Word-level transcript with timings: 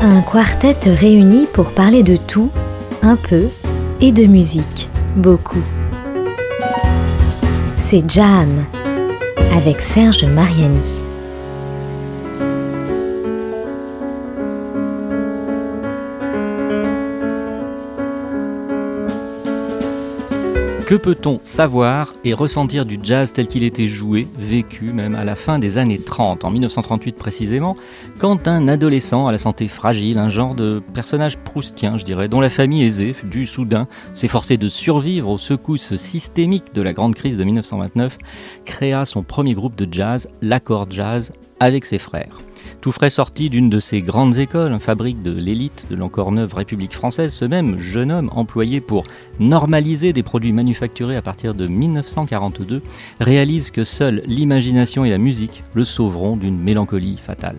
Un 0.00 0.22
quartet 0.22 0.78
réuni 0.86 1.46
pour 1.52 1.72
parler 1.72 2.02
de 2.02 2.16
tout, 2.16 2.50
un 3.02 3.16
peu, 3.16 3.48
et 4.00 4.10
de 4.12 4.24
musique, 4.24 4.88
beaucoup. 5.16 5.62
C'est 7.76 8.08
Jam 8.08 8.64
avec 9.54 9.82
Serge 9.82 10.24
Mariani. 10.24 11.01
Que 20.92 20.98
peut-on 20.98 21.40
savoir 21.42 22.12
et 22.22 22.34
ressentir 22.34 22.84
du 22.84 22.98
jazz 23.02 23.32
tel 23.32 23.46
qu'il 23.46 23.64
était 23.64 23.88
joué, 23.88 24.28
vécu 24.36 24.92
même 24.92 25.14
à 25.14 25.24
la 25.24 25.36
fin 25.36 25.58
des 25.58 25.78
années 25.78 25.98
30, 25.98 26.44
en 26.44 26.50
1938 26.50 27.16
précisément, 27.16 27.78
quand 28.18 28.46
un 28.46 28.68
adolescent 28.68 29.24
à 29.24 29.32
la 29.32 29.38
santé 29.38 29.68
fragile, 29.68 30.18
un 30.18 30.28
genre 30.28 30.54
de 30.54 30.82
personnage 30.92 31.38
proustien, 31.38 31.96
je 31.96 32.04
dirais, 32.04 32.28
dont 32.28 32.40
la 32.40 32.50
famille 32.50 32.84
aisée, 32.84 33.14
du 33.24 33.46
soudain, 33.46 33.88
forcé 34.28 34.58
de 34.58 34.68
survivre 34.68 35.30
aux 35.30 35.38
secousses 35.38 35.96
systémiques 35.96 36.74
de 36.74 36.82
la 36.82 36.92
grande 36.92 37.14
crise 37.14 37.38
de 37.38 37.44
1929, 37.44 38.18
créa 38.66 39.06
son 39.06 39.22
premier 39.22 39.54
groupe 39.54 39.76
de 39.76 39.88
jazz, 39.90 40.28
l'accord 40.42 40.90
jazz, 40.90 41.32
avec 41.58 41.86
ses 41.86 41.98
frères 41.98 42.36
tout 42.82 42.90
frais 42.90 43.10
sorti 43.10 43.48
d'une 43.48 43.70
de 43.70 43.78
ces 43.78 44.02
grandes 44.02 44.38
écoles, 44.38 44.76
fabrique 44.80 45.22
de 45.22 45.30
l'élite 45.30 45.86
de 45.88 45.94
l'encore 45.94 46.32
neuve 46.32 46.52
République 46.52 46.92
française, 46.92 47.32
ce 47.32 47.44
même 47.44 47.78
jeune 47.78 48.10
homme 48.10 48.28
employé 48.32 48.80
pour 48.80 49.04
normaliser 49.38 50.12
des 50.12 50.24
produits 50.24 50.52
manufacturés 50.52 51.14
à 51.14 51.22
partir 51.22 51.54
de 51.54 51.68
1942 51.68 52.82
réalise 53.20 53.70
que 53.70 53.84
seule 53.84 54.20
l'imagination 54.26 55.04
et 55.04 55.10
la 55.10 55.18
musique 55.18 55.62
le 55.74 55.84
sauveront 55.84 56.36
d'une 56.36 56.58
mélancolie 56.58 57.18
fatale. 57.24 57.56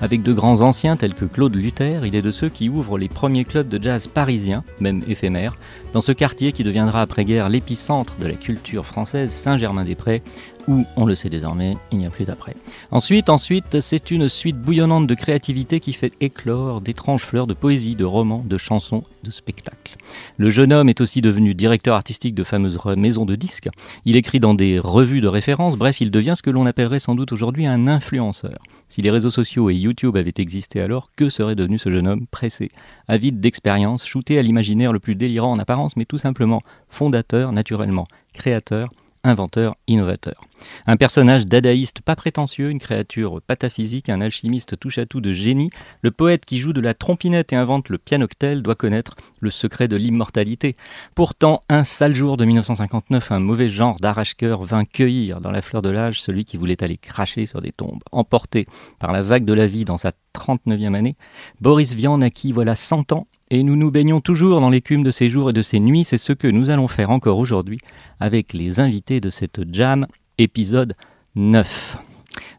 Avec 0.00 0.24
de 0.24 0.32
grands 0.32 0.60
anciens 0.62 0.96
tels 0.96 1.14
que 1.14 1.24
Claude 1.24 1.54
Luther, 1.54 2.04
il 2.04 2.16
est 2.16 2.22
de 2.22 2.32
ceux 2.32 2.48
qui 2.48 2.68
ouvrent 2.68 2.98
les 2.98 3.08
premiers 3.08 3.44
clubs 3.44 3.68
de 3.68 3.80
jazz 3.80 4.08
parisiens, 4.08 4.64
même 4.80 5.02
éphémères, 5.06 5.56
dans 5.92 6.00
ce 6.00 6.10
quartier 6.10 6.50
qui 6.50 6.64
deviendra 6.64 7.00
après-guerre 7.00 7.48
l'épicentre 7.48 8.14
de 8.18 8.26
la 8.26 8.34
culture 8.34 8.86
française 8.86 9.30
Saint-Germain-des-Prés, 9.30 10.22
où, 10.68 10.84
on 10.96 11.04
le 11.04 11.14
sait 11.14 11.28
désormais, 11.28 11.76
il 11.92 11.98
n'y 11.98 12.06
a 12.06 12.10
plus 12.10 12.24
d'après. 12.24 12.56
Ensuite, 12.90 13.28
ensuite, 13.28 13.80
c'est 13.80 14.10
une 14.10 14.28
suite 14.28 14.58
bouillonnante 14.58 15.06
de 15.06 15.14
créativité 15.14 15.80
qui 15.80 15.92
fait 15.92 16.12
éclore 16.20 16.80
d'étranges 16.80 17.22
fleurs 17.22 17.46
de 17.46 17.54
poésie, 17.54 17.96
de 17.96 18.04
romans, 18.04 18.40
de 18.44 18.58
chansons, 18.58 19.02
de 19.22 19.30
spectacles. 19.30 19.96
Le 20.36 20.50
jeune 20.50 20.72
homme 20.72 20.88
est 20.88 21.00
aussi 21.00 21.20
devenu 21.20 21.54
directeur 21.54 21.94
artistique 21.94 22.34
de 22.34 22.44
fameuses 22.44 22.78
maisons 22.96 23.24
de 23.24 23.36
disques. 23.36 23.68
Il 24.04 24.16
écrit 24.16 24.40
dans 24.40 24.54
des 24.54 24.78
revues 24.78 25.20
de 25.20 25.28
référence, 25.28 25.76
bref, 25.76 26.00
il 26.00 26.10
devient 26.10 26.34
ce 26.36 26.42
que 26.42 26.50
l'on 26.50 26.66
appellerait 26.66 26.98
sans 26.98 27.14
doute 27.14 27.32
aujourd'hui 27.32 27.66
un 27.66 27.88
influenceur. 27.88 28.58
Si 28.88 29.02
les 29.02 29.10
réseaux 29.10 29.30
sociaux 29.30 29.70
et 29.70 29.74
YouTube 29.74 30.16
avaient 30.16 30.34
existé 30.36 30.80
alors, 30.80 31.10
que 31.16 31.28
serait 31.28 31.56
devenu 31.56 31.78
ce 31.78 31.90
jeune 31.90 32.06
homme 32.06 32.26
pressé, 32.26 32.70
avide 33.08 33.40
d'expérience, 33.40 34.06
shooté 34.06 34.38
à 34.38 34.42
l'imaginaire 34.42 34.92
le 34.92 35.00
plus 35.00 35.14
délirant 35.14 35.52
en 35.52 35.58
apparence, 35.58 35.96
mais 35.96 36.04
tout 36.04 36.18
simplement 36.18 36.62
fondateur, 36.88 37.52
naturellement, 37.52 38.06
créateur, 38.34 38.90
inventeur, 39.24 39.76
innovateur. 39.88 40.40
Un 40.86 40.96
personnage 40.96 41.46
dadaïste 41.46 42.00
pas 42.00 42.14
prétentieux, 42.14 42.70
une 42.70 42.78
créature 42.78 43.40
pataphysique, 43.46 44.08
un 44.08 44.20
alchimiste 44.20 44.78
touche-à-tout 44.78 45.20
de 45.20 45.32
génie, 45.32 45.70
le 46.02 46.10
poète 46.10 46.44
qui 46.44 46.60
joue 46.60 46.72
de 46.72 46.80
la 46.80 46.94
trompinette 46.94 47.52
et 47.52 47.56
invente 47.56 47.88
le 47.88 47.98
pianoctel 47.98 48.62
doit 48.62 48.74
connaître 48.74 49.16
le 49.40 49.50
secret 49.50 49.88
de 49.88 49.96
l'immortalité. 49.96 50.76
Pourtant, 51.14 51.60
un 51.68 51.84
sale 51.84 52.14
jour 52.14 52.36
de 52.36 52.44
1959, 52.44 53.32
un 53.32 53.40
mauvais 53.40 53.70
genre 53.70 53.98
d'arrache-cœur 53.98 54.62
vint 54.62 54.84
cueillir 54.84 55.40
dans 55.40 55.50
la 55.50 55.62
fleur 55.62 55.82
de 55.82 55.90
l'âge 55.90 56.20
celui 56.20 56.44
qui 56.44 56.56
voulait 56.56 56.82
aller 56.84 56.96
cracher 56.96 57.46
sur 57.46 57.60
des 57.60 57.72
tombes. 57.72 58.02
Emporté 58.12 58.66
par 58.98 59.12
la 59.12 59.22
vague 59.22 59.44
de 59.44 59.52
la 59.52 59.66
vie 59.66 59.84
dans 59.84 59.98
sa 59.98 60.12
39e 60.34 60.94
année, 60.94 61.16
Boris 61.60 61.94
Vian 61.94 62.18
naquit 62.18 62.52
voilà 62.52 62.74
100 62.74 63.12
ans 63.12 63.26
et 63.50 63.62
nous 63.62 63.76
nous 63.76 63.90
baignons 63.90 64.20
toujours 64.20 64.60
dans 64.60 64.70
l'écume 64.70 65.02
de 65.02 65.10
ces 65.10 65.28
jours 65.28 65.50
et 65.50 65.52
de 65.52 65.62
ces 65.62 65.80
nuits. 65.80 66.04
C'est 66.04 66.18
ce 66.18 66.32
que 66.32 66.48
nous 66.48 66.70
allons 66.70 66.88
faire 66.88 67.10
encore 67.10 67.38
aujourd'hui 67.38 67.78
avec 68.20 68.52
les 68.52 68.80
invités 68.80 69.20
de 69.20 69.30
cette 69.30 69.60
jam, 69.72 70.06
épisode 70.38 70.94
9. 71.34 71.98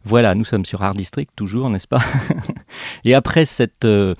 Voilà, 0.03 0.35
nous 0.35 0.46
sommes 0.46 0.66
sur 0.66 0.84
Art 0.84 0.94
District, 0.94 1.31
toujours, 1.35 1.69
n'est-ce 1.69 1.88
pas? 1.88 2.01
Et 3.06 3.13
après 3.13 3.46
cette 3.46 3.85
euh, 3.85 4.13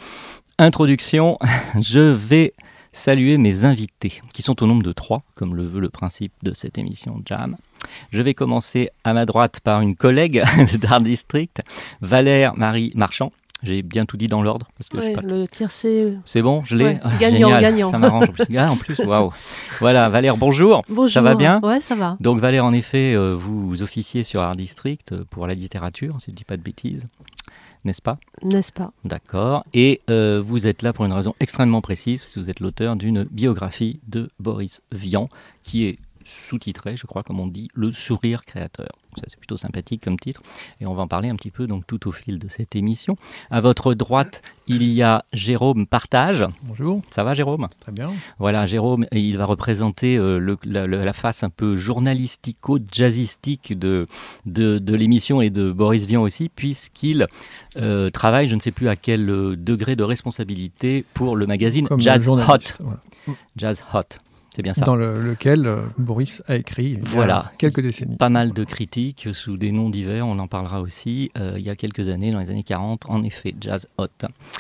introduction, 0.58 1.38
je 1.80 2.00
vais 2.00 2.54
saluer 2.92 3.38
mes 3.38 3.66
invités, 3.66 4.22
qui 4.34 4.42
sont 4.42 4.64
au 4.64 4.68
nombre 4.68 4.84
de 4.84 4.94
trois, 4.94 5.24
comme 5.36 5.54
le 5.54 5.66
veut 5.66 5.82
le 5.82 5.90
principe 5.90 6.34
de 6.44 6.54
cette 6.54 6.78
émission 6.78 7.22
Jam. 7.26 7.58
Je 8.12 8.22
vais 8.22 8.34
commencer 8.34 8.90
à 9.04 9.14
ma 9.14 9.26
droite 9.26 9.60
par 9.60 9.82
une 9.82 9.96
collègue 9.96 10.44
d'Art 10.80 11.02
District, 11.02 11.62
Valère 12.02 12.56
Marie 12.58 12.92
Marchand. 12.96 13.32
J'ai 13.66 13.82
bien 13.82 14.06
tout 14.06 14.16
dit 14.16 14.28
dans 14.28 14.44
l'ordre 14.44 14.68
parce 14.78 14.90
que 14.90 14.98
ouais, 14.98 15.16
le 15.24 15.48
tiercé. 15.48 16.14
C'est 16.26 16.42
bon, 16.44 16.64
je 16.66 16.76
l'ai. 16.76 17.00
Ah, 17.02 17.12
gagnant, 17.20 17.50
gagnant. 17.60 17.90
Ça 17.90 17.98
m'arrange. 17.98 18.28
Ah, 18.58 18.72
en 18.72 18.78
plus, 18.78 18.98
waouh. 19.00 19.32
Voilà, 19.80 20.08
Valère, 20.08 20.38
bonjour. 20.38 20.84
Bonjour. 20.88 21.10
Ça 21.10 21.22
va 21.22 21.36
bien 21.36 21.60
Ouais, 21.62 21.82
ça 21.82 21.96
va. 21.96 22.16
Donc 22.20 22.40
Valère, 22.40 22.64
en 22.64 22.74
effet, 22.74 23.14
euh, 23.16 23.36
vous 23.36 23.82
officiez 23.82 24.24
sur 24.24 24.42
Art 24.42 24.56
District 24.56 25.12
euh, 25.12 25.26
pour 25.30 25.48
la 25.48 25.56
littérature, 25.56 26.16
si 26.20 26.28
je 26.28 26.32
ne 26.32 26.36
dis 26.36 26.44
pas 26.44 26.56
de 26.56 26.62
bêtises, 26.62 27.06
n'est-ce 27.84 28.02
pas? 28.02 28.18
N'est-ce 28.44 28.72
pas? 28.72 28.92
D'accord. 29.04 29.66
Et 29.74 30.02
euh, 30.10 30.42
vous 30.46 30.68
êtes 30.68 30.84
là 30.84 30.94
pour 30.94 31.06
une 31.06 31.14
raison 31.14 31.36
extrêmement 31.40 31.82
précise, 31.82 32.22
parce 32.22 32.34
que 32.34 32.40
vous 32.40 32.50
êtes 32.50 32.60
l'auteur 32.60 32.96
d'une 32.96 33.24
biographie 33.24 34.00
de 34.08 34.30
Boris 34.40 34.82
Vian, 34.92 35.28
qui 35.64 35.86
est 35.86 36.00
sous-titré, 36.26 36.98
je 36.98 37.08
crois, 37.08 37.24
comme 37.24 37.40
on 37.40 37.48
dit, 37.48 37.70
Le 37.74 37.92
sourire 37.92 38.46
créateur. 38.46 38.90
Ça, 39.18 39.24
c'est 39.28 39.38
plutôt 39.38 39.56
sympathique 39.56 40.04
comme 40.04 40.20
titre. 40.20 40.42
Et 40.82 40.86
on 40.86 40.94
va 40.94 41.04
en 41.04 41.08
parler 41.08 41.30
un 41.30 41.36
petit 41.36 41.52
peu 41.52 41.68
donc 41.68 41.88
tout 41.88 42.10
au 42.10 42.12
fil 42.12 42.38
de 42.38 42.50
cette 42.50 42.76
émission. 42.76 43.16
À 43.50 43.62
votre 43.62 43.94
droite, 43.94 44.42
il 44.68 44.84
y 44.84 45.04
a 45.04 45.24
Jérôme 45.32 45.88
Partage. 45.88 46.44
Bonjour. 46.64 47.02
Ça 47.10 47.24
va, 47.24 47.34
Jérôme? 47.34 47.68
Très 47.80 47.94
bien. 47.94 48.12
Voilà, 48.40 48.66
Jérôme, 48.66 49.06
il 49.14 49.38
va 49.38 49.46
représenter 49.46 50.18
euh, 50.18 50.38
le, 50.38 50.58
la, 50.66 50.86
la, 50.88 51.14
face 51.14 51.44
un 51.44 51.50
peu 51.50 51.78
journalistico-jazzistique 51.78 53.78
de, 53.78 54.08
de, 54.46 54.80
de 54.80 54.96
l'émission 54.96 55.40
et 55.40 55.50
de 55.50 55.72
Boris 55.72 56.06
Vian 56.06 56.24
aussi, 56.24 56.50
puisqu'il 56.50 57.28
euh, 57.78 58.10
travaille, 58.10 58.50
je 58.50 58.56
ne 58.56 58.60
sais 58.60 58.72
plus 58.72 58.90
à 58.90 58.98
quel 58.98 59.30
euh, 59.30 59.56
degré 59.56 59.96
de 59.96 60.04
responsabilité, 60.04 61.06
pour 61.14 61.38
le 61.38 61.48
magazine 61.48 61.88
Comme 61.88 62.02
Jazz 62.02 62.28
Hot. 62.28 62.38
Voilà. 62.38 63.00
Jazz 63.56 63.82
Hot. 63.94 64.20
C'est 64.56 64.62
bien 64.62 64.74
ça. 64.74 64.86
Dans 64.86 64.96
le, 64.96 65.20
lequel 65.20 65.68
euh, 65.68 65.82
Boris 65.98 66.42
a 66.48 66.56
écrit 66.56 66.92
il 66.92 67.04
voilà. 67.10 67.34
y 67.34 67.56
a 67.56 67.58
quelques 67.58 67.82
décennies. 67.82 68.16
Pas 68.16 68.30
mal 68.30 68.54
de 68.54 68.64
critiques 68.64 69.28
sous 69.34 69.58
des 69.58 69.74
noms 69.74 69.90
divers, 69.90 70.26
on 70.26 70.40
en 70.40 70.48
parlera 70.48 70.80
aussi. 70.80 71.30
Euh, 71.38 71.56
il 71.58 71.66
y 71.66 71.70
a 71.70 71.76
quelques 71.76 72.08
années, 72.08 72.32
dans 72.32 72.40
les 72.40 72.50
années 72.50 72.64
40, 72.64 73.10
en 73.10 73.24
effet, 73.24 73.54
Jazz 73.60 73.90
Hot, 73.98 74.08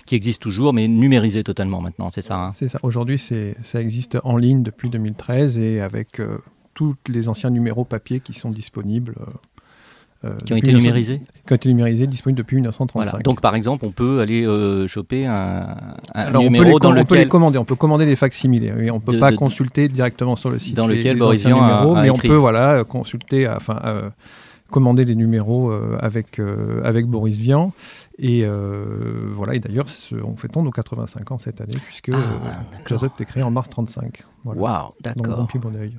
qui 0.05 0.15
existe 0.15 0.41
toujours, 0.41 0.73
mais 0.73 0.89
numérisé 0.89 1.45
totalement 1.45 1.79
maintenant, 1.79 2.09
c'est 2.09 2.21
ça 2.21 2.37
hein? 2.37 2.51
C'est 2.51 2.67
ça. 2.67 2.77
Aujourd'hui, 2.83 3.17
ça 3.17 3.81
existe 3.81 4.17
en 4.25 4.35
ligne 4.35 4.63
depuis 4.63 4.89
2013 4.89 5.57
et 5.57 5.79
avec 5.79 6.19
euh, 6.19 6.39
tous 6.73 6.95
les 7.07 7.29
anciens 7.29 7.49
numéros 7.49 7.85
papier 7.85 8.19
qui 8.19 8.33
sont 8.33 8.51
disponibles. 8.51 9.15
Euh, 10.25 10.35
qui 10.45 10.53
ont 10.53 10.57
été 10.57 10.67
19... 10.71 10.81
numérisés 10.81 11.21
Qui 11.45 11.53
ont 11.53 11.55
été 11.55 11.69
numérisés, 11.69 12.07
disponibles 12.07 12.37
depuis 12.39 12.55
1935. 12.55 13.09
Voilà. 13.11 13.23
Donc, 13.23 13.41
par 13.41 13.55
exemple, 13.55 13.85
on 13.85 13.91
peut 13.91 14.19
aller 14.21 14.45
euh, 14.45 14.87
choper 14.87 15.25
un, 15.27 15.33
un 15.33 15.75
Alors, 16.13 16.41
numéro 16.41 16.63
on 16.63 16.67
peut 16.67 16.73
les, 16.73 16.79
dans 16.79 16.89
on 16.89 16.91
lequel... 16.93 17.05
peut 17.07 17.15
les 17.17 17.27
commander. 17.27 17.57
On 17.59 17.65
peut 17.65 17.75
commander 17.75 18.05
des 18.05 18.15
facsimilés. 18.15 18.73
Oui, 18.77 18.89
on 18.89 18.95
ne 18.95 18.99
peut 18.99 19.13
De- 19.13 19.19
pas 19.19 19.31
de- 19.31 19.35
consulter 19.35 19.87
directement 19.87 20.35
sur 20.35 20.49
le 20.49 20.57
site 20.59 20.75
Dans 20.75 20.87
les- 20.87 20.97
lequel 20.97 21.13
les 21.13 21.19
Boris 21.19 21.45
a- 21.45 21.49
numéros, 21.49 21.95
a 21.95 22.01
mais 22.01 22.09
on 22.09 22.17
peut 22.17 22.35
voilà, 22.35 22.83
consulter, 22.83 23.47
enfin, 23.47 23.79
euh, 23.85 24.09
commander 24.71 25.05
les 25.05 25.15
numéros 25.15 25.69
euh, 25.69 25.97
avec, 26.01 26.39
euh, 26.39 26.81
avec 26.83 27.05
Boris 27.05 27.37
Vian. 27.37 27.71
Et 28.17 28.41
euh, 28.45 29.29
voilà, 29.33 29.55
et 29.55 29.59
d'ailleurs, 29.59 29.85
on 30.25 30.35
fêtons 30.37 30.63
nos 30.63 30.71
85 30.71 31.31
ans 31.31 31.37
cette 31.37 31.59
année, 31.61 31.75
puisque 31.85 32.09
Ah, 32.13 32.63
d'accord. 32.71 33.03
Hot 33.03 33.09
est 33.21 33.25
créé 33.25 33.43
en 33.43 33.51
mars 33.51 33.69
35. 33.69 34.23
Voilà. 34.43 34.61
Waouh, 34.61 34.83
Donc, 35.03 35.15
bon 35.17 35.23
d'accord. 35.23 35.47
pied, 35.47 35.59
bon 35.59 35.75
oeil. 35.75 35.97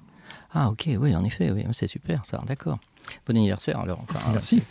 Ah, 0.59 0.71
ok, 0.71 0.89
oui, 0.99 1.15
en 1.15 1.23
effet, 1.23 1.51
oui, 1.51 1.65
c'est 1.73 1.87
super 1.87 2.25
ça, 2.25 2.41
d'accord. 2.47 2.79
Bon 3.29 3.37
anniversaire 3.37 3.79
alors. 3.79 4.01
Enfin, 4.09 4.21
Merci. 4.33 4.63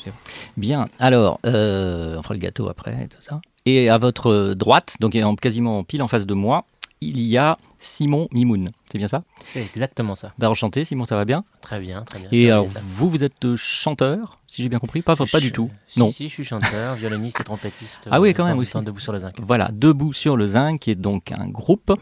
Bien, 0.58 0.90
alors, 0.98 1.40
euh, 1.46 2.18
on 2.18 2.24
fera 2.24 2.34
le 2.34 2.40
gâteau 2.40 2.68
après 2.70 3.04
et 3.04 3.08
tout 3.08 3.22
ça. 3.22 3.40
Et 3.68 3.88
à 3.90 4.00
votre 4.00 4.54
droite, 4.56 4.96
donc 5.00 5.16
en- 5.16 5.36
quasiment 5.36 5.84
pile 5.84 6.02
en 6.02 6.08
face 6.08 6.26
de 6.26 6.34
moi, 6.34 6.66
il 7.02 7.20
y 7.20 7.38
a 7.38 7.58
Simon 7.78 8.28
Mimoun. 8.32 8.70
C'est 8.92 8.98
bien 8.98 9.08
ça? 9.08 9.24
C'est 9.54 9.62
exactement 9.62 10.16
ça. 10.16 10.34
bah, 10.40 10.50
Enchanté, 10.50 10.86
Simon, 10.86 11.06
ça 11.06 11.16
va 11.16 11.26
bien? 11.26 11.44
Très 11.62 11.80
bien, 11.80 12.04
très 12.04 12.20
bien. 12.20 12.30
Et 12.32 12.50
alors, 12.50 12.68
vous, 12.82 13.10
vous 13.10 13.24
êtes 13.24 13.46
euh, 13.46 13.56
chanteur, 13.56 14.40
si 14.48 14.64
j'ai 14.64 14.70
bien 14.70 14.80
compris? 14.80 15.02
Pas, 15.04 15.16
pas 15.16 15.40
du 15.40 15.52
tout. 15.52 15.70
Si, 15.88 16.00
non. 16.00 16.10
Si, 16.12 16.30
je 16.30 16.34
suis 16.34 16.44
chanteur, 16.44 16.96
violoniste 17.00 17.40
et 17.40 17.44
trompettiste. 17.44 18.08
Ah 18.10 18.20
oui, 18.20 18.30
euh, 18.30 18.34
quand 18.34 18.46
même 18.46 18.58
aussi. 18.58 18.74
Debout 18.82 19.00
sur 19.00 19.14
le 19.14 19.20
zinc. 19.20 19.34
Voilà, 19.40 19.70
Debout 19.72 20.14
sur 20.14 20.36
le 20.36 20.48
Zinc, 20.48 20.80
qui 20.80 20.92
est 20.92 20.96
donc 20.96 21.32
un 21.32 21.48
groupe 21.48 21.94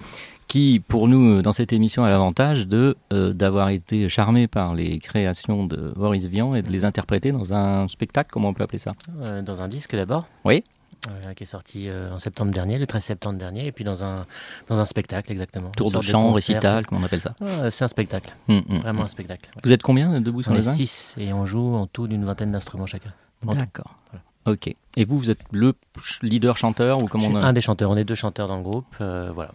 qui, 0.53 0.79
pour 0.87 1.07
nous, 1.07 1.39
euh, 1.39 1.41
dans 1.41 1.51
cette 1.51 1.73
émission, 1.73 2.03
a 2.03 2.11
l'avantage 2.11 2.67
de 2.67 2.95
euh, 3.11 3.33
d'avoir 3.33 3.69
été 3.69 4.07
charmé 4.07 4.45
par 4.47 4.75
les 4.75 4.99
créations 4.99 5.65
de 5.65 5.91
Boris 5.95 6.27
Vian 6.27 6.53
et 6.53 6.61
de 6.61 6.69
les 6.71 6.85
interpréter 6.85 7.31
dans 7.31 7.55
un 7.55 7.87
spectacle, 7.87 8.29
comment 8.31 8.49
on 8.49 8.53
peut 8.53 8.61
appeler 8.61 8.77
ça? 8.77 8.93
Euh, 9.19 9.41
dans 9.41 9.63
un 9.63 9.67
disque 9.67 9.95
d'abord. 9.95 10.27
euh, 10.45 11.33
qui 11.33 11.41
est 11.41 11.47
sorti 11.47 11.85
euh, 11.87 12.13
en 12.13 12.19
septembre 12.19 12.51
dernier, 12.51 12.77
le 12.77 12.85
13 12.85 13.03
septembre 13.03 13.39
dernier, 13.39 13.65
et 13.65 13.71
puis 13.71 13.83
dans 13.83 14.03
un, 14.03 14.27
dans 14.69 14.79
un 14.79 14.85
spectacle 14.85 15.31
exactement. 15.31 15.71
Tour 15.75 15.91
de 15.91 16.01
chant, 16.01 16.31
récital, 16.33 16.85
comment 16.85 17.01
on 17.01 17.05
appelle 17.05 17.21
ça? 17.21 17.33
C'est 17.71 17.85
un 17.85 17.87
spectacle, 17.87 18.31
Hum, 18.47 18.61
hum, 18.69 18.77
vraiment 18.77 18.99
hum. 18.99 19.05
un 19.05 19.07
spectacle. 19.07 19.49
ouais. 19.55 19.61
Vous 19.63 19.71
êtes 19.71 19.81
combien 19.81 20.21
debout 20.21 20.43
sur 20.43 20.51
On 20.51 20.55
les 20.55 20.69
est 20.69 20.73
6 20.73 21.15
et 21.17 21.33
on 21.33 21.47
joue 21.47 21.73
en 21.73 21.87
tout 21.87 22.07
d'une 22.07 22.25
vingtaine 22.25 22.51
d'instruments 22.51 22.85
chacun. 22.85 23.11
D'accord. 23.41 23.95
Ok. 24.45 24.67
Et 24.97 25.05
vous, 25.05 25.17
vous 25.17 25.29
êtes 25.31 25.39
le 25.51 25.73
leader 26.21 26.57
chanteur 26.57 26.99
ou 26.99 27.05
Je 27.05 27.09
comment 27.09 27.23
suis 27.23 27.33
on 27.33 27.37
a... 27.37 27.41
un 27.43 27.53
des 27.53 27.61
chanteurs, 27.61 27.89
on 27.89 27.97
est 27.97 28.03
deux 28.03 28.13
chanteurs 28.13 28.47
dans 28.47 28.57
le 28.57 28.63
groupe, 28.63 28.93
euh, 29.01 29.31
voilà. 29.33 29.51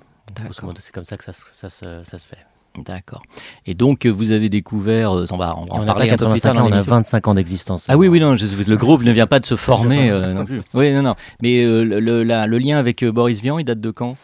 C'est 0.80 0.92
comme 0.92 1.04
ça 1.04 1.16
que 1.16 1.24
ça, 1.24 1.32
se- 1.32 1.42
ça, 1.52 1.70
se- 1.70 2.02
ça 2.04 2.18
se 2.18 2.26
fait. 2.26 2.38
D'accord. 2.84 3.22
Et 3.66 3.74
donc 3.74 4.06
euh, 4.06 4.10
vous 4.10 4.30
avez 4.30 4.48
découvert, 4.48 5.10
euh, 5.16 5.24
on 5.30 5.36
va, 5.36 5.56
on 5.56 5.62
va 5.62 5.66
Et 5.66 5.72
en 5.72 5.76
on 5.76 5.80
n'a 5.80 5.86
pas 5.86 5.94
parler 5.98 6.10
un 6.12 6.16
peu 6.16 6.26
plus 6.30 6.40
85 6.40 6.42
tard 6.42 6.54
dans 6.54 6.60
ans, 6.60 6.64
on 6.64 6.66
a 6.66 6.70
l'émission. 6.76 6.90
25 6.94 7.28
ans 7.28 7.34
d'existence. 7.34 7.86
Ah 7.88 7.96
oui, 7.96 8.06
oui, 8.08 8.20
non, 8.20 8.36
je- 8.36 8.70
le 8.70 8.76
groupe 8.76 9.02
ne 9.02 9.10
vient 9.10 9.26
pas 9.26 9.40
de 9.40 9.46
se 9.46 9.56
former 9.56 10.10
euh, 10.10 10.32
non 10.34 10.44
plus. 10.44 10.60
Oui, 10.74 10.92
non, 10.92 11.02
non. 11.02 11.14
Mais 11.42 11.62
euh, 11.64 11.82
le, 11.82 11.98
le- 11.98 12.22
la- 12.22 12.46
le 12.46 12.58
lien 12.58 12.78
avec 12.78 13.02
euh, 13.02 13.10
Boris 13.10 13.40
Vian, 13.42 13.58
il 13.58 13.64
date 13.64 13.80
de 13.80 13.90
quand? 13.90 14.16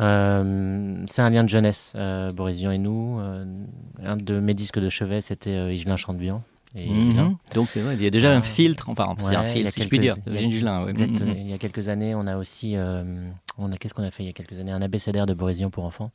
Euh, 0.00 1.04
c'est 1.06 1.22
un 1.22 1.30
lien 1.30 1.44
de 1.44 1.48
jeunesse, 1.48 1.92
euh, 1.94 2.32
Boris 2.32 2.58
Vian 2.58 2.70
et 2.72 2.78
nous. 2.78 3.18
Euh, 3.20 3.44
un 4.04 4.16
de 4.16 4.40
mes 4.40 4.54
disques 4.54 4.80
de 4.80 4.88
chevet, 4.88 5.20
c'était 5.20 5.50
euh, 5.50 5.72
Igelin 5.72 5.96
Chantevian. 5.96 6.42
Et 6.74 6.88
Mhm. 6.88 7.36
Donc 7.54 7.70
c'est 7.70 7.80
vrai, 7.80 7.94
il 7.96 8.02
y 8.02 8.06
a 8.06 8.10
déjà 8.10 8.34
un 8.34 8.40
filtre, 8.42 8.88
enfin 8.88 9.14
c'est 9.18 9.34
un 9.36 9.42
ouais, 9.42 9.46
filtre, 9.46 9.70
si 9.72 9.82
je 9.82 9.88
puis 9.88 9.98
dire, 9.98 10.16
il 10.26 10.32
y 10.34 10.38
a- 10.38 10.50
Gilin, 10.50 10.84
ouais. 10.86 10.92
Il 10.94 11.50
y 11.50 11.52
a 11.52 11.58
quelques 11.58 11.88
années, 11.90 12.14
on 12.14 12.26
a 12.26 12.36
aussi, 12.38 12.76
euh, 12.76 13.28
on 13.58 13.70
a 13.72 13.76
qu'est-ce 13.76 13.92
qu'on 13.92 14.02
a 14.04 14.10
fait 14.10 14.22
il 14.22 14.26
y 14.26 14.30
a 14.30 14.32
quelques 14.32 14.58
années, 14.58 14.72
un 14.72 14.80
abécédaire 14.80 15.26
de 15.26 15.34
Boris 15.34 15.58
Vian 15.58 15.68
pour 15.70 15.84
enfants 15.84 16.10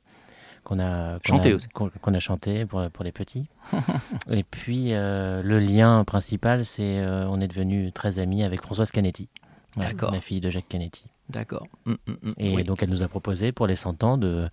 qu'on 0.64 0.80
a 0.80 1.20
Chanté 1.24 1.56
qu'on 1.74 2.14
a 2.14 2.20
chanté 2.20 2.66
pour 2.66 2.90
pour 2.90 3.06
les 3.06 3.12
petits. 3.12 3.48
et 4.32 4.44
puis 4.44 4.94
euh, 4.94 5.42
le 5.44 5.60
lien 5.60 6.04
principal, 6.04 6.66
c'est 6.66 6.98
euh, 7.00 7.28
on 7.30 7.40
est 7.40 7.48
devenu 7.48 7.92
très 7.92 8.18
amis 8.20 8.44
avec 8.44 8.62
Françoise 8.62 8.90
Canetti, 8.92 9.30
D'accord. 9.78 10.12
la 10.12 10.22
fille 10.22 10.40
de 10.42 10.50
Jacques 10.50 10.68
Canetti. 10.70 11.06
D'accord. 11.30 11.68
Mhm, 11.86 11.98
mhm, 12.08 12.32
Et 12.38 12.56
oui. 12.56 12.64
donc 12.64 12.82
elle 12.84 12.90
nous 12.90 13.04
a 13.04 13.10
proposé 13.10 13.52
pour 13.52 13.68
les 13.68 13.76
100 13.76 14.02
ans 14.06 14.18
de 14.18 14.48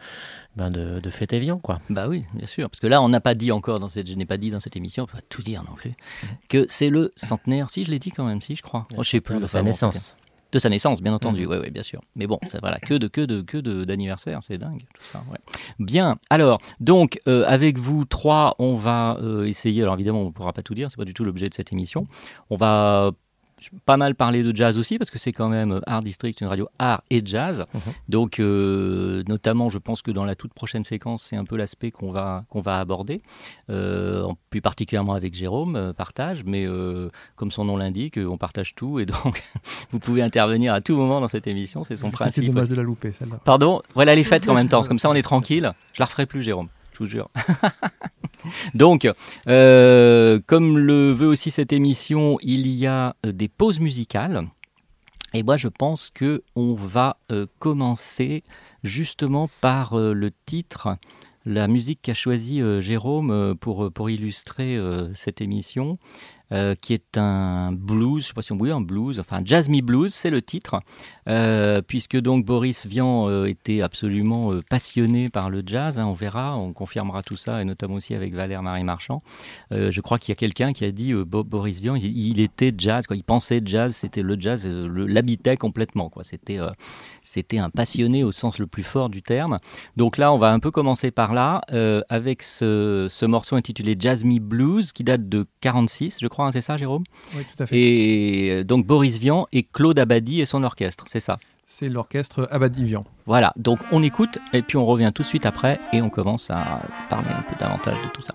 ben 0.57 0.73
de, 0.73 0.99
de 0.99 1.11
fêter 1.11 1.39
Vian 1.39 1.59
quoi. 1.59 1.79
Bah 1.89 2.09
oui, 2.09 2.25
bien 2.35 2.47
sûr. 2.47 2.69
Parce 2.69 2.81
que 2.81 2.89
là, 2.89 3.01
on 3.01 3.09
n'a 3.09 3.21
pas 3.21 3.37
dit 3.37 3.53
encore, 3.53 3.79
dans 3.79 3.89
cette, 3.89 4.09
je 4.09 4.15
n'ai 4.15 4.27
pas 4.27 4.39
dit 4.39 4.51
dans 4.51 4.59
cette 4.59 4.75
émission, 4.77 5.05
on 5.05 5.07
peut 5.07 5.19
pas 5.19 5.23
tout 5.29 5.43
dire 5.43 5.63
non 5.63 5.77
plus, 5.77 5.93
que 6.49 6.67
c'est 6.69 6.89
le 6.91 7.13
centenaire. 7.15 7.71
Si, 7.71 7.85
je 7.85 7.91
l'ai 7.93 8.01
dit 8.01 8.11
quand 8.11 8.25
même, 8.25 8.41
si, 8.43 8.57
je 8.57 8.63
crois. 8.63 8.89
Oh, 8.97 9.05
je 9.05 9.11
sais 9.11 9.21
plus. 9.21 9.39
de 9.39 9.47
sa 9.47 9.63
naissance. 9.63 10.17
De 10.51 10.59
sa 10.61 10.69
naissance, 10.69 11.01
bien 11.03 11.13
entendu, 11.13 11.47
oui, 11.47 11.71
bien 11.71 11.83
sûr. 11.83 12.01
Mais 12.17 12.27
bon, 12.29 12.39
ça, 12.49 12.59
voilà, 12.61 12.79
que 12.79 12.95
de 12.95 13.07
que 13.09 13.21
de 13.21 13.41
que 13.43 13.59
de 13.59 13.85
d'anniversaire, 13.85 14.41
c'est 14.43 14.59
dingue 14.59 14.85
tout 14.95 15.03
ça. 15.03 15.23
ouais. 15.31 15.39
Bien. 15.81 16.17
Alors, 16.31 16.61
donc 16.81 17.21
euh, 17.29 17.45
avec 17.47 17.79
vous 17.79 18.05
trois, 18.05 18.55
on 18.61 18.75
va 18.77 19.17
euh, 19.21 19.45
essayer. 19.47 19.83
Alors 19.83 19.95
évidemment, 19.95 20.23
on 20.23 20.27
ne 20.27 20.31
pourra 20.31 20.53
pas 20.53 20.63
tout 20.63 20.75
dire, 20.75 20.91
c'est 20.93 20.97
pas 20.97 21.05
du 21.05 21.15
tout 21.15 21.25
l'objet 21.25 21.49
de 21.49 21.55
cette 21.55 21.73
émission. 21.73 22.07
On 22.51 22.57
va 22.57 23.11
pas 23.85 23.97
mal 23.97 24.15
parler 24.15 24.43
de 24.43 24.55
jazz 24.55 24.79
aussi 24.79 24.99
parce 24.99 25.11
que 25.11 25.19
c'est 25.19 25.33
quand 25.33 25.49
même 25.49 25.81
Art 25.87 26.03
District, 26.03 26.41
une 26.41 26.47
radio 26.47 26.69
art 26.79 27.03
et 27.11 27.23
jazz. 27.25 27.65
Mhm. 27.75 27.81
Donc, 28.09 28.39
euh, 28.41 29.23
notamment, 29.29 29.69
je 29.69 29.79
pense 29.79 30.03
que 30.03 30.11
dans 30.11 30.25
la 30.25 30.35
toute 30.35 30.55
prochaine 30.55 30.85
séquence, 30.85 31.23
c'est 31.23 31.37
un 31.37 31.45
peu 31.45 31.57
l'aspect 31.57 31.91
qu'on 31.91 32.11
va 32.11 32.45
qu'on 32.49 32.61
va 32.61 32.79
aborder, 32.81 33.21
euh, 33.71 34.27
plus 34.51 34.61
particulièrement 34.61 35.15
avec 35.15 35.35
Jérôme, 35.35 35.77
euh, 35.77 35.93
partage. 35.93 36.45
Mais 36.45 36.67
euh, 36.67 37.09
comme 37.37 37.51
son 37.51 37.65
nom 37.65 37.77
l'indique, 37.77 38.19
euh, 38.19 38.27
on 38.27 38.37
partage 38.39 38.75
tout 38.75 38.99
et 39.01 39.07
donc 39.25 39.43
vous 39.91 39.99
pouvez 39.99 40.23
intervenir 40.23 40.73
à 40.75 40.81
tout 40.81 40.97
moment 40.97 41.21
dans 41.21 41.29
cette 41.29 41.47
émission. 41.47 41.85
C'est 41.85 41.97
son 41.97 42.09
C'est 42.09 42.13
principe. 42.13 42.47
dommage 42.47 42.65
aussi. 42.65 42.71
de 42.73 42.77
la 42.77 42.83
louper, 42.83 43.13
celle-là. 43.19 43.41
Pardon, 43.45 43.83
voilà 43.95 44.15
les 44.15 44.25
fêtes 44.25 44.49
en 44.49 44.55
même 44.55 44.69
temps. 44.69 44.83
Comme 44.83 44.99
ça, 44.99 45.11
on 45.11 45.15
est 45.15 45.23
tranquille. 45.23 45.73
Je 45.93 46.01
la 46.01 46.07
referai 46.07 46.27
plus, 46.27 46.43
Jérôme. 46.43 46.69
Je 46.93 46.99
vous 46.99 47.07
jure. 47.07 47.29
Donc, 48.75 49.09
euh, 49.49 50.41
comme 50.47 50.79
le 50.79 51.13
veut 51.13 51.27
aussi 51.27 51.51
cette 51.51 51.73
émission, 51.73 52.39
il 52.43 52.67
y 52.67 52.87
a 52.87 53.17
euh, 53.25 53.33
des 53.33 53.49
pauses 53.49 53.81
musicales. 53.81 54.49
Et 55.33 55.43
moi, 55.43 55.57
je 55.57 55.69
pense 55.69 56.11
que 56.11 56.43
on 56.55 56.75
va 56.75 57.17
euh, 57.33 57.47
commencer 57.59 58.45
justement 58.85 59.49
par 59.61 59.97
le 59.97 60.31
titre, 60.47 60.97
la 61.47 61.69
musique 61.69 62.01
qu'a 62.03 62.15
choisi 62.15 62.61
Jérôme 62.81 63.57
pour, 63.59 64.11
illustrer 64.11 64.79
cette 65.15 65.41
émission, 65.41 65.95
euh, 66.53 66.75
qui 66.81 66.93
est 66.93 67.17
un 67.17 67.73
blues, 67.73 68.23
je 68.23 68.27
ne 68.27 68.29
sais 68.29 68.33
pas 68.35 68.43
si 68.43 68.53
on 68.53 68.57
dit 68.57 68.71
un 68.71 68.81
blues, 68.81 69.19
enfin 69.19 69.41
Jazz 69.45 69.69
Me 69.69 69.81
Blues, 69.81 70.13
c'est 70.13 70.31
le 70.31 70.43
titre, 70.43 70.81
euh, 71.29 71.81
puisque 71.81 72.19
donc 72.19 72.45
Boris 72.45 72.87
Vian 72.87 73.29
euh, 73.29 73.47
était 73.47 73.81
absolument 73.81 74.53
passionné 74.69 75.29
par 75.29 75.51
le 75.51 75.63
jazz, 75.65 75.99
hein, 75.99 76.07
on 76.07 76.13
verra, 76.13 76.57
on 76.57 76.73
confirmera 76.73 77.23
tout 77.23 77.37
ça, 77.37 77.63
et 77.63 77.65
notamment 77.65 77.95
aussi 77.95 78.15
avec 78.15 78.35
Valère 78.35 78.63
Marie 78.63 78.85
Marchand. 78.85 79.21
Je 79.71 80.01
crois 80.01 80.19
qu'il 80.19 80.31
y 80.31 80.33
a 80.33 80.37
quelqu'un 80.37 80.73
qui 80.73 80.85
a 80.85 80.93
dit 80.93 81.15
Bo- 81.15 81.45
Boris 81.45 81.81
Vian, 81.81 81.95
il, 81.97 82.05
il 82.05 82.41
était 82.41 82.73
jazz, 82.77 83.07
quoi. 83.07 83.17
il 83.17 83.25
pensait 83.25 83.61
jazz, 83.65 83.95
c'était 83.97 84.23
le 84.23 84.39
jazz, 84.39 84.67
l'habitait 84.67 85.57
complètement, 85.57 86.11
quoi. 86.11 86.25
C'était 86.25 86.59
c'était 87.25 87.59
un 87.59 87.71
passionné 87.71 88.23
au 88.23 88.31
sens 88.31 88.59
le 88.59 88.69
plus 88.69 88.85
fort 88.85 89.09
du 89.09 89.23
terme. 89.23 89.59
Donc 89.97 90.19
là, 90.19 90.33
on 90.33 90.39
va 90.39 90.53
un 90.53 90.61
peu 90.61 90.71
commencer 90.71 91.11
par 91.11 91.33
là, 91.33 91.63
euh, 91.73 92.03
avec 92.09 92.43
ce, 92.43 93.09
ce 93.11 93.27
morceau 93.27 93.57
intitulé 93.57 93.97
Jazz 93.99 94.25
Me 94.25 94.39
Blues, 94.39 94.93
qui 94.93 95.03
date 95.03 95.29
de 95.29 95.47
46, 95.61 96.19
je 96.21 96.29
crois, 96.29 96.47
hein, 96.47 96.53
c'est 96.53 96.61
ça, 96.61 96.77
Jérôme? 96.77 97.05
Oui, 97.35 97.43
tout 97.45 97.63
à 97.63 97.67
fait. 97.67 97.77
Et 97.77 98.51
euh, 98.51 98.65
donc 98.65 98.87
Boris 98.87 99.19
Vian 99.19 99.47
et 99.53 99.65
Claude 99.65 99.99
Abadi 99.99 100.41
et 100.41 100.47
son 100.47 100.63
orchestre, 100.63 101.07
c'est 101.09 101.21
ça? 101.21 101.39
C'est 101.67 101.89
l'orchestre 101.89 102.47
Abadivian. 102.51 103.05
Voilà, 103.27 103.53
donc 103.57 103.81
on 103.91 104.03
écoute, 104.03 104.39
et 104.53 104.63
puis 104.63 104.77
on 104.77 104.85
revient 104.85 105.11
tout 105.15 105.23
de 105.23 105.27
suite 105.27 105.47
après, 105.47 105.81
et 105.93 106.03
on 106.03 106.11
commence 106.11 106.51
à 106.51 106.83
parler 107.09 107.31
un 107.31 107.43
peu 107.43 107.57
davantage 107.59 108.01
de 108.05 108.09
tout 108.11 108.23
ça. 108.23 108.35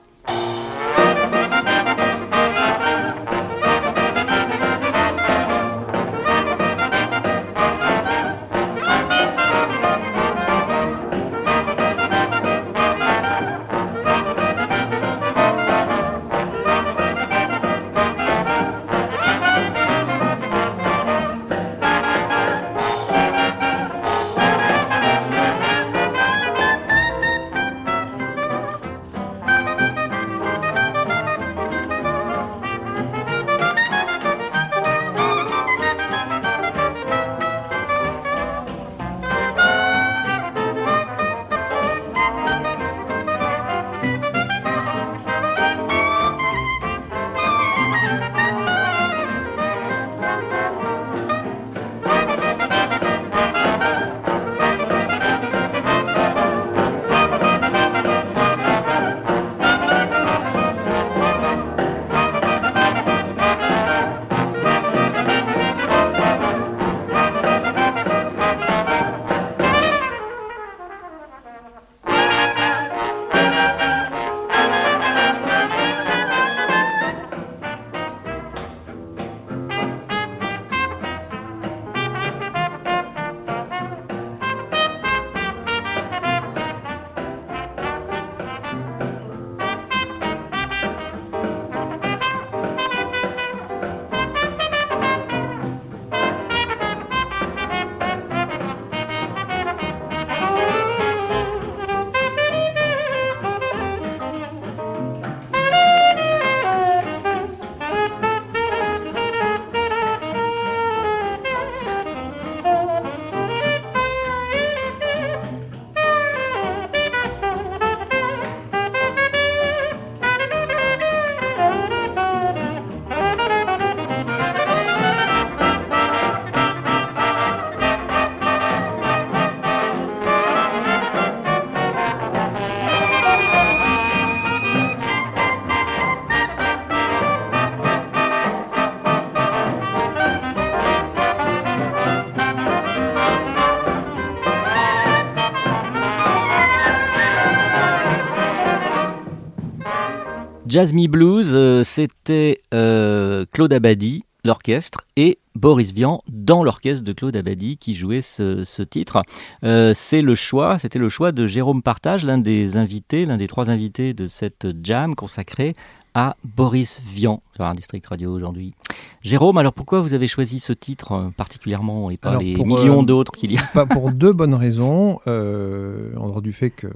Jazz 150.70 150.94
Me 150.94 151.08
Blues, 151.08 151.50
euh, 151.56 151.84
c'était 151.84 152.62
euh, 152.76 153.44
Claude 153.52 153.74
Abadi, 153.74 154.24
l'orchestre, 154.46 155.08
et 155.18 155.40
Boris 155.56 155.94
Vian 155.94 156.20
dans 156.28 156.64
l'orchestre 156.64 157.04
de 157.04 157.12
Claude 157.12 157.36
Abadi 157.36 157.78
qui 157.78 157.96
jouait 157.96 158.22
ce, 158.22 158.64
ce 158.64 158.84
titre. 158.84 159.24
Euh, 159.64 159.94
c'est 159.96 160.22
le 160.22 160.36
choix, 160.36 160.78
c'était 160.78 161.00
le 161.00 161.10
choix 161.10 161.32
de 161.32 161.48
Jérôme 161.48 161.82
Partage, 161.82 162.24
l'un 162.24 162.38
des 162.38 162.78
invités, 162.78 163.26
l'un 163.26 163.38
des 163.38 163.48
trois 163.48 163.72
invités 163.72 164.14
de 164.14 164.28
cette 164.28 164.68
jam 164.84 165.16
consacrée 165.16 165.74
à 166.14 166.36
Boris 166.44 167.02
Vian 167.04 167.42
sur 167.56 167.66
un 167.66 167.74
district 167.74 168.06
radio 168.06 168.32
aujourd'hui. 168.32 168.76
Jérôme, 169.24 169.58
alors 169.58 169.74
pourquoi 169.74 170.02
vous 170.02 170.14
avez 170.14 170.28
choisi 170.28 170.60
ce 170.60 170.74
titre 170.74 171.32
particulièrement 171.36 172.12
et 172.12 172.18
pas 172.18 172.30
Alors, 172.30 172.44
les 172.44 172.54
millions 172.54 173.02
euh, 173.02 173.06
d'autres 173.06 173.32
qu'il 173.32 173.52
y 173.52 173.58
a? 173.58 173.64
Pas 173.74 173.88
pour 173.88 174.12
deux 174.12 174.34
bonnes 174.34 174.54
raisons. 174.54 175.20
Euh, 175.26 176.16
en 176.16 176.28
dehors 176.28 176.44
du 176.44 176.52
fait 176.52 176.70
que 176.70 176.88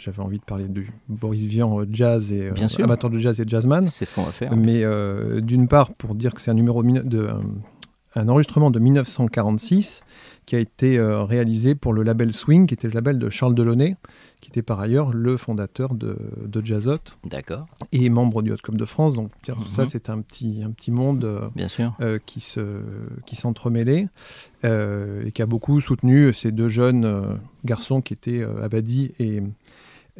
j'avais 0.00 0.20
envie 0.20 0.38
de 0.38 0.44
parler 0.44 0.66
du 0.68 0.90
Boris 1.08 1.44
Vian 1.44 1.80
euh, 1.80 1.86
jazz 1.90 2.32
et 2.32 2.48
euh, 2.48 2.52
Bien 2.52 2.68
sûr. 2.68 2.84
amateur 2.84 3.10
de 3.10 3.18
jazz 3.18 3.40
et 3.40 3.44
jazzman. 3.46 3.86
C'est 3.86 4.04
ce 4.04 4.12
qu'on 4.12 4.24
va 4.24 4.32
faire. 4.32 4.54
Mais 4.56 4.82
euh, 4.84 5.40
d'une 5.40 5.68
part, 5.68 5.92
pour 5.94 6.14
dire 6.14 6.34
que 6.34 6.40
c'est 6.40 6.50
un 6.50 6.54
numéro 6.54 6.82
mine- 6.82 7.02
de, 7.02 7.18
euh, 7.18 7.32
un 8.16 8.28
enregistrement 8.28 8.70
de 8.72 8.78
1946 8.80 10.02
qui 10.46 10.56
a 10.56 10.58
été 10.58 10.98
euh, 10.98 11.22
réalisé 11.22 11.76
pour 11.76 11.92
le 11.92 12.02
label 12.02 12.32
Swing, 12.32 12.66
qui 12.66 12.74
était 12.74 12.88
le 12.88 12.94
label 12.94 13.20
de 13.20 13.30
Charles 13.30 13.54
Delaunay, 13.54 13.96
qui 14.40 14.48
était 14.48 14.62
par 14.62 14.80
ailleurs 14.80 15.12
le 15.12 15.36
fondateur 15.36 15.94
de, 15.94 16.16
de 16.44 16.64
Jazzot 16.66 16.98
D'accord, 17.24 17.66
et 17.92 18.08
membre 18.10 18.42
du 18.42 18.50
Hot 18.52 18.56
Club 18.56 18.76
de 18.78 18.84
France. 18.84 19.14
Donc 19.14 19.30
tout 19.44 19.64
ça, 19.66 19.82
Mhm. 19.82 19.88
c'est 19.88 20.10
un 20.10 20.20
petit, 20.22 20.62
un 20.66 20.70
petit 20.72 20.90
monde 20.90 21.24
euh, 21.24 21.48
bien 21.54 21.68
sûr. 21.68 21.94
euh, 22.00 22.18
qui 22.26 22.40
se 22.40 22.80
qui 23.26 23.36
s'entremêlait 23.36 24.08
euh, 24.64 25.24
et 25.26 25.30
qui 25.32 25.42
a 25.42 25.46
beaucoup 25.46 25.80
soutenu 25.80 26.32
ces 26.34 26.50
deux 26.50 26.68
jeunes 26.68 27.04
euh, 27.04 27.22
garçons 27.64 28.00
qui 28.00 28.14
étaient 28.14 28.40
euh, 28.42 28.64
Abadi 28.64 29.12
et, 29.20 29.40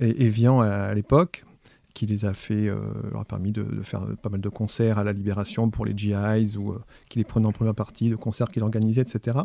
et, 0.01 0.25
et 0.25 0.29
Vian 0.29 0.61
à, 0.61 0.69
à 0.69 0.95
l'époque 0.95 1.45
qui 1.95 2.07
les 2.07 2.25
a 2.25 2.35
fait 2.35 2.69
euh, 2.69 2.79
leur 3.11 3.23
a 3.23 3.25
permis 3.25 3.53
de, 3.53 3.63
de 3.63 3.83
faire 3.83 4.03
pas 4.23 4.29
mal 4.29 4.41
de 4.41 4.49
concerts 4.49 4.99
à 4.99 5.05
la 5.05 5.13
Libération 5.13 5.71
pour 5.71 5.85
les 5.85 5.97
GIs 5.97 6.57
ou 6.57 6.73
euh, 6.73 6.83
qui 7.09 7.19
les 7.19 7.25
prenaient 7.25 7.47
en 7.47 7.53
première 7.53 7.75
partie 7.75 8.09
de 8.09 8.17
concerts 8.17 8.49
qu'il 8.49 8.63
organisait 8.63 9.03
etc 9.03 9.39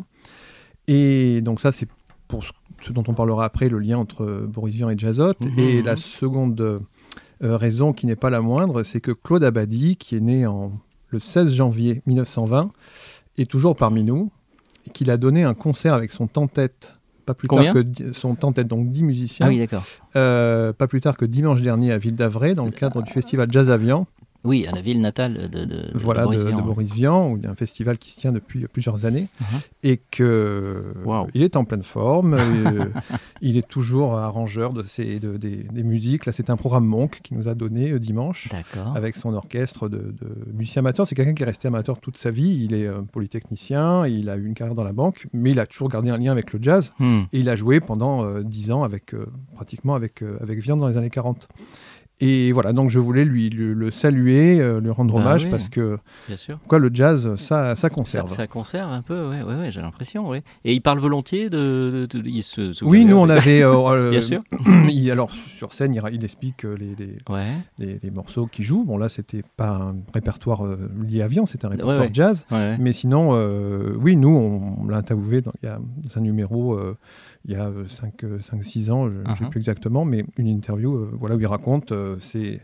et 0.88 1.42
donc 1.42 1.62
ça 1.62 1.72
c'est 1.72 1.88
pour 2.28 2.44
ce, 2.44 2.92
dont 2.92 3.04
on 3.08 3.14
parlera 3.14 3.46
après 3.46 3.70
le 3.70 3.80
lien 3.80 3.98
entre 3.98 4.24
euh, 4.24 4.48
Boris 4.48 4.76
Vian 4.76 4.90
et 4.90 4.98
Jazzot. 4.98 5.34
Mhm, 5.40 5.60
et 5.60 5.82
la 5.82 5.96
seconde 5.96 6.60
euh, 6.60 6.80
raison 7.42 7.94
qui 7.94 8.08
n'est 8.08 8.16
pas 8.16 8.30
la 8.30 8.42
moindre 8.42 8.84
c'est 8.84 9.02
que 9.02 9.12
Claude 9.12 9.44
Abadi 9.44 9.96
qui 9.96 10.16
est 10.16 10.22
né 10.22 10.48
en 10.48 10.72
le 11.10 11.20
16 11.20 11.54
janvier 11.54 12.02
1920, 12.06 12.72
est 13.38 13.50
toujours 13.50 13.76
parmi 13.76 14.04
nous, 14.04 14.32
et 14.86 14.90
qu'il 14.90 15.10
a 15.12 15.18
donné 15.18 15.44
un 15.44 15.54
concert 15.54 15.94
avec 15.94 16.12
son 16.12 16.28
tête 16.28 16.98
pas 17.26 17.34
plus 17.34 17.48
Combien 17.48 17.66
tard 17.66 17.74
que 17.76 17.80
di- 17.80 18.14
son 18.14 18.36
tête 18.36 18.68
donc 18.68 18.90
10 18.90 19.04
musiciens, 19.04 19.46
Ah 19.48 19.50
oui, 19.50 19.58
d'accord. 19.60 19.84
euh, 20.16 20.72
pas 20.74 20.88
plus 20.88 21.02
tard 21.02 21.18
que 21.18 21.26
dimanche 21.26 21.62
dernier 21.62 21.92
à 21.92 21.98
Ville 21.98 22.16
d'Avray, 22.16 22.56
dans 22.56 22.66
le 22.66 22.72
cadre 22.72 23.02
du 23.02 23.12
festival 23.12 23.48
Jazz 23.52 23.70
Avian, 23.70 24.08
Oui, 24.46 24.66
à 24.68 24.72
la 24.72 24.82
ville 24.82 25.02
natale 25.02 25.50
de, 25.50 25.66
de, 25.66 25.98
Boris 25.98 26.42
de, 26.44 26.48
Vian. 26.50 26.62
Boris 26.62 26.94
Vian, 26.94 27.32
où 27.32 27.38
il 27.38 27.44
y 27.44 27.48
a 27.48 27.50
un 27.52 27.56
festival 27.56 27.98
qui 27.98 28.12
se 28.12 28.20
tient 28.20 28.32
depuis 28.32 28.66
plusieurs 28.68 29.06
années, 29.06 29.28
Mhm. 29.42 29.60
et 29.84 29.98
que 30.12 30.84
Wow. 31.04 31.28
il 31.34 31.42
est 31.42 31.56
en 31.56 31.66
pleine 31.66 31.84
forme, 31.84 32.34
euh, 32.40 32.86
il 33.42 33.58
est 33.58 33.68
toujours 33.68 34.18
arrangeur 34.18 34.72
de, 34.74 34.84
ses, 34.84 35.20
de- 35.20 35.38
des, 35.38 35.58
des 35.64 35.84
musiques. 35.84 36.26
Là, 36.26 36.32
c'est 36.32 36.50
un 36.50 36.56
programme 36.58 36.86
Monk 36.86 37.20
qui 37.24 37.34
nous 37.34 37.48
a 37.48 37.56
donné 37.56 37.92
euh, 37.92 38.00
dimanche 38.00 38.50
avec 38.96 39.16
son 39.16 39.34
orchestre 39.34 39.90
de, 39.90 40.14
musiciens 40.54 40.82
amateurs. 40.82 41.08
C'est 41.08 41.16
quelqu'un 41.16 41.34
qui 41.34 41.44
est 41.44 41.48
resté 41.48 41.68
amateur 41.68 42.00
toute 42.00 42.18
sa 42.18 42.32
vie. 42.32 42.64
Il 42.64 42.74
est 42.74 42.86
euh, 42.88 43.02
polytechnicien, 43.12 44.06
il 44.08 44.30
a 44.30 44.38
eu 44.38 44.46
une 44.46 44.54
carrière 44.54 44.76
dans 44.76 44.84
la 44.84 44.94
banque, 44.94 45.28
mais 45.34 45.52
il 45.52 45.60
a 45.60 45.66
toujours 45.66 45.90
gardé 45.90 46.10
un 46.10 46.18
lien 46.18 46.32
avec 46.32 46.54
le 46.54 46.60
jazz. 46.62 46.94
Hmm. 47.00 47.22
Et 47.34 47.40
il 47.40 47.50
a 47.50 47.56
joué 47.56 47.80
pendant 47.80 48.24
euh, 48.26 48.44
10 48.44 48.72
ans 48.72 48.84
avec, 48.84 49.14
euh, 49.14 49.26
pratiquement 49.56 49.96
avec, 49.96 50.22
euh, 50.22 50.38
avec 50.42 50.60
Viande 50.60 50.80
dans 50.80 50.88
les 50.88 50.98
années 50.98 51.10
40. 51.10 51.48
Et 52.22 52.54
voilà, 52.54 52.72
donc 52.72 52.90
je 52.90 52.98
voulais 53.00 53.26
lui 53.26 53.50
le, 53.50 53.74
le 53.74 53.92
saluer, 53.92 54.62
euh, 54.62 54.80
lui 54.80 54.90
rendre 54.90 55.14
Bah 55.16 55.20
hommage, 55.20 55.44
oui. 55.44 55.50
parce 55.52 55.68
que 55.68 55.98
Bien 56.28 56.38
sûr. 56.38 56.60
quoi, 56.68 56.80
le 56.80 56.90
jazz, 56.94 57.36
ça, 57.36 57.76
ça 57.76 57.90
conserve. 57.90 58.30
ça 58.30 58.48
conserve 58.48 58.90
un 58.92 59.02
peu, 59.02 59.28
ouais, 59.30 59.42
ouais, 59.44 59.56
ouais, 59.56 59.72
j'ai 59.72 59.82
l'impression, 59.82 60.30
ouais. 60.30 60.42
Et 60.64 60.74
il 60.74 60.80
parle 60.82 61.00
volontiers 61.00 61.50
de. 61.50 62.08
de- 62.10 62.20
de- 62.20 62.28
il 62.30 62.42
se- 62.42 62.72
se- 62.72 62.86
Oui, 62.86 63.04
nous 63.04 63.18
on 63.18 63.28
avait. 63.28 63.62
euh, 63.64 63.74
euh, 63.92 64.10
Bien 64.12 64.22
sûr. 64.22 64.42
il- 64.90 65.12
alors 65.12 65.30
sur 65.32 65.74
scène, 65.74 65.94
il, 65.94 66.24
explique 66.24 66.64
les, 66.64 66.96
les, 66.98 67.18
Ouais, 67.30 67.48
les- 67.80 68.00
les 68.02 68.12
morceaux 68.12 68.48
qu'il 68.48 68.64
joue. 68.64 68.86
Bon, 68.86 68.98
là, 68.98 69.10
c'était 69.10 69.44
pas 69.58 69.70
un 69.72 69.96
répertoire 70.14 70.66
euh, 70.66 70.90
lié 71.06 71.22
à 71.22 71.28
Vian, 71.28 71.46
c'était 71.46 71.66
un 71.66 71.70
répertoire 71.70 72.08
jazz. 72.14 72.46
Mais 72.80 72.94
sinon, 72.94 73.32
oui, 74.00 74.16
nous, 74.16 74.30
on, 74.30 74.88
l'a 74.88 74.98
interviewé 74.98 75.42
dans, 75.42 75.52
il 75.62 75.66
y 75.66 75.70
a 75.70 75.80
un 76.16 76.22
numéro, 76.22 76.80
il 77.48 77.54
y 77.54 77.56
a 77.56 77.70
5-6 78.40 78.90
ans, 78.92 79.08
je 79.08 79.14
ne 79.30 79.36
sais 79.36 79.44
Mhm. 79.44 79.50
plus 79.50 79.60
exactement, 79.60 80.04
mais 80.06 80.26
une 80.38 80.48
interview 80.48 80.96
euh, 80.96 81.10
voilà, 81.14 81.36
où 81.36 81.40
il 81.40 81.46
raconte 81.48 81.92
euh, 81.92 82.18
ses 82.20 82.60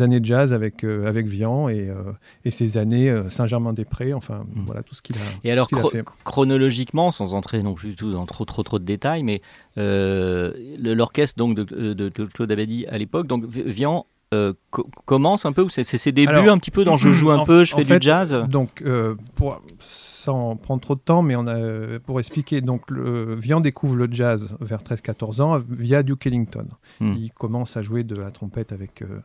années 0.00 0.18
de 0.20 0.24
jazz 0.24 0.52
avec, 0.52 0.84
euh, 0.84 1.06
avec 1.06 1.26
Vian 1.26 1.68
et, 1.68 1.88
euh, 1.88 2.12
et 2.44 2.50
ses 2.50 2.76
années 2.78 3.10
euh, 3.10 3.28
Saint-Germain-des-Prés, 3.28 4.12
enfin, 4.12 4.44
Mhm. 4.54 4.64
voilà 4.66 4.82
tout 4.82 4.94
ce 4.94 5.02
qu'il 5.02 5.16
a, 5.16 5.20
Et 5.44 5.50
alors, 5.52 5.68
a 5.72 5.88
fait. 5.90 6.04
chronologiquement, 6.24 7.10
sans 7.10 7.34
entrer 7.34 7.62
non 7.62 7.74
plus 7.74 7.94
tout 7.94 8.10
dans 8.12 8.26
trop, 8.26 8.44
trop, 8.44 8.62
trop 8.62 8.78
de 8.78 8.84
détails, 8.84 9.22
mais 9.22 9.40
euh, 9.78 10.52
l'orchestre 10.78 11.36
donc 11.38 11.56
de, 11.56 11.64
de- 11.94 12.08
de 12.08 12.24
Claude 12.26 12.50
Abadi 12.50 12.86
à 12.86 12.98
l'époque, 12.98 13.26
donc 13.26 13.44
Vian 13.46 14.06
euh, 14.32 14.52
co- 14.70 14.88
commence 15.04 15.44
un 15.46 15.52
peu, 15.52 15.62
ou 15.62 15.68
c'est 15.68 15.84
ses 15.84 16.12
débuts 16.12 16.32
Alors, 16.32 16.48
un 16.54 16.58
petit 16.58 16.70
peu 16.70 16.84
dans 16.84 16.96
je 16.96 17.12
joue 17.12 17.30
un 17.30 17.38
en- 17.38 17.44
peu, 17.44 17.64
je 17.64 17.74
fais 17.74 17.84
fait, 17.84 17.98
du 17.98 18.06
jazz? 18.06 18.32
Donc, 18.48 18.82
euh, 18.82 19.14
pour, 19.34 19.60
sans 19.80 20.56
prendre 20.56 20.80
trop 20.80 20.94
de 20.94 21.00
temps, 21.00 21.22
mais 21.22 21.36
on 21.36 21.46
a, 21.46 21.98
pour 22.00 22.18
expliquer, 22.18 22.60
donc, 22.60 22.90
le, 22.90 23.34
Vian 23.36 23.60
découvre 23.60 23.96
le 23.96 24.08
jazz 24.10 24.56
vers 24.60 24.82
13-14 24.82 25.40
ans 25.42 25.60
via 25.68 26.02
Duke 26.02 26.26
Ellington. 26.26 26.66
Hmm. 27.00 27.12
Il 27.16 27.32
commence 27.32 27.76
à 27.76 27.82
jouer 27.82 28.02
de 28.04 28.14
la 28.16 28.30
trompette 28.30 28.72
avec, 28.72 29.02
euh, 29.02 29.20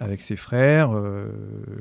avec 0.00 0.22
ses 0.22 0.36
frères. 0.36 0.90
euh, 0.94 1.26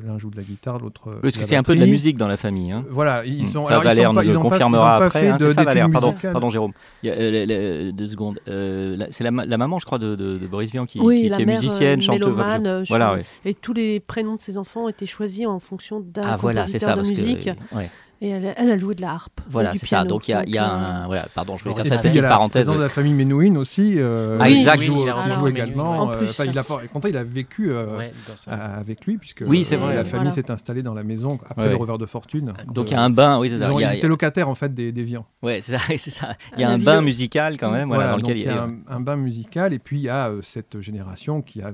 L'un 0.06 0.18
joue 0.18 0.30
de 0.30 0.38
la 0.38 0.44
guitare, 0.44 0.80
l'autre. 0.80 1.08
euh, 1.10 1.20
Parce 1.22 1.34
de 1.34 1.38
que 1.40 1.44
la 1.44 1.48
c'est 1.48 1.56
un 1.56 1.64
peu 1.64 1.76
de 1.76 1.80
la 1.80 1.86
musique 1.86 2.18
dans 2.18 2.28
la 2.28 2.38
famille. 2.38 2.72
Hein. 2.72 2.84
Voilà, 2.90 3.24
ils 3.26 3.44
Hmm. 3.44 3.46
sont. 3.48 3.62
ça, 3.64 3.70
alors, 3.70 3.84
ils 3.84 3.88
Valère 3.88 4.10
sont 4.10 4.16
pas- 4.16 4.22
nous 4.24 4.30
ils 4.30 4.34
le 4.34 4.40
pas- 4.40 4.42
confirmera 4.50 4.98
ils 5.00 5.04
après. 5.04 5.28
hein, 5.30 5.38
c'est 5.40 5.54
ça, 5.54 5.64
Valère. 5.64 5.90
Pardon, 5.92 6.16
pardon, 6.22 6.50
Jérôme. 6.50 6.72
Il 7.04 7.10
y 7.10 7.12
a, 7.12 7.16
euh, 7.16 7.92
deux 7.92 8.08
secondes. 8.08 8.40
Euh, 8.48 9.06
c'est 9.12 9.24
la, 9.24 9.32
ma- 9.32 9.46
la 9.46 9.58
maman, 9.58 9.80
je 9.80 9.86
crois, 9.86 10.00
de, 10.00 10.16
de- 10.16 10.38
de 10.38 10.48
Boris 10.48 10.72
Vian 10.72 10.86
qui, 10.86 11.00
Oui, 11.00 11.22
qui- 11.22 11.42
est 11.42 11.46
mère, 11.46 11.62
musicienne, 11.62 12.02
chanteuse. 12.02 12.36
Voilà, 12.90 13.14
ouais. 13.14 13.22
Et 13.46 13.54
tous 13.54 13.74
les 13.74 14.00
prénoms 14.00 14.36
de 14.36 14.42
ses 14.42 14.58
enfants 14.58 14.86
ont 14.86 14.90
été 14.90 15.06
choisis 15.06 15.46
en 15.46 15.60
fonction 15.60 16.00
d'un 16.00 16.24
Ah 16.26 16.38
voilà, 16.38 16.64
c'est 16.64 16.80
ça. 16.80 16.96
de 16.96 17.02
musique. 17.02 17.46
que, 17.72 17.76
ouais, 17.76 17.90
Et 18.20 18.30
elle, 18.30 18.54
elle 18.58 18.72
a 18.72 18.78
joué 18.80 18.96
de 18.96 19.02
la 19.02 19.12
harpe. 19.12 19.42
voilà, 19.50 19.74
c'est 19.76 19.86
ça. 19.86 20.04
Donc 20.04 20.28
il 20.28 20.32
y 20.32 20.34
a, 20.34 20.44
y 20.46 20.58
un. 20.58 21.06
Voilà, 21.06 21.28
pardon, 21.36 21.56
je 21.58 21.64
voulais 21.64 21.74
on 21.74 21.78
faire 21.78 21.86
cette 21.86 22.02
petite 22.02 22.18
a 22.18 22.22
la 22.24 22.30
parenthèse. 22.30 22.68
de 22.68 22.74
la 22.82 22.90
famille 22.90 23.14
Menouin 23.14 23.56
aussi. 23.58 23.96
euh, 23.98 24.40
Ah, 24.42 24.50
exact. 24.50 24.80
Qui 24.80 24.86
joue, 24.86 25.04
Oui, 25.04 25.12
il 25.44 25.48
également. 25.50 25.92
En 26.00 26.12
euh, 26.12 26.18
plus. 26.18 26.42
il 26.46 26.58
a, 26.58 26.64
contre, 26.64 27.10
il 27.10 27.18
a 27.18 27.24
vécu 27.24 27.72
euh, 27.72 27.98
Ouais, 27.98 28.12
avec 28.48 29.06
lui, 29.06 29.18
puisque 29.18 29.44
Oui, 29.46 29.64
c'est 29.64 29.76
euh, 29.76 29.80
vrai, 29.80 29.96
la 29.96 30.02
oui. 30.02 30.08
famille 30.08 30.28
Voilà. 30.30 30.32
s'est 30.44 30.52
installée 30.52 30.82
dans 30.82 30.94
la 30.96 31.04
maison 31.04 31.38
après 31.48 31.64
Ouais. 31.66 31.70
le 31.70 31.76
revers 31.76 31.98
de 32.00 32.06
fortune. 32.08 32.54
Donc 32.74 32.90
il 32.90 32.94
y 32.94 32.98
a 32.98 33.02
un 33.02 33.10
bain, 33.10 33.40
oui, 33.40 33.50
c'est 33.50 33.60
ça. 33.60 33.70
Il 33.72 33.98
étaient 33.98 34.08
locataires 34.08 34.50
en 34.50 34.56
fait 34.56 34.74
des, 34.74 34.92
des 34.92 35.04
Vians. 35.04 35.26
Ouais, 35.44 35.62
c'est 35.62 35.78
ça, 35.78 35.84
c'est 35.98 36.10
ça. 36.12 36.30
Il 36.56 36.62
y 36.62 36.64
a 36.64 36.70
Un 36.70 36.74
un 36.74 36.80
bain 36.80 37.02
musical 37.02 37.58
quand 37.60 37.72
même, 37.72 37.90
voilà, 37.90 38.08
dans 38.12 38.18
donc 38.18 38.22
lequel 38.22 38.38
il 38.38 38.46
y 38.46 38.50
a 38.50 38.68
un, 38.90 39.00
bain 39.00 39.16
musical 39.16 39.74
et 39.74 39.80
puis 39.80 39.98
il 40.00 40.04
y 40.04 40.10
a 40.10 40.32
cette 40.42 40.80
génération 40.80 41.42
qui 41.42 41.62
a 41.62 41.72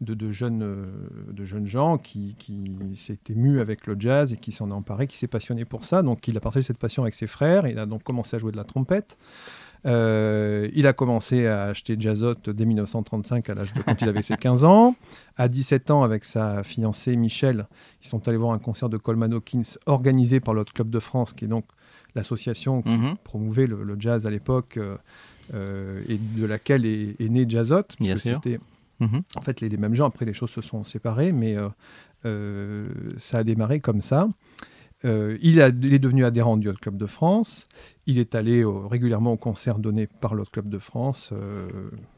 de, 0.00 0.14
de 0.14 0.30
jeunes, 0.30 0.62
euh, 0.62 0.86
de 1.32 1.44
jeunes 1.44 1.66
gens 1.66 1.98
qui, 1.98 2.34
qui 2.38 2.76
s'est 2.96 3.18
ému 3.30 3.60
avec 3.60 3.86
le 3.86 3.96
jazz 3.98 4.32
et 4.32 4.36
qui 4.36 4.52
s'en 4.52 4.70
est 4.70 4.74
emparé, 4.74 5.06
qui 5.06 5.16
s'est 5.16 5.26
passionné 5.26 5.64
pour 5.64 5.84
ça. 5.84 6.02
Donc 6.02 6.28
il 6.28 6.36
a 6.36 6.40
partagé 6.40 6.64
cette 6.66 6.78
passion 6.78 7.02
avec 7.02 7.14
ses 7.14 7.26
frères. 7.26 7.66
Il 7.66 7.78
a 7.78 7.86
donc 7.86 8.02
commencé 8.02 8.36
à 8.36 8.38
jouer 8.38 8.52
de 8.52 8.56
la 8.56 8.64
trompette. 8.64 9.16
Euh, 9.84 10.68
il 10.74 10.86
a 10.86 10.92
commencé 10.92 11.46
à 11.46 11.64
acheter 11.64 11.96
Jazzot 11.98 12.34
dès 12.46 12.64
1935 12.64 13.48
à 13.50 13.54
l'âge 13.54 13.72
de 13.74 13.82
quand 13.82 14.00
il 14.00 14.08
avait 14.08 14.22
ses 14.22 14.36
15 14.36 14.64
ans. 14.64 14.96
À 15.36 15.48
17 15.48 15.90
ans, 15.90 16.02
avec 16.02 16.24
sa 16.24 16.64
fiancée 16.64 17.14
Michel, 17.16 17.66
ils 18.02 18.08
sont 18.08 18.26
allés 18.26 18.36
voir 18.38 18.52
un 18.52 18.58
concert 18.58 18.88
de 18.88 18.96
Coleman 18.96 19.32
Hawkins 19.32 19.62
organisé 19.86 20.40
par 20.40 20.54
l'Hôte 20.54 20.72
Club 20.72 20.90
de 20.90 20.98
France, 20.98 21.32
qui 21.34 21.44
est 21.44 21.48
donc 21.48 21.66
l'association 22.14 22.82
qui 22.82 22.88
Mhm. 22.96 23.16
promouvait 23.22 23.66
le, 23.66 23.82
le 23.84 23.96
jazz 23.98 24.26
à 24.26 24.30
l'époque 24.30 24.76
euh, 24.78 24.96
euh, 25.54 26.02
et 26.08 26.18
de 26.18 26.44
laquelle 26.46 26.84
est, 26.84 27.14
est 27.20 27.28
né 27.28 27.44
Jazzot. 27.48 27.82
puisque 27.84 28.00
Bien 28.00 28.16
sûr. 28.16 28.40
C'était 28.42 28.58
Mhm. 29.00 29.22
en 29.36 29.40
fait 29.42 29.60
les, 29.60 29.68
les 29.68 29.76
mêmes 29.76 29.94
gens. 29.94 30.06
Après, 30.06 30.24
les 30.24 30.32
choses 30.34 30.50
se 30.50 30.60
sont 30.62 30.84
séparées, 30.84 31.32
mais 31.32 31.56
euh, 31.56 31.68
euh, 32.24 32.88
ça 33.18 33.38
a 33.38 33.44
démarré 33.44 33.80
comme 33.80 34.00
ça. 34.00 34.28
Euh, 35.04 35.36
il, 35.42 35.60
a- 35.60 35.68
il 35.68 35.92
est 35.92 35.98
devenu 35.98 36.24
adhérent 36.24 36.56
du 36.56 36.68
Hot 36.70 36.74
Club 36.80 36.96
de 36.96 37.04
France. 37.06 37.68
Il 38.06 38.18
est 38.18 38.34
allé 38.34 38.64
au- 38.64 38.88
régulièrement 38.88 39.32
aux 39.32 39.36
concerts 39.36 39.78
donnés 39.78 40.06
par 40.06 40.34
le 40.34 40.42
Hot 40.42 40.46
Club 40.50 40.68
de 40.70 40.78
France. 40.78 41.32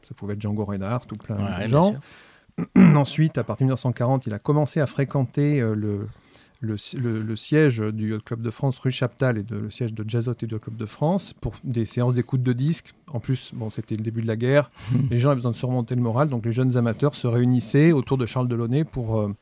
ça 0.03 0.13
pouvait 0.15 0.33
être 0.35 0.41
Django 0.41 0.63
Reinhardt 0.65 1.05
ou 1.11 1.15
plein 1.15 1.35
Ouais, 1.37 1.65
de 1.65 1.69
gens. 1.69 1.95
Ensuite, 2.95 3.37
à 3.37 3.43
partir 3.43 3.65
de 3.65 3.71
1940, 3.71 4.25
il 4.27 4.33
a 4.33 4.39
commencé 4.39 4.79
à 4.79 4.87
fréquenter 4.87 5.59
le, 5.61 6.07
le, 6.61 6.75
le- 6.97 7.21
le 7.21 7.35
siège 7.35 7.79
du 7.79 8.11
Yacht 8.11 8.23
Club 8.23 8.41
de 8.41 8.49
France, 8.51 8.79
rue 8.79 8.91
Chaptal, 8.91 9.37
et 9.37 9.43
de, 9.43 9.55
le 9.57 9.69
siège 9.69 9.93
de 9.93 10.03
Jazzot 10.07 10.33
et 10.41 10.45
du 10.45 10.59
Club 10.59 10.75
de 10.75 10.85
France, 10.85 11.33
pour 11.39 11.53
des 11.63 11.85
séances 11.85 12.15
d'écoute 12.15 12.43
de 12.43 12.51
disques. 12.53 12.93
En 13.11 13.19
plus, 13.19 13.51
bon, 13.53 13.69
c'était 13.69 13.95
le 13.95 14.03
début 14.03 14.21
de 14.21 14.27
la 14.27 14.35
guerre. 14.35 14.69
les 15.09 15.17
gens 15.19 15.29
avaient 15.29 15.37
besoin 15.37 15.51
de 15.51 15.55
surmonter 15.55 15.95
le 15.95 16.01
moral, 16.01 16.27
donc 16.29 16.45
les 16.45 16.51
jeunes 16.51 16.75
amateurs 16.77 17.15
se 17.15 17.27
réunissaient 17.27 17.91
autour 17.93 18.17
de 18.17 18.25
Charles 18.25 18.47
Delaunay 18.49 18.83
pour, 18.83 19.19
euh, 19.21 19.33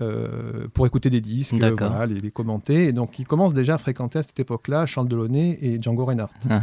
euh, 0.00 0.68
pour 0.72 0.86
écouter 0.86 1.10
des 1.10 1.20
disques, 1.20 1.54
euh, 1.54 1.74
voilà, 1.88 2.06
les, 2.06 2.20
les 2.20 2.30
commenter. 2.30 2.84
Et 2.86 2.92
donc, 2.92 3.18
ils 3.18 3.26
commencent 3.26 3.54
déjà 3.54 3.74
à 3.74 3.78
fréquenter 3.78 4.20
à 4.20 4.22
cette 4.22 4.38
époque-là 4.38 4.86
Charles 4.86 5.08
Delaunay 5.08 5.58
et 5.60 5.82
Django 5.82 6.04
Reinhardt. 6.04 6.32
Ah, 6.48 6.62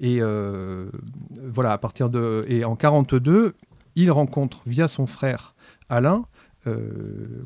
Et 0.00 0.18
euh, 0.20 0.90
voilà, 1.44 1.72
à 1.72 1.78
partir 1.78 2.10
de. 2.10 2.44
Et 2.48 2.64
en 2.64 2.74
42, 2.76 3.54
il 3.94 4.10
rencontre 4.10 4.62
via 4.66 4.88
son 4.88 5.06
frère 5.06 5.54
Alain 5.88 6.24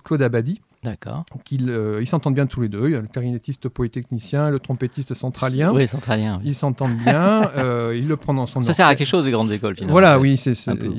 Claude 0.04 0.22
Abadi, 0.22 0.60
D'accord. 0.82 1.24
Ils 1.52 1.70
euh, 1.70 2.02
ils 2.02 2.08
s'entendent 2.08 2.34
bien 2.34 2.46
tous 2.46 2.60
les 2.60 2.68
deux. 2.68 2.88
Il 2.88 2.92
y 2.92 2.96
a 2.96 3.00
le 3.00 3.06
clarinettiste 3.06 3.68
polytechnicien, 3.68 4.50
le 4.50 4.58
trompettiste 4.58 5.14
centralien. 5.14 5.72
Oui, 5.72 5.86
centralien. 5.86 6.40
Ils 6.44 6.56
s'entendent 6.56 6.96
bien. 6.96 7.50
euh, 7.56 7.96
ils 7.96 8.08
le 8.08 8.16
prennent 8.16 8.36
dans 8.36 8.46
son. 8.46 8.62
Ça 8.62 8.74
sert 8.74 8.88
à 8.88 8.96
quelque 8.96 9.06
chose 9.06 9.24
les 9.24 9.30
grandes 9.30 9.52
écoles 9.52 9.76
finalement. 9.76 9.92
Voilà, 9.92 10.18
oui, 10.18 10.36
c'est 10.36 10.54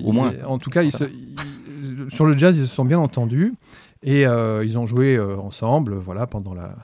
au 0.05 0.13
moins. 0.13 0.31
En 0.45 0.57
tout 0.57 0.69
cas, 0.69 0.83
ils 0.83 0.91
se, 0.91 1.03
ils, 1.03 2.09
sur 2.09 2.25
le 2.25 2.37
jazz, 2.37 2.57
ils 2.57 2.65
se 2.65 2.73
sont 2.73 2.85
bien 2.85 2.99
entendus 2.99 3.55
et 4.03 4.25
euh, 4.25 4.63
ils 4.63 4.77
ont 4.77 4.85
joué 4.85 5.17
euh, 5.17 5.37
ensemble, 5.37 5.95
voilà, 5.95 6.27
pendant 6.27 6.53
la 6.53 6.75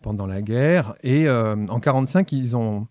pendant 0.00 0.26
la 0.26 0.40
guerre. 0.40 0.94
Et 1.02 1.28
en 1.28 1.80
45, 1.80 2.32
ils 2.32 2.56
ont 2.56 2.86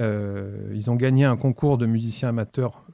ils 0.00 0.90
ont 0.90 0.94
gagné 0.94 1.24
un 1.24 1.36
concours 1.36 1.76
de 1.76 1.86
musiciens 1.86 2.28
amateurs 2.28 2.84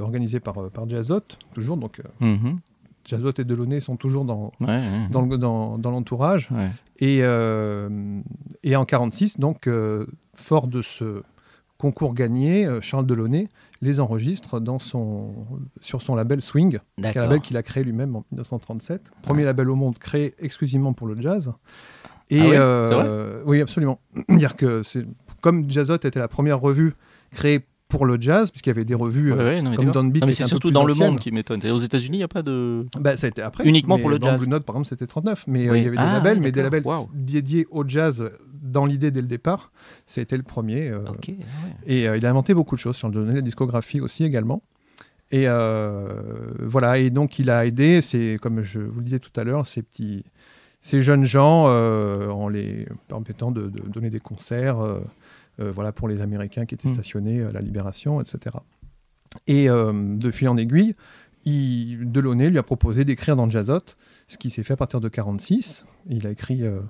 organisé 0.00 0.38
par 0.38 0.70
par 0.70 0.88
Jazzot, 0.88 1.22
toujours 1.54 1.76
donc. 1.76 2.00
Mm 2.20 2.34
-hmm. 2.34 2.56
Jazzot 3.04 3.32
et 3.38 3.44
Delaunay 3.44 3.80
sont 3.80 3.96
toujours 3.96 4.24
dans, 4.24 4.52
ouais, 4.60 4.66
ouais. 4.68 5.08
dans, 5.10 5.26
dans, 5.26 5.78
dans 5.78 5.90
l'entourage. 5.90 6.50
Ouais. 6.50 6.70
Et, 6.98 7.18
euh, 7.22 8.20
et 8.62 8.76
en 8.76 8.84
46, 8.84 9.38
donc, 9.38 9.66
euh, 9.66 10.06
fort 10.34 10.68
de 10.68 10.82
ce 10.82 11.22
concours 11.78 12.14
gagné, 12.14 12.64
euh, 12.64 12.80
Charles 12.80 13.06
Delaunay 13.06 13.48
les 13.80 13.98
enregistre 13.98 14.60
dans 14.60 14.78
son, 14.78 15.34
sur 15.80 16.00
son 16.00 16.14
label 16.14 16.40
Swing, 16.40 16.78
un 17.02 17.12
label 17.12 17.40
qu'il 17.40 17.56
a 17.56 17.64
créé 17.64 17.82
lui-même 17.82 18.14
en 18.14 18.24
1937. 18.30 19.10
Premier 19.22 19.42
label 19.42 19.68
au 19.68 19.74
monde 19.74 19.98
créé 19.98 20.34
exclusivement 20.38 20.92
pour 20.92 21.08
le 21.08 21.20
jazz. 21.20 21.52
Et 22.30 22.40
ah 22.40 22.44
oui, 22.44 22.50
euh, 22.54 23.42
oui, 23.44 23.60
absolument. 23.60 23.98
dire 24.28 24.54
que 24.54 24.84
c'est 24.84 25.04
comme 25.40 25.68
Jazzot 25.68 25.96
était 25.96 26.20
la 26.20 26.28
première 26.28 26.60
revue 26.60 26.94
créée 27.32 27.66
pour 27.92 28.06
le 28.06 28.16
jazz, 28.18 28.50
puisqu'il 28.50 28.70
y 28.70 28.72
avait 28.72 28.86
des 28.86 28.94
revues 28.94 29.32
ouais, 29.32 29.38
ouais, 29.38 29.62
non, 29.62 29.74
comme 29.74 29.90
Downbeat. 29.90 30.24
mais 30.24 30.32
c'est 30.32 30.46
surtout 30.46 30.70
dans 30.70 30.86
le 30.86 30.94
monde 30.94 31.18
qui 31.18 31.30
m'étonne. 31.30 31.60
Aux 31.70 31.78
États-Unis, 31.78 32.16
il 32.16 32.20
n'y 32.20 32.24
a 32.24 32.28
pas 32.28 32.42
de. 32.42 32.86
Bah, 32.98 33.18
ça 33.18 33.26
a 33.26 33.30
été 33.30 33.42
après. 33.42 33.68
Uniquement 33.68 33.98
pour 33.98 34.08
le 34.08 34.18
dans 34.18 34.28
jazz. 34.28 34.40
Blue 34.40 34.48
Note, 34.48 34.64
par 34.64 34.76
exemple, 34.76 34.88
c'était 34.88 35.06
39. 35.06 35.44
Mais 35.46 35.68
euh, 35.68 35.72
oui. 35.72 35.78
il 35.78 35.84
y 35.84 35.86
avait 35.88 35.96
des 35.98 36.02
ah, 36.02 36.14
labels, 36.14 36.38
oui, 36.38 36.44
mais 36.44 36.52
des 36.52 36.62
labels 36.62 36.82
wow. 36.86 37.10
dédiés 37.12 37.66
au 37.70 37.86
jazz 37.86 38.24
dans 38.62 38.86
l'idée 38.86 39.10
dès 39.10 39.20
le 39.20 39.26
départ. 39.26 39.70
C'était 40.06 40.38
le 40.38 40.42
premier. 40.42 40.88
Euh, 40.88 41.04
okay, 41.10 41.32
ouais. 41.32 41.74
Et 41.86 42.08
euh, 42.08 42.16
il 42.16 42.24
a 42.24 42.30
inventé 42.30 42.54
beaucoup 42.54 42.76
de 42.76 42.80
choses 42.80 42.96
sur 42.96 43.08
le 43.08 43.14
donné, 43.14 43.34
la 43.34 43.42
discographie 43.42 44.00
aussi 44.00 44.24
également. 44.24 44.62
Et 45.30 45.44
euh, 45.46 46.08
voilà. 46.60 46.98
Et 46.98 47.10
donc, 47.10 47.38
il 47.38 47.50
a 47.50 47.66
aidé, 47.66 48.00
c'est 48.00 48.38
comme 48.40 48.62
je 48.62 48.80
vous 48.80 49.00
le 49.00 49.04
disais 49.04 49.18
tout 49.18 49.38
à 49.38 49.44
l'heure, 49.44 49.66
ces 49.66 49.82
petits. 49.82 50.24
Ces 50.84 51.00
jeunes 51.00 51.22
gens, 51.22 51.66
euh, 51.68 52.28
en 52.28 52.48
les 52.48 52.88
permettant 53.06 53.52
de, 53.52 53.68
de, 53.68 53.82
donner 53.88 54.10
des 54.10 54.18
concerts, 54.18 54.80
euh, 54.80 54.98
voilà, 55.58 55.92
pour 55.92 56.08
les 56.08 56.20
Américains 56.20 56.64
qui 56.66 56.74
étaient 56.74 56.88
Hmm. 56.88 56.94
stationnés 56.94 57.42
à 57.42 57.52
la 57.52 57.60
Libération, 57.60 58.20
etc. 58.20 58.56
Et 59.46 59.68
euh, 59.70 59.92
de 60.16 60.30
fil 60.30 60.48
en 60.48 60.56
aiguille, 60.56 60.94
il, 61.44 62.10
Delaunay 62.12 62.50
lui 62.50 62.58
a 62.58 62.62
proposé 62.62 63.04
d'écrire 63.04 63.36
dans 63.36 63.48
Jazzot, 63.48 63.78
ce 64.28 64.36
qui 64.38 64.50
s'est 64.50 64.62
fait 64.62 64.74
à 64.74 64.76
partir 64.76 65.00
de 65.00 65.08
46. 65.08 65.84
Il 66.08 66.26
a 66.26 66.30
écrit 66.30 66.62
euh, 66.62 66.80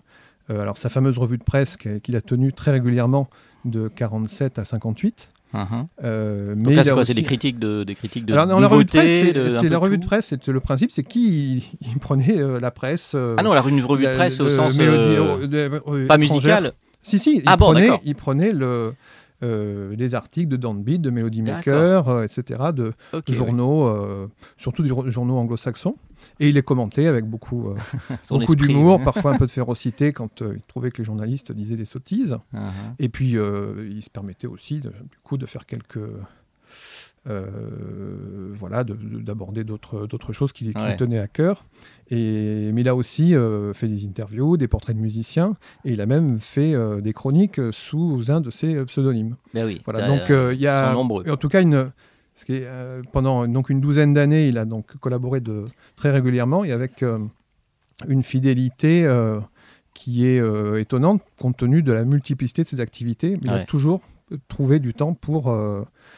euh, 0.51 0.61
alors 0.61 0.77
sa 0.77 0.89
fameuse 0.89 1.19
revue 1.19 1.39
de 1.39 1.45
presse 1.45 1.77
qu'il 1.77 2.17
a 2.17 2.21
tenue 2.21 2.53
très 2.53 2.71
régulièrement 2.73 3.29
de 3.65 3.89
47 3.89 4.59
à 4.59 4.65
58. 4.65 5.31
Uh 5.55 5.59
-huh. 5.59 5.87
euh, 6.03 6.55
mais 6.57 6.75
là, 6.75 6.83
c'est 6.83 6.93
aussi... 6.93 7.13
Des 7.15 7.23
critiques 7.23 7.59
de, 7.59 7.85
des 7.85 7.95
critiques 7.95 8.25
de 8.25 8.33
Alors, 8.33 8.47
non, 8.47 8.59
nouveauté, 8.59 8.97
la 8.99 9.09
revue 9.09 9.29
de 9.29 9.41
presse, 9.41 9.61
c'est 9.61 9.69
la 9.69 9.79
revue 9.79 9.99
de 9.99 10.07
presse. 10.07 10.27
C'est 10.29 10.49
le 10.49 10.61
principe, 10.61 10.91
c'est 10.91 11.03
qui 11.03 11.57
il, 11.57 11.63
il 11.93 11.99
prenait 11.99 12.39
euh, 12.39 12.59
la 12.59 12.71
presse. 12.71 13.13
euh, 13.15 13.37
ah 13.39 13.43
non, 13.43 13.53
la 13.53 13.61
revue 13.61 13.77
de 13.81 14.15
presse 14.17 14.39
le, 14.39 14.47
au 14.47 14.51
sens 14.51 14.79
mélodie, 14.79 15.17
euh, 15.17 16.07
pas 16.07 16.17
musical. 16.17 16.73
Si 17.03 17.19
si. 17.19 17.37
Il 17.37 17.43
ah 17.47 17.57
bon, 17.57 17.73
prenait, 17.73 18.01
il 18.05 18.15
prenait 18.15 18.53
le 18.53 18.95
euh, 19.43 19.97
des 19.97 20.15
articles 20.15 20.49
de 20.49 20.57
Downbeat, 20.57 21.01
de 21.01 21.11
Melody 21.11 21.43
Maker, 21.43 22.09
euh, 22.09 22.23
etc., 22.23 22.61
de, 22.73 22.93
okay, 23.13 23.33
journaux, 23.33 23.89
oui. 23.89 23.97
euh, 23.97 24.27
surtout 24.57 24.85
des 24.85 24.89
journaux 25.11 25.37
anglo-saxons. 25.37 25.97
Et 26.39 26.49
il 26.49 26.55
les 26.55 26.63
commentait 26.63 27.09
avec 27.09 27.25
beaucoup, 27.25 27.75
beaucoup 28.31 28.55
d'humour, 28.55 29.03
parfois 29.03 29.33
un 29.35 29.39
peu 29.39 29.47
de 29.47 29.51
férocité 29.61 30.13
quand 30.13 30.43
il 30.43 30.63
trouvait 30.69 30.93
que 30.93 30.99
les 30.99 31.05
journalistes 31.05 31.51
disaient 31.51 31.75
des 31.75 31.87
sottises. 31.87 32.39
Uh 32.53 32.59
-huh. 32.59 32.95
Et 33.01 33.09
puis, 33.09 33.31
il 33.33 34.03
se 34.03 34.11
permettait 34.11 34.47
aussi, 34.47 34.79
de, 34.79 34.91
du 34.91 35.19
coup, 35.25 35.37
de 35.37 35.47
faire 35.47 35.67
quelques. 35.67 35.99
Euh, 37.31 38.53
voilà, 38.55 38.83
d'aborder 38.83 39.63
d'autres 39.63 40.33
choses 40.33 40.53
qui, 40.53 40.73
qui 40.73 40.77
ouais. 40.77 40.91
lui 40.91 40.97
tenaient 40.97 41.21
à 41.21 41.29
cœur. 41.29 41.65
Et, 42.11 42.71
mais 42.73 42.81
il 42.81 42.89
a 42.89 42.97
aussi 42.97 43.37
euh, 43.37 43.73
fait 43.73 43.87
des 43.87 44.05
interviews, 44.05 44.57
des 44.57 44.67
portraits 44.67 44.97
de 44.97 45.01
musiciens, 45.01 45.57
et 45.85 45.93
il 45.93 46.01
a 46.01 46.07
même 46.07 46.41
fait 46.41 46.75
euh, 46.75 47.01
des 47.01 47.13
chroniques 47.13 47.61
sous 47.71 48.25
un 48.29 48.41
de 48.41 48.51
ses 48.51 48.85
pseudonymes. 48.87 49.37
Ben 49.55 49.65
oui, 49.65 49.81
voilà, 49.85 50.09
donc 50.09 50.31
il 50.31 50.61
y 50.61 50.67
a 50.67 50.97
en 50.97 51.37
tout 51.37 51.49
cas 51.49 51.63
une, 51.63 51.93
ce 52.35 52.45
qui 52.45 52.55
est, 52.55 52.69
pendant 53.13 53.47
donc 53.47 53.71
une 53.71 53.81
douzaine 53.81 54.13
d'années, 54.13 54.49
il 54.49 54.59
a 54.59 54.65
donc 54.65 54.97
collaboré 54.97 55.41
de, 55.41 55.65
très 55.95 56.11
régulièrement 56.11 56.65
et 56.65 56.73
avec 56.73 57.05
une 58.09 58.23
fidélité 58.25 59.09
qui 59.95 60.27
est 60.27 60.43
étonnante 60.81 61.23
compte 61.39 61.57
tenu 61.57 61.85
de 61.85 61.93
la 61.93 62.05
multiplicité 62.05 62.65
de 62.65 62.69
ses 62.69 62.81
activités. 62.81 63.39
Mais 63.45 63.51
ouais. 63.51 63.59
il 63.59 63.63
a 63.63 63.65
toujours 63.65 64.01
trouvé 64.49 64.81
du 64.81 64.93
temps 64.93 65.15
pour 65.15 65.55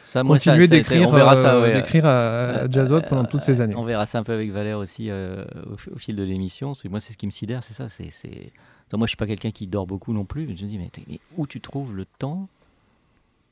ça, 0.05 0.23
continuer 0.23 0.67
d'écrire 0.67 1.11
euh, 1.13 1.61
ouais, 1.61 2.01
à, 2.03 2.59
à 2.61 2.69
Jazzot 2.69 3.01
pendant 3.01 3.25
toutes 3.25 3.41
ces 3.41 3.59
années. 3.59 3.75
On 3.75 3.83
verra 3.83 4.05
ça 4.05 4.19
un 4.19 4.23
peu 4.23 4.33
avec 4.33 4.51
Valère 4.51 4.77
aussi 4.77 5.09
euh, 5.09 5.43
au, 5.65 5.95
au, 5.95 5.97
fil 5.97 6.15
de 6.15 6.23
l'émission. 6.23 6.75
C'est 6.75 6.89
moi, 6.89 6.99
c'est 6.99 7.13
ce 7.13 7.17
qui 7.17 7.25
me 7.25 7.31
sidère, 7.31 7.63
c'est 7.63 7.73
ça. 7.73 7.89
C'est, 7.89 8.51
moi, 8.93 9.07
je 9.07 9.09
suis 9.09 9.17
pas 9.17 9.25
quelqu'un 9.25 9.49
qui 9.49 9.65
dort 9.65 9.87
beaucoup 9.87 10.13
non 10.13 10.23
plus. 10.23 10.43
Je 10.55 10.63
me 10.63 10.69
dis, 10.69 10.77
mais, 10.77 10.91
mais 11.09 11.19
où 11.37 11.47
tu 11.47 11.59
trouves 11.59 11.95
le 11.95 12.05
temps 12.05 12.47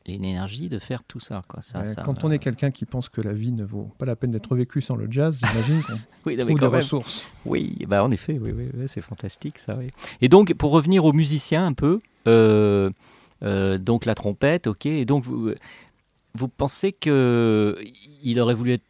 et 0.06 0.12
l'énergie 0.18 0.70
de 0.70 0.78
faire 0.78 1.02
tout 1.04 1.20
ça, 1.20 1.42
quoi? 1.48 1.64
Ça, 1.64 1.80
ouais, 1.80 1.86
ça 1.86 2.04
quand 2.04 2.24
on 2.24 2.32
est 2.32 2.40
quelqu'un 2.40 2.70
qui 2.70 2.86
pense 2.86 3.10
que 3.10 3.22
la 3.22 3.34
vie 3.34 3.52
ne 3.52 3.64
vaut 3.64 3.90
pas 3.98 4.06
la 4.06 4.16
peine 4.16 4.32
d'être 4.32 4.56
vécue 4.56 4.82
sans 4.82 4.96
le 4.96 5.08
jazz, 5.10 5.40
j'imagine 5.44 5.82
qu'on 5.82 5.94
oui, 6.26 6.38
trouve 6.38 6.60
des 6.60 6.66
ressources. 6.68 7.26
Oui, 7.46 7.78
bah 7.88 8.04
en 8.04 8.12
effet, 8.12 8.38
oui, 8.40 8.52
oui, 8.56 8.70
oui 8.74 8.84
c'est 8.88 9.02
fantastique 9.02 9.58
ça. 9.58 9.76
Oui. 9.76 9.90
Et 10.22 10.30
donc, 10.30 10.54
pour 10.54 10.72
revenir 10.72 11.06
aux 11.06 11.14
musiciens 11.14 11.66
un 11.66 11.74
peu, 11.74 12.00
euh, 12.28 12.92
euh, 13.44 13.78
donc 13.80 14.06
la 14.06 14.14
trompette, 14.14 14.68
ok. 14.68 14.86
Et 14.86 15.06
donc, 15.06 15.26
vous, 16.38 16.48
pensez 16.48 16.92
que 16.92 17.78
il 18.24 18.40
aurait 18.40 18.54
voulu 18.54 18.74
être 18.74 18.86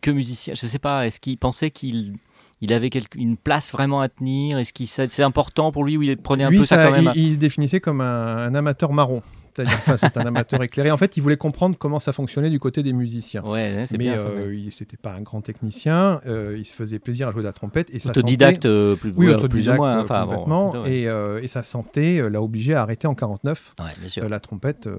que 0.00 0.10
musicien? 0.10 0.54
Je 0.54 0.66
ne 0.66 0.70
sais 0.70 0.78
pas. 0.78 1.06
Est-ce 1.06 1.20
qu'il 1.20 1.38
pensait 1.38 1.70
qu'il 1.70 2.14
il 2.60 2.72
avait 2.72 2.90
quelque, 2.90 3.16
une 3.18 3.36
place 3.36 3.72
vraiment 3.72 4.00
à 4.00 4.08
tenir? 4.08 4.58
Est-ce 4.58 4.72
que 4.72 4.84
c'est 4.86 5.22
important 5.22 5.72
pour 5.72 5.84
lui 5.84 5.96
ou 5.96 6.02
il 6.02 6.16
prenait 6.16 6.44
un 6.44 6.50
lui, 6.50 6.58
peu 6.58 6.64
ça, 6.64 6.76
ça, 6.76 6.86
quand 6.86 6.92
même 6.92 7.12
il, 7.14 7.24
il 7.24 7.34
se 7.34 7.38
définissait 7.38 7.80
comme 7.80 8.00
un, 8.00 8.36
un 8.36 8.54
amateur 8.54 8.92
marron. 8.92 9.22
C'est-à-dire, 9.54 9.74
enfin, 9.78 9.96
c'est 9.96 10.16
un 10.16 10.26
amateur 10.26 10.62
éclairé. 10.62 10.90
En 10.90 10.96
fait, 10.96 11.16
il 11.16 11.22
voulait 11.22 11.36
comprendre 11.36 11.76
comment 11.78 11.98
ça 11.98 12.12
fonctionnait 12.12 12.50
du 12.50 12.58
côté 12.58 12.82
des 12.82 12.92
musiciens. 12.92 13.42
Ouais, 13.44 13.84
c'est 13.86 13.96
Mais 13.98 14.04
bien. 14.04 14.18
Euh, 14.18 14.54
il 14.54 14.64
n'était 14.66 14.96
pas 14.96 15.12
un 15.12 15.20
grand 15.22 15.40
technicien. 15.42 16.20
Euh, 16.26 16.56
il 16.58 16.64
se 16.64 16.74
faisait 16.74 16.98
plaisir 16.98 17.28
à 17.28 17.30
jouer 17.32 17.42
de 17.42 17.46
la 17.46 17.52
trompette. 17.52 17.88
Et 17.94 18.04
autodidacte, 18.06 18.64
ça 18.64 18.68
sentait... 18.68 18.68
euh, 18.68 18.96
plus, 18.96 19.12
oui, 19.16 19.28
autodidacte, 19.28 19.50
plus 19.50 19.68
ou 19.68 19.74
moins. 19.74 20.00
Enfin, 20.00 20.24
complètement. 20.26 20.70
Bon, 20.72 20.84
et, 20.86 21.06
euh, 21.06 21.40
et, 21.42 21.48
sa 21.48 21.62
santé 21.62 22.20
l'a 22.28 22.42
obligé 22.42 22.74
à 22.74 22.82
arrêter 22.82 23.06
en 23.06 23.14
49 23.14 23.74
ouais, 23.78 24.28
la 24.28 24.40
trompette. 24.40 24.86
euh, 24.88 24.98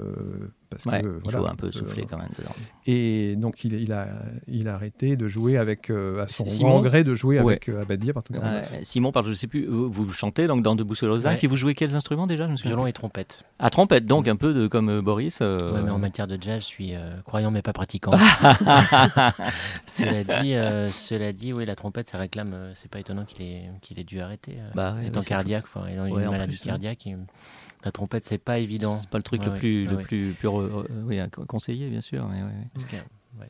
Parce 0.70 0.86
ouais, 0.86 1.02
que, 1.02 1.08
il 1.08 1.24
voilà, 1.24 1.40
faut 1.40 1.48
un 1.48 1.56
peu 1.56 1.72
souffler 1.72 2.06
quand 2.10 2.18
même 2.18 2.30
dedans. 2.38 2.56
Et 2.86 3.36
donc, 3.36 3.64
il, 3.64 3.74
il, 3.74 3.92
a, 3.92 4.08
il 4.48 4.68
a 4.68 4.76
arrêté 4.76 5.16
de 5.16 5.28
jouer 5.28 5.58
avec, 5.58 5.90
euh, 5.90 6.24
à 6.24 6.28
son 6.28 6.48
Simon, 6.48 6.82
gré, 6.82 7.04
de 7.04 7.14
jouer 7.14 7.40
ouais. 7.40 7.54
avec 7.54 7.70
Abadi 7.70 8.10
à 8.10 8.14
partir 8.14 8.36
de 8.36 8.40
49. 8.42 8.80
Simon, 8.84 9.12
par, 9.12 9.24
je 9.26 9.30
ne 9.30 9.34
sais 9.36 9.48
plus, 9.48 9.66
vous, 9.66 9.90
vous 9.92 10.14
chantez 10.14 10.48
donc, 10.48 10.64
dans 10.64 10.76
Debout 10.76 10.96
sur 10.96 11.08
Lausanne, 11.08 11.38
puis 11.38 11.48
vous 11.48 11.56
jouez 11.56 11.74
quels 11.76 11.96
instruments 11.96 12.28
déjà 12.28 12.48
Violon 12.48 12.88
et 12.88 12.94
trompette. 12.94 13.44
À 13.60 13.70
trompette, 13.70 14.06
donc 14.06 14.28
un 14.28 14.36
peu 14.36 14.45
de, 14.54 14.68
comme 14.68 15.02
Boris. 15.02 15.40
Euh... 15.42 15.74
Ouais, 15.74 15.82
mais 15.82 15.92
en 15.92 16.00
matière 16.00 16.28
de 16.28 16.38
jazz, 16.42 16.62
je 16.62 16.66
suis 16.66 16.96
euh, 16.96 17.22
croyant 17.22 17.52
mais 17.52 17.62
pas 17.62 17.74
pratiquant. 17.74 18.12
cela 19.88 20.24
dit, 20.24 20.54
euh, 20.54 20.90
cela 20.92 21.34
dit, 21.34 21.54
oui, 21.54 21.66
la 21.66 21.76
trompette, 21.76 22.10
ça 22.10 22.18
réclame. 22.18 22.54
euh, 22.54 22.72
c'est 22.76 22.90
pas 22.90 23.00
étonnant 23.00 23.26
qu'il 23.26 23.46
ait, 23.46 23.70
qu'il 23.82 24.00
ait 24.00 24.04
dû 24.04 24.20
arrêter. 24.20 24.58
Bah, 24.74 24.96
étant 25.04 25.22
cardiaque, 25.22 25.66
enfin, 25.66 25.88
ayant 25.88 26.04
ouais, 26.04 26.24
une 26.24 26.32
maladie 26.32 26.56
plus, 26.56 26.66
cardiaque. 26.66 27.06
Il... 27.06 27.18
La 27.84 27.92
trompette, 27.92 28.26
c'est 28.26 28.38
pas 28.38 28.60
évident. 28.60 28.98
C'est 28.98 29.10
pas 29.10 29.18
le 29.18 29.24
truc 29.24 29.42
ouais, 29.42 29.48
le 29.48 29.58
plus, 29.58 29.84
ouais, 29.84 29.92
le 29.92 29.98
ouais. 29.98 30.04
plus, 30.04 30.34
plus 30.34 31.46
conseillé, 31.48 31.90
bien 31.90 32.02
sûr. 32.02 32.28
Mais 32.28 32.42
ce, 32.82 32.86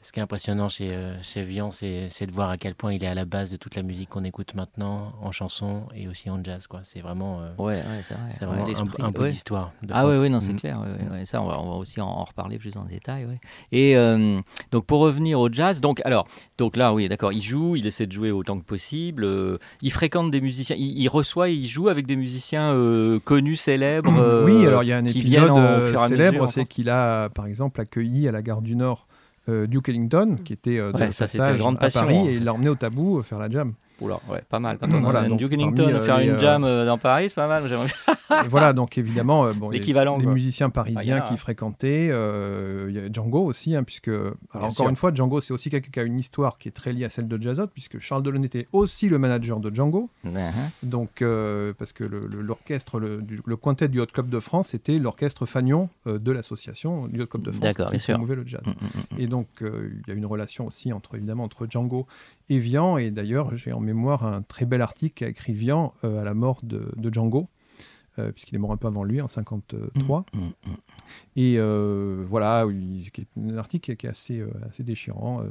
ce, 0.02 0.12
qui 0.12 0.20
est, 0.20 0.24
impressionnant 0.24 0.70
chez, 0.70 0.92
euh, 0.92 1.22
chez 1.22 1.44
Vian, 1.44 1.72
c'est 1.72 2.26
de 2.26 2.32
voir 2.32 2.50
à 2.50 2.58
quel 2.58 2.76
point 2.76 2.94
il 2.94 3.04
est 3.04 3.08
à 3.08 3.14
la 3.14 3.26
base 3.26 3.52
de 3.52 3.58
toute 3.58 3.76
la 3.76 3.84
musique 3.84 4.10
qu'on 4.10 4.24
écoute 4.24 4.56
maintenant, 4.56 5.14
en 5.22 5.32
chanson 5.32 5.84
et 5.96 6.08
aussi 6.08 6.30
en 6.30 6.44
jazz. 6.44 6.68
C'est 6.84 7.02
vraiment, 7.02 7.42
euh, 7.42 7.64
ouais, 7.64 7.84
c'est 8.04 8.14
vrai. 8.14 8.24
C'est 8.32 8.46
vraiment 8.46 8.68
un, 8.68 9.06
un, 9.06 9.12
peu 9.12 9.30
d'histoire. 9.30 9.72
ah 9.92 10.08
oui, 10.08 10.16
oui, 10.18 10.30
non, 10.30 10.42
c'est 10.42 10.54
mmh. 10.54 10.60
clair. 10.60 10.80
ça, 11.26 11.42
on 11.42 11.48
va, 11.48 11.60
on 11.60 11.70
va, 11.70 11.76
aussi 11.76 12.02
en, 12.02 12.08
en, 12.08 12.24
reparler 12.24 12.58
plus 12.58 12.78
en 12.78 12.86
détail. 12.86 13.28
Et 13.72 13.96
euh, 13.96 14.40
donc, 14.72 14.86
pour 14.86 15.00
revenir 15.00 15.40
au 15.40 15.52
jazz, 15.52 15.82
donc, 15.82 16.02
alors, 16.06 16.28
donc 16.58 16.76
là, 16.78 16.94
oui, 16.94 17.08
d'accord, 17.08 17.34
il 17.34 17.42
joue, 17.42 17.76
il 17.76 17.86
essaie 17.86 18.08
de 18.08 18.12
jouer 18.12 18.32
autant 18.32 18.60
que 18.60 18.66
possible. 18.66 19.24
Euh, 19.24 19.58
il 19.82 19.92
fréquente 19.92 20.32
des 20.32 20.42
musiciens, 20.42 20.76
il, 20.78 21.00
il, 21.00 21.08
reçoit, 21.08 21.50
il 21.50 21.68
joue 21.68 21.90
avec 21.90 22.06
des 22.06 22.16
musiciens 22.16 22.72
euh, 22.74 23.20
connus, 23.20 23.58
célèbres. 23.58 24.44
oui, 24.46 24.66
alors 24.66 24.84
il 24.84 24.88
y 24.88 24.94
a 24.94 24.98
un 24.98 25.06
épisode 25.06 25.98
célèbre, 26.08 26.48
c'est 26.48 26.66
qu'il 26.66 26.90
a, 26.90 27.30
par 27.30 27.46
exemple, 27.46 27.82
accueilli 27.82 28.28
à 28.28 28.32
la 28.32 28.42
gare 28.42 28.62
du 28.62 28.76
Nord 28.76 29.08
Duke 29.48 29.90
Ellington, 29.90 30.38
qui 30.44 30.54
était 30.54 30.80
euh, 30.80 30.92
de 30.92 30.98
ouais, 30.98 31.12
ça, 31.12 31.26
passage 31.26 31.58
grande 31.58 31.76
à 31.78 31.80
passion, 31.80 32.02
Paris, 32.02 32.18
en 32.18 32.26
fait. 32.26 32.32
et 32.32 32.36
il 32.36 32.44
l'a 32.44 32.54
emmené 32.54 32.70
au 32.70 32.76
tabou 32.76 33.20
euh, 33.20 33.24
faire 33.24 33.40
la 33.40 33.50
jam. 33.50 33.74
Oula, 34.02 34.20
ouais, 34.30 34.42
pas 34.50 34.60
mal. 34.60 34.78
Quand 34.78 34.88
on 34.94 35.02
voilà, 35.02 35.22
a 35.22 35.30
Duke 35.30 35.54
Ellington 35.54 36.02
faire 36.04 36.20
une 36.20 36.40
jam 36.40 36.64
dans 36.64 36.98
Paris, 36.98 37.26
c'est 37.30 37.36
pas 37.36 37.48
mal. 37.48 37.64
et 38.46 38.48
voilà, 38.48 38.74
donc 38.74 38.98
évidemment, 38.98 39.52
bon, 39.54 39.70
l'équivalent, 39.70 40.18
les, 40.18 40.26
musiciens 40.26 40.70
parisiens 40.70 41.22
qui 41.22 41.38
fréquentaient, 41.38 42.08
il 42.08 42.94
y 42.94 43.00
a 43.00 43.12
Django 43.12 43.44
aussi, 43.46 43.76
hein, 43.76 43.84
puisque 43.84 44.10
alors 44.52 44.70
encore 44.70 44.90
une 44.90 44.96
fois, 44.96 45.14
Django, 45.14 45.42
c'est 45.42 45.54
aussi 45.54 45.70
quelqu'un 45.70 45.92
qui 45.92 46.00
a 46.00 46.04
une 46.04 46.20
histoire 46.20 46.58
qui 46.58 46.68
est 46.68 46.72
très 46.72 46.94
liée 46.94 47.06
à 47.06 47.10
celle 47.10 47.28
de 47.28 47.42
Jazzot, 47.42 47.68
puisque 47.68 48.00
Charles 48.00 48.24
Delaunay 48.24 48.48
était 48.48 48.68
aussi 48.72 49.10
le 49.10 49.18
manager 49.18 49.60
de 49.60 49.74
Django. 49.74 50.10
Uh-huh. 50.26 50.52
Donc, 50.84 51.24
parce 51.78 51.94
que 51.94 52.04
l'orchestre, 52.04 53.00
le, 53.00 53.24
le, 53.46 53.58
quintet 53.58 53.88
du 53.88 54.00
Hot 54.00 54.08
Club 54.08 54.30
de 54.30 54.40
France, 54.40 54.74
était 54.74 55.00
l'orchestre 55.00 55.46
fagnon 55.46 55.90
de 56.06 56.32
l'association 56.32 57.08
du 57.08 57.22
Hot 57.22 57.28
Club 57.28 57.44
de 57.44 57.52
France 57.52 57.76
qui 57.76 58.12
promouvait 58.12 58.36
le 58.36 58.46
jazz. 58.46 58.62
Mm, 58.66 58.70
mm, 58.70 59.18
mm, 59.18 59.22
et 59.22 59.28
donc, 59.28 59.48
il 59.62 60.04
y 60.08 60.12
a 60.12 60.14
une 60.14 60.26
relation 60.26 60.68
aussi 60.68 60.94
entre 60.94 61.16
évidemment 61.16 61.44
entre 61.44 61.68
Django 61.70 62.08
et 62.50 62.60
Vian. 62.60 62.98
Et 62.98 63.12
d'ailleurs, 63.12 63.56
j'ai 63.56 63.74
en 63.74 63.80
mémoire 63.80 64.26
un 64.26 64.42
très 64.42 64.66
bel 64.66 64.82
article 64.82 65.16
qu'a 65.16 65.30
écrit 65.30 65.54
Vian 65.54 65.94
euh, 66.04 66.22
à 66.22 66.24
la 66.24 66.34
mort 66.34 66.60
de, 66.64 66.92
Django. 67.12 67.48
Euh, 68.18 68.32
puisqu'il 68.32 68.56
est 68.56 68.60
mort 68.60 68.72
un 68.72 68.78
peu 68.78 68.88
avant 68.88 69.04
lui, 69.04 69.20
en 69.20 69.28
53. 69.28 70.26
Mmh, 70.34 70.40
mmh, 70.40 70.42
mmh. 70.42 70.74
Et 71.36 71.56
euh, 71.58 72.26
voilà, 72.30 72.66
oui, 72.66 73.12
un 73.38 73.58
article 73.58 73.98
qui 73.98 74.06
est 74.06 74.10
assez, 74.10 74.42
assez 74.70 74.84
déchirant. 74.84 75.44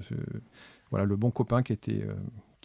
voilà, 0.90 1.04
le 1.04 1.16
bon 1.16 1.30
copain 1.30 1.62
qui 1.62 1.74
était, 1.74 2.06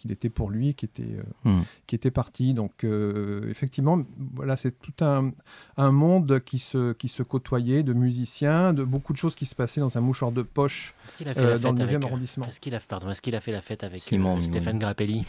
qu'il 0.00 0.12
était 0.12 0.30
pour 0.30 0.50
lui, 0.50 0.74
qui 0.74 0.86
était, 0.86 1.02
euh, 1.02 1.50
hmm. 1.50 1.62
qui 1.86 1.94
était 1.94 2.10
parti. 2.10 2.54
Donc, 2.54 2.84
euh, 2.84 3.48
effectivement, 3.50 4.02
voilà, 4.34 4.56
c'est 4.56 4.72
tout 4.80 5.04
un, 5.04 5.32
un, 5.76 5.92
monde 5.92 6.40
qui 6.40 6.58
se, 6.58 6.92
qui 6.94 7.08
se 7.08 7.22
côtoyait, 7.22 7.82
de 7.82 7.92
musiciens, 7.92 8.72
de 8.72 8.82
beaucoup 8.82 9.12
de 9.12 9.18
choses 9.18 9.34
qui 9.34 9.46
se 9.46 9.54
passaient 9.54 9.80
dans 9.80 9.98
un 9.98 10.00
mouchoir 10.00 10.32
de 10.32 10.42
poche 10.42 10.94
euh, 11.36 11.58
dans 11.58 11.72
le 11.72 11.78
9e 11.78 12.04
arrondissement. 12.04 12.46
Est-ce 12.46 12.60
qu'il 12.60 12.74
a, 12.74 12.80
pardon, 12.80 13.10
est-ce 13.10 13.20
qu'il 13.20 13.36
a 13.36 13.40
fait 13.40 13.52
la 13.52 13.60
fête 13.60 13.84
avec 13.84 14.00
Stéphane 14.00 14.78
Grappelli 14.78 15.24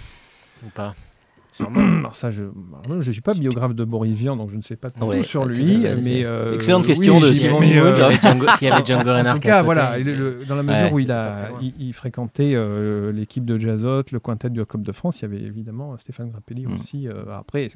ou 0.65 0.69
pas? 0.69 0.95
alors 1.59 2.15
ça, 2.15 2.31
je 2.31 2.43
ne 2.89 3.01
suis 3.01 3.21
pas 3.21 3.33
biographe 3.33 3.75
de 3.75 3.83
Boris 3.83 4.13
Vian, 4.13 4.35
donc 4.37 4.49
je 4.49 4.57
ne 4.57 4.61
sais 4.61 4.77
pas 4.77 4.89
tout 4.89 5.23
sur 5.23 5.45
lui. 5.45 5.85
Mais 6.03 6.25
euh, 6.25 6.53
excellente 6.55 6.85
question 6.85 7.19
de 7.19 7.27
Simon 7.27 7.61
S'il 7.61 8.67
y 8.67 8.71
avait 8.71 8.85
Django 8.85 9.11
Reinhardt. 9.11 9.37
En 9.37 9.39
tout 9.39 9.47
cas, 9.47 9.61
voilà, 9.61 9.97
dans 10.47 10.55
la 10.55 10.63
mesure 10.63 10.93
où 10.93 10.99
il, 10.99 11.11
a, 11.11 11.49
il, 11.61 11.93
fréquentait 11.93 12.53
euh, 12.55 13.11
l'équipe 13.11 13.45
de 13.45 13.57
Jazzot, 13.57 14.03
le 14.11 14.19
quintet 14.19 14.49
du 14.49 14.65
Club 14.65 14.83
de 14.83 14.91
France, 14.91 15.19
il 15.19 15.23
y 15.23 15.25
avait 15.25 15.41
évidemment 15.41 15.97
Stéphane 15.97 16.29
Grappelli 16.29 16.65
mm. 16.65 16.73
aussi. 16.73 17.07
Euh, 17.07 17.23
après, 17.37 17.69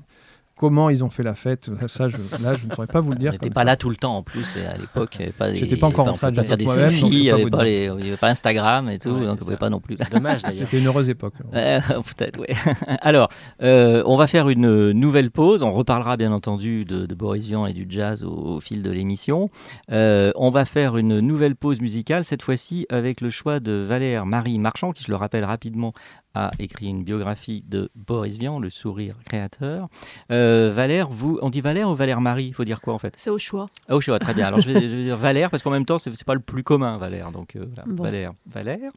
Comment 0.57 0.89
ils 0.89 1.03
ont 1.03 1.09
fait 1.09 1.23
la 1.23 1.35
fête 1.35 1.69
Ça, 1.87 2.07
je, 2.07 2.17
là, 2.41 2.55
je 2.55 2.65
ne 2.65 2.73
saurais 2.73 2.87
pas 2.87 3.01
vous 3.01 3.11
le 3.11 3.17
dire. 3.17 3.33
J'étais 3.33 3.49
pas 3.49 3.65
là 3.65 3.75
tout 3.75 3.89
le 3.89 3.97
temps 3.97 4.17
en 4.17 4.23
plus. 4.23 4.55
Et 4.55 4.65
à 4.65 4.77
l'époque, 4.77 5.15
il 5.15 5.19
n'y 5.19 5.23
avait 5.25 5.33
pas. 5.33 5.53
J'étais 5.53 5.75
pas 5.75 5.87
encore 5.87 6.07
rentré 6.07 6.27
à 6.27 6.31
faire 6.31 6.55
des 6.57 6.65
selfies. 6.65 7.05
Il 7.07 7.21
n'y 7.21 7.29
avait, 7.29 7.49
pas 7.49 7.63
les, 7.63 7.89
avait 7.89 8.15
pas 8.15 8.29
Instagram 8.29 8.89
et 8.89 8.97
tout, 8.97 9.11
donc 9.11 9.21
on 9.21 9.31
ne 9.31 9.35
pouvait 9.35 9.57
pas 9.57 9.69
non 9.69 9.81
plus. 9.81 9.97
Dommage 10.11 10.43
d'ailleurs. 10.43 10.65
C'était 10.65 10.79
une 10.79 10.87
heureuse 10.87 11.09
époque. 11.09 11.33
Peut-être, 11.51 12.39
oui. 12.39 12.55
Alors, 13.01 13.29
euh, 13.61 14.01
on 14.05 14.15
va 14.15 14.27
faire 14.27 14.47
une 14.47 14.91
nouvelle 14.91 15.29
pause. 15.29 15.61
On 15.61 15.73
reparlera 15.73 16.15
bien 16.15 16.31
entendu 16.31 16.85
de, 16.85 17.13
Boris 17.13 17.47
Vian 17.47 17.65
et 17.65 17.73
du 17.73 17.85
jazz 17.89 18.23
au, 18.23 18.61
fil 18.61 18.81
de 18.81 18.91
l'émission. 18.91 19.49
Euh, 19.91 20.31
on 20.35 20.51
va 20.51 20.63
faire 20.63 20.95
une 20.95 21.19
nouvelle 21.19 21.55
pause 21.55 21.81
musicale, 21.81 22.23
cette 22.23 22.41
fois-ci 22.41 22.85
avec 22.89 23.19
le 23.19 23.29
choix 23.29 23.59
de 23.59 23.73
Valère 23.73 24.25
Marie 24.25 24.59
Marchand, 24.59 24.91
qui, 24.91 25.03
je 25.03 25.11
le 25.11 25.17
rappelle 25.17 25.43
rapidement, 25.43 25.93
a 26.35 26.51
écrit 26.59 26.87
une 26.87 27.03
biographie 27.03 27.63
de 27.67 27.89
Boris 27.95 28.37
Vian, 28.37 28.59
le 28.59 28.69
sourire 28.69 29.15
créateur. 29.25 29.87
Euh, 30.31 30.71
Valère, 30.75 31.09
vous, 31.09 31.39
on 31.41 31.49
dit 31.49 31.61
Valère 31.61 31.89
ou 31.89 31.95
Valère 31.95 32.21
Marie 32.21 32.47
Il 32.47 32.53
faut 32.53 32.65
dire 32.65 32.81
quoi 32.81 32.93
en 32.93 32.99
fait? 32.99 33.13
C'est 33.15 33.29
au 33.29 33.39
choix. 33.39 33.67
au 33.89 34.01
choix, 34.01 34.19
très 34.19 34.33
bien. 34.33 34.45
Alors 34.45 34.59
je 34.59 34.69
vais, 34.69 34.79
dire 34.79 35.17
Valère 35.17 35.49
parce 35.49 35.63
qu'en 35.63 35.71
même 35.71 35.85
temps, 35.85 35.97
c'est 35.97 36.23
pas 36.25 36.33
le 36.33 36.41
plus 36.41 36.63
commun, 36.63 36.97
Valère. 36.97 37.31
Donc 37.31 37.55
euh, 37.55 37.65
Valère, 37.87 38.33
Valère. 38.45 38.91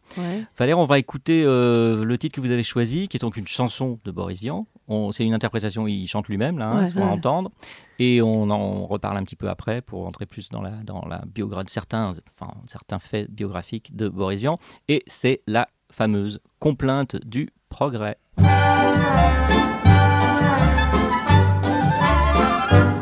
Valère, 0.59 0.79
on 0.79 0.87
va 0.87 0.99
écouter 0.99 1.45
euh, 1.47 2.05
le 2.05 2.19
titre 2.19 2.35
que 2.35 2.41
vous 2.41 2.51
avez 2.51 2.63
choisi, 2.65 3.09
qui 3.09 3.17
est 3.17 3.21
donc 3.21 3.37
une 3.37 3.47
chanson 3.47 3.99
de 4.05 4.11
Boris 4.11 4.41
Vian. 4.41 4.67
C'est 5.13 5.25
une 5.25 5.35
interprétation, 5.35 5.87
il 5.87 6.07
chante 6.07 6.29
lui-même, 6.29 6.59
là, 6.59 6.71
hein, 6.71 6.89
on 6.97 7.01
va 7.01 7.07
entendre. 7.07 7.51
Et 7.99 8.23
on 8.23 8.49
en 8.51 8.87
reparle 8.87 9.17
un 9.17 9.25
petit 9.25 9.37
peu 9.37 9.49
après 9.49 9.83
pour 9.83 10.07
entrer 10.07 10.25
plus 10.25 10.51
dans 10.51 10.63
la, 10.63 10.71
dans 10.71 11.05
la 11.07 11.23
biographie, 11.27 11.71
certains, 11.71 12.13
enfin, 12.33 12.55
certains 12.67 12.99
faits 12.99 13.31
biographiques 13.31 13.95
de 13.95 14.09
Boris 14.09 14.41
Vian. 14.41 14.59
Et 14.89 15.03
c'est 15.07 15.43
la 15.47 15.69
fameuse 15.99 16.39
complainte 16.61 17.17
du 17.27 17.51
progrès. 17.69 18.19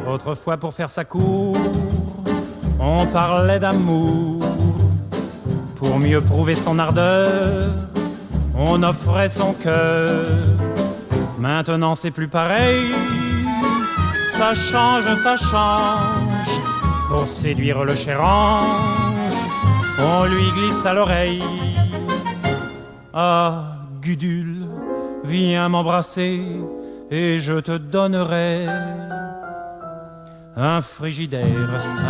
Autrefois 0.09 0.57
pour 0.57 0.73
faire 0.73 0.89
sa 0.89 1.05
cour, 1.05 1.59
on 2.81 3.07
parlait 3.09 3.59
d'amour. 3.59 4.41
Pour 5.77 5.99
mieux 5.99 6.23
prouver 6.23 6.55
son 6.55 6.79
ardeur, 6.79 7.69
on 8.57 8.83
offrait 8.83 9.29
son 9.29 9.53
cœur. 9.53 10.25
Maintenant 11.39 11.95
c'est 11.95 12.11
plus 12.11 12.29
pareil, 12.29 12.87
ça 14.25 14.55
change, 14.55 15.05
ça 15.23 15.37
change. 15.37 16.51
Pour 17.11 17.29
séduire 17.29 17.85
le 17.85 17.95
cher 17.95 18.25
ange, 18.25 19.35
on 19.99 20.25
lui 20.25 20.51
glisse 20.53 20.87
à 20.87 20.95
l'oreille 20.95 21.43
ah, 23.17 23.79
Gudule, 24.03 24.67
viens 25.25 25.71
m'embrasser 25.71 26.43
et 27.11 27.39
je 27.39 27.55
te 27.55 27.79
donnerai 27.79 28.67
un 30.55 30.83
frigidaire, 30.83 31.47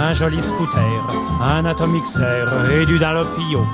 un 0.00 0.12
joli 0.14 0.40
scooter, 0.40 1.06
un 1.40 1.64
atomixer 1.64 2.44
et 2.72 2.86
du 2.86 2.98
dalopio, 2.98 3.64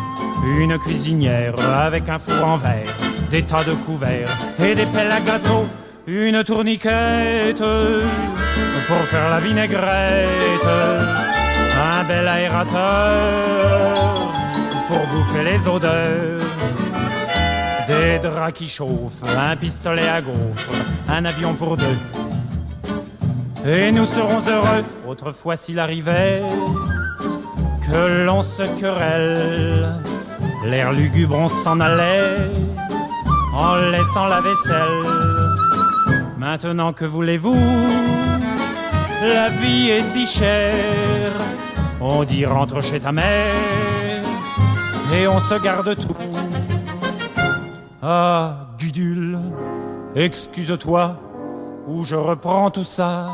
une 0.59 0.79
cuisinière 0.79 1.55
avec 1.75 2.07
un 2.11 2.19
four 2.19 2.47
en 2.47 2.59
verre, 2.59 2.95
des 3.31 3.43
tas 3.43 3.65
de 3.65 3.73
couverts 3.87 4.37
et 4.63 4.75
des 4.75 4.87
pelles 4.87 5.11
à 5.11 5.21
gâteau, 5.21 5.67
une 6.07 6.45
tourniquette 6.45 7.65
pour 8.89 9.03
faire 9.07 9.31
la 9.31 9.41
vinaigrette, 9.41 10.69
un 11.83 12.05
bel 12.05 12.29
aérateur 12.29 12.73
pour 14.87 15.07
bouffer 15.07 15.45
les 15.45 15.67
odeurs 15.67 16.62
des 18.03 18.19
draps 18.19 18.53
qui 18.53 18.69
chauffent, 18.69 19.23
un 19.39 19.55
pistolet 19.57 20.09
à 20.09 20.21
gaufres, 20.21 20.73
un 21.09 21.25
avion 21.25 21.55
pour 21.55 21.77
deux. 21.77 21.99
Et 23.65 23.93
nous 23.93 24.07
serons 24.07 24.41
heureux, 24.49 24.85
autrefois 25.07 25.57
s'il 25.57 25.79
arrivait 25.79 26.43
que 27.87 28.25
l'on 28.27 28.43
se 28.43 28.65
querelle. 28.81 29.89
L'air 30.65 30.93
lugubre, 30.93 31.37
on 31.37 31.49
s'en 31.49 31.79
allait 31.79 32.35
en 33.55 33.77
laissant 33.77 34.27
la 34.27 34.41
vaisselle. 34.41 35.03
Maintenant 36.39 36.93
que 36.93 37.05
voulez-vous? 37.05 37.63
La 39.35 39.49
vie 39.49 39.91
est 39.91 40.03
si 40.03 40.27
chère. 40.27 41.35
On 42.01 42.25
dit 42.25 42.45
rentre 42.47 42.83
chez 42.83 42.99
ta 42.99 43.13
mère 43.13 44.25
et 45.15 45.29
on 45.29 45.39
se 45.39 45.55
garde 45.55 45.97
tout. 45.97 46.42
Ah, 48.05 48.67
Gudule, 48.81 49.39
excuse-toi, 50.17 51.17
ou 51.87 52.03
je 52.03 52.17
reprends 52.17 52.69
tout 52.69 52.83
ça. 52.83 53.29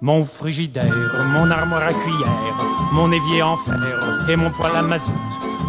Mon 0.00 0.24
frigidaire, 0.24 1.16
mon 1.32 1.50
armoire 1.50 1.82
à 1.82 1.92
cuillère, 1.92 2.54
mon 2.92 3.10
évier 3.10 3.42
en 3.42 3.56
fer 3.56 3.74
et 4.28 4.36
mon 4.36 4.50
poêle 4.50 4.76
à 4.76 4.82
mazout, 4.82 5.12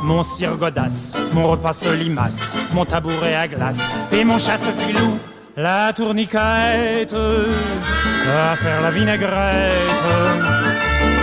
mon 0.03 0.23
cire 0.23 0.57
godasse, 0.57 1.17
mon 1.33 1.47
repas 1.47 1.73
solimace, 1.73 2.53
mon 2.75 2.85
tabouret 2.85 3.33
à 3.33 3.47
glace 3.47 3.95
et 4.11 4.23
mon 4.23 4.37
chasse-filou, 4.37 5.17
la 5.57 5.91
tourniquette, 5.91 7.15
à 7.15 8.55
faire 8.57 8.81
la 8.83 8.91
vinaigrette, 8.91 9.89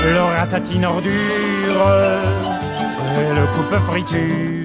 le 0.07 0.39
ratatine 0.41 0.87
ordure 0.87 1.87
et 3.17 3.33
le 3.33 3.47
coupe 3.55 3.79
friture. 3.85 4.62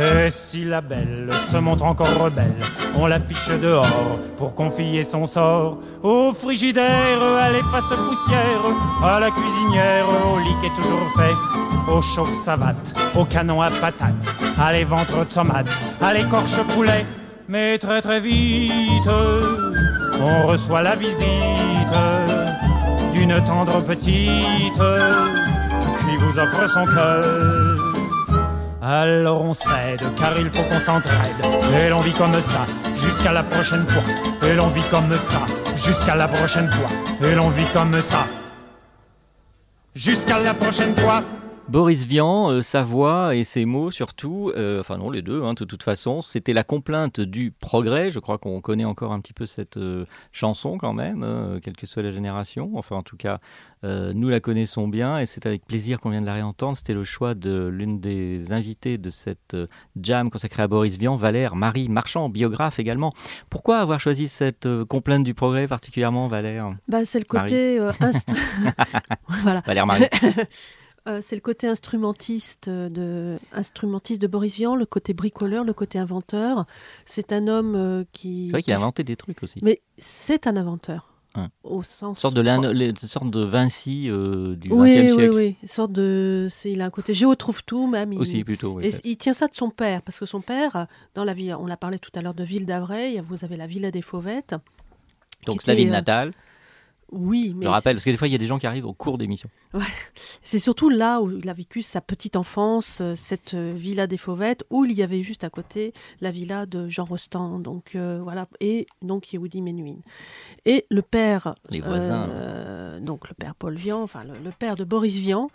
Et 0.00 0.30
si 0.30 0.64
la 0.64 0.80
belle 0.80 1.28
se 1.50 1.56
montre 1.56 1.84
encore 1.84 2.16
rebelle, 2.22 2.54
on 2.96 3.06
l'affiche 3.08 3.48
dehors 3.60 4.20
pour 4.36 4.54
confier 4.54 5.02
son 5.02 5.26
sort 5.26 5.78
au 6.04 6.32
frigidaire, 6.32 7.20
à 7.40 7.50
l'efface 7.50 7.92
poussière, 7.96 8.62
à 9.02 9.18
la 9.18 9.28
cuisinière, 9.32 10.06
au 10.06 10.38
lit 10.38 10.54
qui 10.60 10.66
est 10.66 10.80
toujours 10.80 11.10
fait, 11.16 11.92
au 11.92 12.00
chauffe 12.00 12.32
savate, 12.44 12.94
au 13.16 13.24
canon 13.24 13.60
à 13.60 13.70
patates, 13.70 14.12
à 14.56 14.72
les 14.72 14.84
ventres 14.84 15.26
tomates, 15.26 15.80
à 16.00 16.14
l'écorche 16.14 16.62
poulet. 16.74 17.04
Mais 17.48 17.76
très 17.78 18.00
très 18.00 18.20
vite, 18.20 19.08
on 20.20 20.46
reçoit 20.46 20.82
la 20.82 20.94
visite 20.94 21.96
d'une 23.14 23.42
tendre 23.44 23.82
petite 23.82 24.80
qui 25.98 26.16
vous 26.20 26.38
offre 26.38 26.70
son 26.70 26.84
cœur. 26.86 27.67
Alors 28.90 29.42
on 29.42 29.52
cède, 29.52 30.02
car 30.16 30.32
il 30.38 30.48
faut 30.48 30.62
qu'on 30.62 30.80
s'entraide. 30.80 31.36
Et 31.78 31.90
l'on 31.90 32.00
vit 32.00 32.14
comme 32.14 32.32
ça, 32.32 32.64
jusqu'à 32.96 33.32
la 33.34 33.42
prochaine 33.42 33.86
fois. 33.86 34.02
Et 34.48 34.54
l'on 34.54 34.68
vit 34.68 34.88
comme 34.90 35.12
ça, 35.12 35.44
jusqu'à 35.76 36.14
la 36.14 36.26
prochaine 36.26 36.70
fois. 36.70 36.88
Et 37.22 37.34
l'on 37.34 37.50
vit 37.50 37.66
comme 37.74 38.00
ça, 38.00 38.26
jusqu'à 39.94 40.38
la 40.38 40.54
prochaine 40.54 40.96
fois. 40.96 41.20
Boris 41.68 42.06
Vian, 42.06 42.50
euh, 42.50 42.62
sa 42.62 42.82
voix 42.82 43.34
et 43.34 43.44
ses 43.44 43.66
mots 43.66 43.90
surtout, 43.90 44.50
euh, 44.56 44.80
enfin 44.80 44.96
non 44.96 45.10
les 45.10 45.20
deux 45.20 45.42
hein, 45.42 45.52
de 45.52 45.66
toute 45.66 45.82
façon, 45.82 46.22
c'était 46.22 46.54
la 46.54 46.64
complainte 46.64 47.20
du 47.20 47.50
progrès, 47.50 48.10
je 48.10 48.18
crois 48.20 48.38
qu'on 48.38 48.62
connaît 48.62 48.86
encore 48.86 49.12
un 49.12 49.20
petit 49.20 49.34
peu 49.34 49.44
cette 49.44 49.76
euh, 49.76 50.06
chanson 50.32 50.78
quand 50.78 50.94
même, 50.94 51.22
hein, 51.22 51.58
quelle 51.62 51.76
que 51.76 51.86
soit 51.86 52.02
la 52.02 52.10
génération, 52.10 52.70
enfin 52.76 52.96
en 52.96 53.02
tout 53.02 53.18
cas 53.18 53.40
nous 53.84 54.28
la 54.28 54.40
connaissons 54.40 54.88
bien 54.88 55.20
et 55.20 55.26
c'est 55.26 55.46
avec 55.46 55.64
plaisir 55.64 56.00
qu'on 56.00 56.10
vient 56.10 56.20
de 56.20 56.26
la 56.26 56.32
réentendre, 56.34 56.76
c'était 56.76 56.94
le 56.94 57.04
choix 57.04 57.34
de 57.34 57.68
l'une 57.68 58.00
des 58.00 58.50
invitées 58.50 58.98
de 58.98 59.08
cette 59.08 59.56
jam 60.00 60.30
consacrée 60.30 60.64
à 60.64 60.68
Boris 60.68 60.96
Vian, 60.96 61.14
Valère 61.14 61.54
Marie 61.54 61.88
Marchand, 61.88 62.28
biographe 62.28 62.80
également. 62.80 63.12
Pourquoi 63.50 63.78
avoir 63.78 64.00
choisi 64.00 64.26
cette 64.26 64.68
complainte 64.88 65.22
du 65.22 65.32
progrès 65.32 65.68
particulièrement 65.68 66.26
Valère? 66.26 66.72
Bah, 66.88 67.04
C'est 67.04 67.20
le 67.20 67.24
côté... 67.24 67.78
voilà. 69.42 69.60
Valère 69.60 69.86
Marie. 69.86 70.06
Euh, 71.08 71.20
c'est 71.22 71.36
le 71.36 71.40
côté 71.40 71.66
instrumentiste 71.66 72.68
de, 72.68 73.38
instrumentiste 73.52 74.20
de 74.20 74.26
Boris 74.26 74.56
Vian, 74.56 74.76
le 74.76 74.86
côté 74.86 75.14
bricoleur, 75.14 75.64
le 75.64 75.72
côté 75.72 75.98
inventeur. 75.98 76.66
C'est 77.06 77.32
un 77.32 77.48
homme 77.48 77.74
euh, 77.74 78.04
qui. 78.12 78.46
C'est 78.46 78.52
vrai 78.52 78.62
qu'il 78.62 78.72
a 78.74 78.76
inventé 78.76 79.04
des 79.04 79.16
trucs 79.16 79.42
aussi. 79.42 79.58
Mais 79.62 79.80
c'est 79.96 80.46
un 80.46 80.56
inventeur. 80.56 81.14
Hein. 81.34 81.48
Au 81.62 81.82
sens. 81.82 82.18
Sorte 82.18 82.34
de, 82.34 82.40
les, 82.72 82.94
sorte 82.96 83.30
de 83.30 83.44
Vinci 83.44 84.10
euh, 84.10 84.54
du 84.56 84.68
XXe 84.68 84.78
oui, 84.78 84.92
siècle. 84.92 85.30
Oui, 85.30 85.56
oui, 85.62 85.68
sorte 85.68 85.92
de. 85.92 86.48
Il 86.64 86.82
a 86.82 86.86
un 86.86 86.90
côté 86.90 87.14
géo 87.14 87.34
trouve 87.36 87.64
tout 87.64 87.86
même. 87.86 88.12
aussi 88.18 88.44
plutôt. 88.44 88.74
Oui, 88.74 88.86
et 88.86 88.94
il 89.04 89.16
tient 89.16 89.34
ça 89.34 89.46
de 89.46 89.54
son 89.54 89.70
père 89.70 90.02
parce 90.02 90.18
que 90.18 90.26
son 90.26 90.42
père, 90.42 90.86
dans 91.14 91.24
la 91.24 91.32
ville, 91.32 91.56
on 91.58 91.66
l'a 91.66 91.76
parlé 91.78 91.98
tout 91.98 92.12
à 92.14 92.22
l'heure 92.22 92.34
de 92.34 92.44
Ville 92.44 92.66
d'Avray, 92.66 93.22
vous 93.26 93.44
avez 93.44 93.56
la 93.56 93.66
Villa 93.66 93.90
des 93.90 94.02
Fauvettes. 94.02 94.54
Donc 95.46 95.62
c'est 95.62 95.70
la 95.70 95.74
ville 95.76 95.90
natale. 95.90 96.32
Oui, 97.10 97.54
mais. 97.56 97.64
Je 97.64 97.70
rappelle, 97.70 97.96
parce 97.96 98.04
que 98.04 98.10
des 98.10 98.16
fois, 98.16 98.28
il 98.28 98.32
y 98.32 98.34
a 98.34 98.38
des 98.38 98.46
gens 98.46 98.58
qui 98.58 98.66
arrivent 98.66 98.86
au 98.86 98.92
cours 98.92 99.16
d'émission. 99.16 99.48
Ouais. 99.72 99.84
C'est 100.42 100.58
surtout 100.58 100.90
là 100.90 101.22
où 101.22 101.30
il 101.30 101.48
a 101.48 101.54
vécu 101.54 101.80
sa 101.80 102.00
petite 102.00 102.36
enfance, 102.36 102.98
euh, 103.00 103.14
cette 103.16 103.54
euh, 103.54 103.72
villa 103.74 104.06
des 104.06 104.18
Fauvettes, 104.18 104.64
où 104.70 104.84
il 104.84 104.92
y 104.92 105.02
avait 105.02 105.22
juste 105.22 105.42
à 105.42 105.50
côté 105.50 105.94
la 106.20 106.30
villa 106.30 106.66
de 106.66 106.86
Jean 106.88 107.06
Rostand, 107.06 107.60
donc 107.60 107.94
euh, 107.94 108.20
voilà, 108.22 108.46
et 108.60 108.86
donc 109.00 109.32
Yehudi 109.32 109.62
Menuhin. 109.62 109.96
Et 110.66 110.84
le 110.90 111.00
père. 111.00 111.54
Les 111.70 111.80
voisins. 111.80 112.28
donc 113.00 113.28
le 113.28 113.34
père 113.34 113.54
Paul 113.54 113.74
Vian, 113.74 114.02
enfin 114.02 114.24
le, 114.24 114.50
père 114.50 114.76
de 114.76 114.84
Boris 114.84 115.16
Vian, 115.16 115.50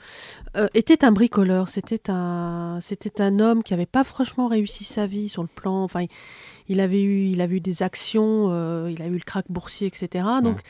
était 0.73 1.05
un 1.05 1.11
bricoleur. 1.11 1.69
C'était 1.69 2.09
un, 2.09 2.79
c'était 2.81 3.21
un 3.21 3.39
homme 3.39 3.63
qui 3.63 3.73
n'avait 3.73 3.85
pas 3.85 4.03
franchement 4.03 4.47
réussi 4.47 4.83
sa 4.83 5.05
vie 5.05 5.29
sur 5.29 5.43
le 5.43 5.49
plan. 5.49 5.83
Enfin, 5.83 6.05
il, 6.67 6.79
avait 6.79 7.03
eu, 7.03 7.27
il 7.27 7.41
avait 7.41 7.57
eu 7.57 7.61
des 7.61 7.83
actions, 7.83 8.47
il 8.87 9.01
a 9.01 9.07
eu 9.07 9.13
le 9.13 9.19
crack 9.19 9.45
boursier, 9.49 9.87
etc. 9.87 10.25
Donc 10.41 10.61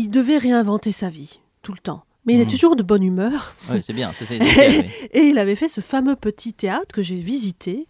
il 0.00 0.08
devait 0.08 0.38
réinventer 0.38 0.92
sa 0.92 1.08
vie 1.08 1.40
tout 1.62 1.72
le 1.72 1.78
temps. 1.78 2.04
Mais 2.26 2.34
il 2.34 2.40
est 2.40 2.44
hmm. 2.44 2.48
toujours 2.48 2.76
de 2.76 2.82
bonne 2.82 3.02
humeur. 3.02 3.54
Oui, 3.70 3.82
c'est 3.82 3.94
bien. 3.94 4.12
et 4.30 5.20
il 5.20 5.38
avait 5.38 5.54
fait 5.54 5.68
ce 5.68 5.80
fameux 5.80 6.16
petit 6.16 6.52
théâtre 6.52 6.94
que 6.94 7.02
j'ai 7.02 7.16
visité, 7.16 7.86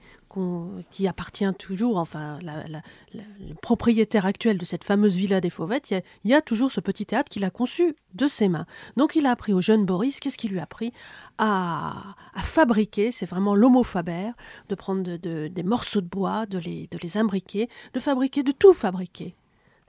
qui 0.93 1.09
appartient 1.09 1.53
toujours, 1.59 1.99
enfin, 1.99 2.39
le 2.43 3.55
propriétaire 3.61 4.27
actuel 4.27 4.59
de 4.59 4.65
cette 4.65 4.85
fameuse 4.85 5.17
villa 5.17 5.41
des 5.41 5.51
Fauvettes, 5.51 5.91
il 5.91 6.31
y, 6.31 6.35
a, 6.35 6.41
toujours 6.41 6.71
ce 6.71 6.81
petit 6.81 7.05
théâtre 7.05 7.29
qu'il 7.29 7.45
a 7.45 7.51
conçu 7.51 7.97
de 8.15 8.29
ses 8.29 8.49
mains. 8.49 8.67
Donc 8.97 9.17
il 9.17 9.27
a 9.27 9.33
appris 9.33 9.53
au 9.53 9.61
jeune 9.61 9.85
Boris, 9.85 10.21
qu'est-ce 10.21 10.39
qu'il 10.39 10.53
lui 10.53 10.61
a 10.61 10.63
appris 10.63 10.93
à, 11.39 12.15
fabriquer, 12.37 13.11
c'est 13.11 13.27
vraiment 13.27 13.57
l'homo 13.57 13.83
faber, 13.83 14.31
de 14.69 14.75
prendre 14.77 15.17
des 15.17 15.63
morceaux 15.65 16.01
de 16.01 16.09
bois, 16.09 16.47
de 16.47 16.59
les, 16.59 16.87
de 16.87 16.99
les 17.03 17.17
imbriquer, 17.17 17.69
de 17.93 17.99
fabriquer, 17.99 18.45
de 18.45 18.53
tout 18.53 18.75
fabriquer. 18.75 19.35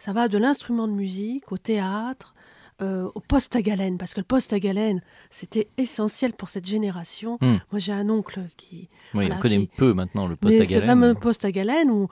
Ça 0.04 0.14
va 0.14 0.28
de 0.28 0.40
l'instrument 0.40 0.88
de 0.88 0.94
musique 0.94 1.52
au 1.52 1.60
théâtre, 1.60 2.34
euh, 2.82 3.08
au 3.14 3.20
poste 3.20 3.56
à 3.56 3.62
galène, 3.62 4.00
parce 4.00 4.16
que 4.16 4.20
le 4.20 4.26
poste 4.26 4.52
à 4.52 4.60
galène, 4.60 5.00
c'était 5.30 5.68
essentiel 5.78 6.34
pour 6.34 6.50
cette 6.50 6.66
génération. 6.66 7.38
Hmm. 7.40 7.58
Moi, 7.72 7.78
j'ai 7.78 7.92
un 7.92 8.10
oncle 8.10 8.42
qui. 8.58 8.90
Oui, 9.14 9.30
on 9.32 9.38
connaît 9.38 9.58
un 9.58 9.66
peu 9.78 9.94
maintenant 9.94 10.26
le 10.26 10.36
poste 10.36 10.56
à 10.56 10.66
galène. 10.66 10.82
Ce 10.82 10.86
fameux 10.88 11.14
poste 11.14 11.46
à 11.46 11.52
galène 11.52 11.92
où 11.92 12.08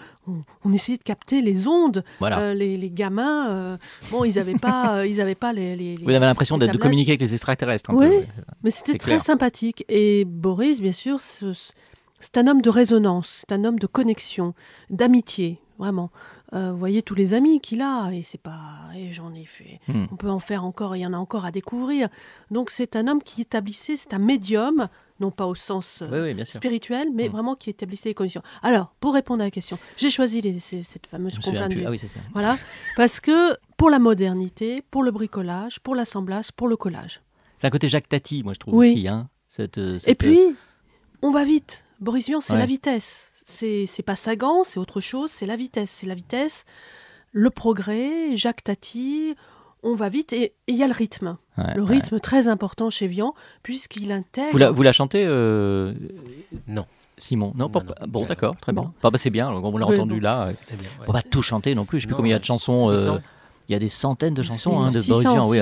on, 0.63 0.71
essayait 0.71 0.99
de 0.99 1.04
capter 1.04 1.41
les 1.41 1.67
ondes. 1.67 2.04
Euh, 2.21 2.54
les, 2.54 2.91
gamins, 2.91 3.49
euh, 3.49 3.78
bon, 4.12 4.23
ils 4.23 4.36
n'avaient 4.36 4.54
pas, 4.54 5.04
ils 5.08 5.19
avaient 5.19 5.34
pas 5.34 5.52
les. 5.52 5.75
les, 5.75 5.95
Vous 5.95 6.12
avez 6.12 6.19
l'impression 6.19 6.60
de 6.60 6.67
communiquer 6.78 7.13
avec 7.13 7.21
les 7.21 7.34
extraterrestres. 7.34 7.89
oui, 7.91 8.28
mais 8.62 8.69
c'était 8.69 8.99
très 8.99 9.17
sympathique. 9.17 9.84
Et 9.89 10.25
Boris, 10.25 10.80
bien 10.80 10.91
sûr, 10.91 11.19
c'est 11.21 12.38
un 12.38 12.45
homme 12.45 12.62
de 12.62 12.69
résonance, 12.69 13.43
c'est 13.47 13.56
un 13.56 13.65
homme 13.65 13.80
de 13.80 13.88
connexion, 13.88 14.54
d'amitié, 14.91 15.60
vraiment. 15.80 16.12
Euh, 16.54 16.72
vous 16.72 16.80
voyez 16.80 17.04
tous 17.04 17.16
les 17.16 17.34
amis 17.34 17.60
qu'il 17.60 17.82
a, 17.82 18.10
et 18.12 18.24
c'est 18.24 18.42
pas, 18.42 18.90
et 18.96 19.14
j'en 19.14 19.34
ai 19.34 19.46
fait. 19.46 19.80
Hmm. 19.88 20.06
On 20.12 20.16
peut 20.16 20.30
en 20.30 20.40
faire 20.40 20.66
encore, 20.66 20.96
il 20.96 21.02
y 21.02 21.06
en 21.06 21.14
a 21.14 21.18
encore 21.18 21.46
à 21.46 21.52
découvrir. 21.52 22.10
Donc 22.50 22.72
c'est 22.72 22.96
un 22.96 23.08
homme 23.08 23.22
qui 23.22 23.42
établissait, 23.42 23.98
c'est 23.98 24.14
un 24.16 24.20
médium, 24.20 24.88
non 25.20 25.30
pas 25.30 25.46
au 25.46 25.54
sens 25.54 26.02
euh, 26.02 26.44
spirituel, 26.46 27.10
mais 27.14 27.28
hmm. 27.28 27.32
vraiment 27.32 27.56
qui 27.56 27.70
établissait 27.70 28.10
les 28.10 28.16
conditions. 28.16 28.42
Alors, 28.64 28.94
pour 29.00 29.14
répondre 29.14 29.42
à 29.42 29.46
la 29.46 29.52
question, 29.52 29.78
j'ai 29.98 30.10
choisi 30.10 30.42
cette 30.60 31.06
fameuse 31.06 31.38
complainte. 31.38 31.72
Ah 31.86 31.92
oui, 31.92 32.00
c'est 32.00 32.08
ça. 32.08 32.20
Voilà, 32.34 32.58
parce 32.96 33.20
que 33.20 33.56
pour 33.78 33.92
la 33.92 34.00
modernité, 34.00 34.84
pour 34.90 35.04
le 35.04 35.12
bricolage, 35.12 35.80
pour 35.80 35.94
l'assemblage, 35.94 36.52
pour 36.52 36.68
le 36.68 36.78
collage. 36.78 37.22
C'est 37.60 37.68
un 37.68 37.72
côté 37.72 37.90
Jacques 37.90 38.10
Tati, 38.10 38.42
moi 38.44 38.54
je 38.54 38.60
trouve 38.60 38.74
aussi. 38.76 39.08
Hein, 39.08 39.30
cette, 39.50 39.78
euh, 39.78 40.00
Et 40.08 40.16
puis, 40.16 40.40
on 41.22 41.30
va 41.30 41.44
vite. 41.44 41.86
Boris 42.00 42.28
Vian, 42.28 42.40
c'est 42.40 42.58
la 42.58 42.66
vitesse 42.66 43.38
c'est 43.50 44.04
pas 44.06 44.16
Sagan, 44.16 44.64
c'est 44.64 44.80
autre 44.80 45.02
chose, 45.02 45.32
c'est 45.32 45.46
la 45.46 45.56
vitesse. 45.56 45.90
C'est 45.90 46.08
la 46.08 46.16
vitesse, 46.16 46.66
le 47.32 47.50
progrès, 47.50 48.36
Jacques 48.36 48.64
Tati, 48.64 49.36
on 49.84 49.96
va 49.96 50.10
vite 50.10 50.34
et 50.34 50.54
il 50.68 50.76
y 50.76 50.84
a 50.84 50.88
le 50.88 50.94
rythme. 50.94 51.38
le 51.58 51.84
rythme 51.84 52.20
très 52.20 52.48
important 52.48 52.90
chez 52.90 53.08
Vian, 53.08 53.34
puisqu'il 53.64 54.12
intègre. 54.12 54.52
Vous 54.52 54.58
la, 54.58 54.72
vous 54.72 54.84
la 54.84 54.92
chantez 54.92 55.24
euh, 55.26 55.94
Non. 56.68 56.86
Simon, 57.18 57.52
non, 57.56 57.70
bon, 58.08 58.26
d'accord, 58.26 58.56
très 58.62 58.72
bien. 58.72 58.94
Bah, 59.04 59.10
c'est 59.16 59.30
bien, 59.30 59.50
on 59.50 59.78
l'a 59.78 59.86
entendu 59.88 60.22
là. 60.22 60.54
On 60.72 60.76
bien, 60.76 60.90
va 61.06 61.14
pas 61.14 61.22
tout 61.22 61.42
chanter 61.42 61.76
non 61.76 61.84
plus. 61.84 62.00
Je 62.00 62.04
sais 62.04 62.08
plus 62.08 62.16
combien 62.16 62.30
il 62.30 62.34
y 62.34 62.36
a 62.36 62.40
de 62.40 62.46
chansons. 62.46 62.92
Euh, 62.92 63.18
il 63.68 63.74
y 63.74 63.76
a 63.76 63.80
des 63.80 63.90
centaines 63.90 64.34
de 64.34 64.42
chansons 64.42 64.80
hein, 64.80 64.90
de 64.90 65.00
Boris 65.02 65.28
Vian. 65.28 65.48
Oui, 65.48 65.60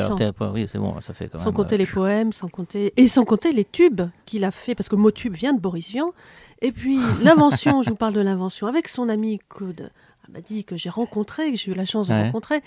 oui 0.53 0.67
c'est 0.71 0.77
bon, 0.77 1.01
ça 1.01 1.13
fait 1.13 1.27
quand 1.27 1.39
Sans 1.39 1.51
compter 1.51 1.75
euh, 1.75 1.79
les 1.79 1.85
poèmes, 1.85 2.31
sans 2.31 2.47
compter 2.47 2.93
et 2.95 3.07
sans 3.07 3.25
compter 3.25 3.51
les 3.51 3.65
tubes 3.65 4.03
qu'il 4.25 4.45
a 4.45 4.51
fait, 4.51 4.75
parce 4.75 4.87
que 4.87 4.95
le 4.95 5.01
mot 5.01 5.11
tube 5.11 5.33
vient 5.33 5.53
de 5.53 5.59
Boris 5.59 5.89
Vian. 5.91 6.13
Et 6.61 6.71
puis 6.71 6.99
l'invention, 7.23 7.81
je 7.81 7.89
vous 7.89 7.95
parle 7.95 8.13
de 8.13 8.21
l'invention, 8.21 8.67
avec 8.67 8.87
son 8.87 9.09
ami 9.09 9.39
Claude 9.49 9.91
m'a 10.33 10.41
dit 10.41 10.65
que 10.65 10.75
j'ai 10.75 10.89
rencontré, 10.89 11.51
que 11.51 11.57
j'ai 11.57 11.71
eu 11.71 11.75
la 11.75 11.85
chance 11.85 12.07
de 12.07 12.13
rencontrer. 12.13 12.61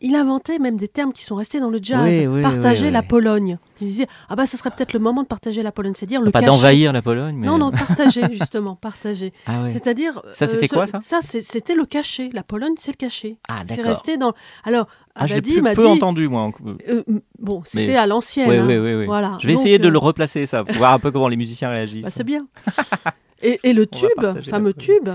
Il 0.00 0.14
inventait 0.14 0.60
même 0.60 0.76
des 0.76 0.86
termes 0.86 1.12
qui 1.12 1.24
sont 1.24 1.34
restés 1.34 1.58
dans 1.58 1.70
le 1.70 1.80
jazz. 1.82 2.14
partager 2.40 2.92
la 2.92 3.02
Pologne. 3.02 3.58
Il 3.80 3.88
disait 3.88 4.06
ah 4.28 4.36
bah 4.36 4.46
ça 4.46 4.56
serait 4.56 4.70
peut-être 4.70 4.92
le 4.92 5.00
moment 5.00 5.22
de 5.22 5.26
partager 5.26 5.62
la 5.62 5.72
Pologne, 5.72 5.94
c'est 5.96 6.06
dire 6.06 6.20
le 6.20 6.30
pas 6.30 6.40
d'envahir 6.40 6.92
la 6.92 7.02
Pologne. 7.02 7.36
Mais... 7.36 7.46
Non 7.46 7.58
non 7.58 7.72
partager 7.72 8.22
justement 8.32 8.76
partager. 8.76 9.32
Ah 9.46 9.64
C'est-à-dire 9.68 10.22
ça 10.32 10.46
c'était 10.46 10.66
euh, 10.66 10.76
quoi 10.76 10.86
ça? 10.86 11.00
Ça 11.02 11.18
c'était 11.22 11.74
le 11.74 11.84
cachet. 11.84 12.30
La 12.32 12.44
Pologne 12.44 12.74
c'est 12.78 12.92
le 12.92 12.96
cachet. 12.96 13.38
Ah 13.48 13.62
C'est 13.68 13.82
resté 13.82 14.16
dans. 14.16 14.34
Alors 14.62 14.86
ah, 15.16 15.26
je 15.26 15.34
l'ai 15.34 15.74
peu 15.74 15.88
entendu 15.88 16.28
moi. 16.28 16.52
Euh, 16.88 17.02
bon 17.40 17.62
c'était 17.64 17.96
à 17.96 18.06
l'ancienne. 18.06 18.48
Oui, 18.48 18.76
oui, 18.78 18.94
oui, 18.94 19.06
Voilà. 19.06 19.36
Je 19.40 19.48
vais 19.48 19.54
essayer 19.54 19.80
de 19.80 19.88
le 19.88 19.96
euh, 19.96 20.00
replacer 20.00 20.46
ça 20.46 20.62
pour 20.62 20.76
voir 20.76 20.92
un 20.92 21.00
peu 21.00 21.10
comment 21.10 21.28
les 21.28 21.36
musiciens 21.36 21.70
réagissent. 21.70 22.04
Bah, 22.08 22.12
c'est 22.14 22.24
bien. 22.24 22.46
Et, 23.42 23.72
le 23.72 23.86
tube, 23.86 24.08
le 24.18 24.42
fameux 24.42 24.74
tube, 24.74 25.08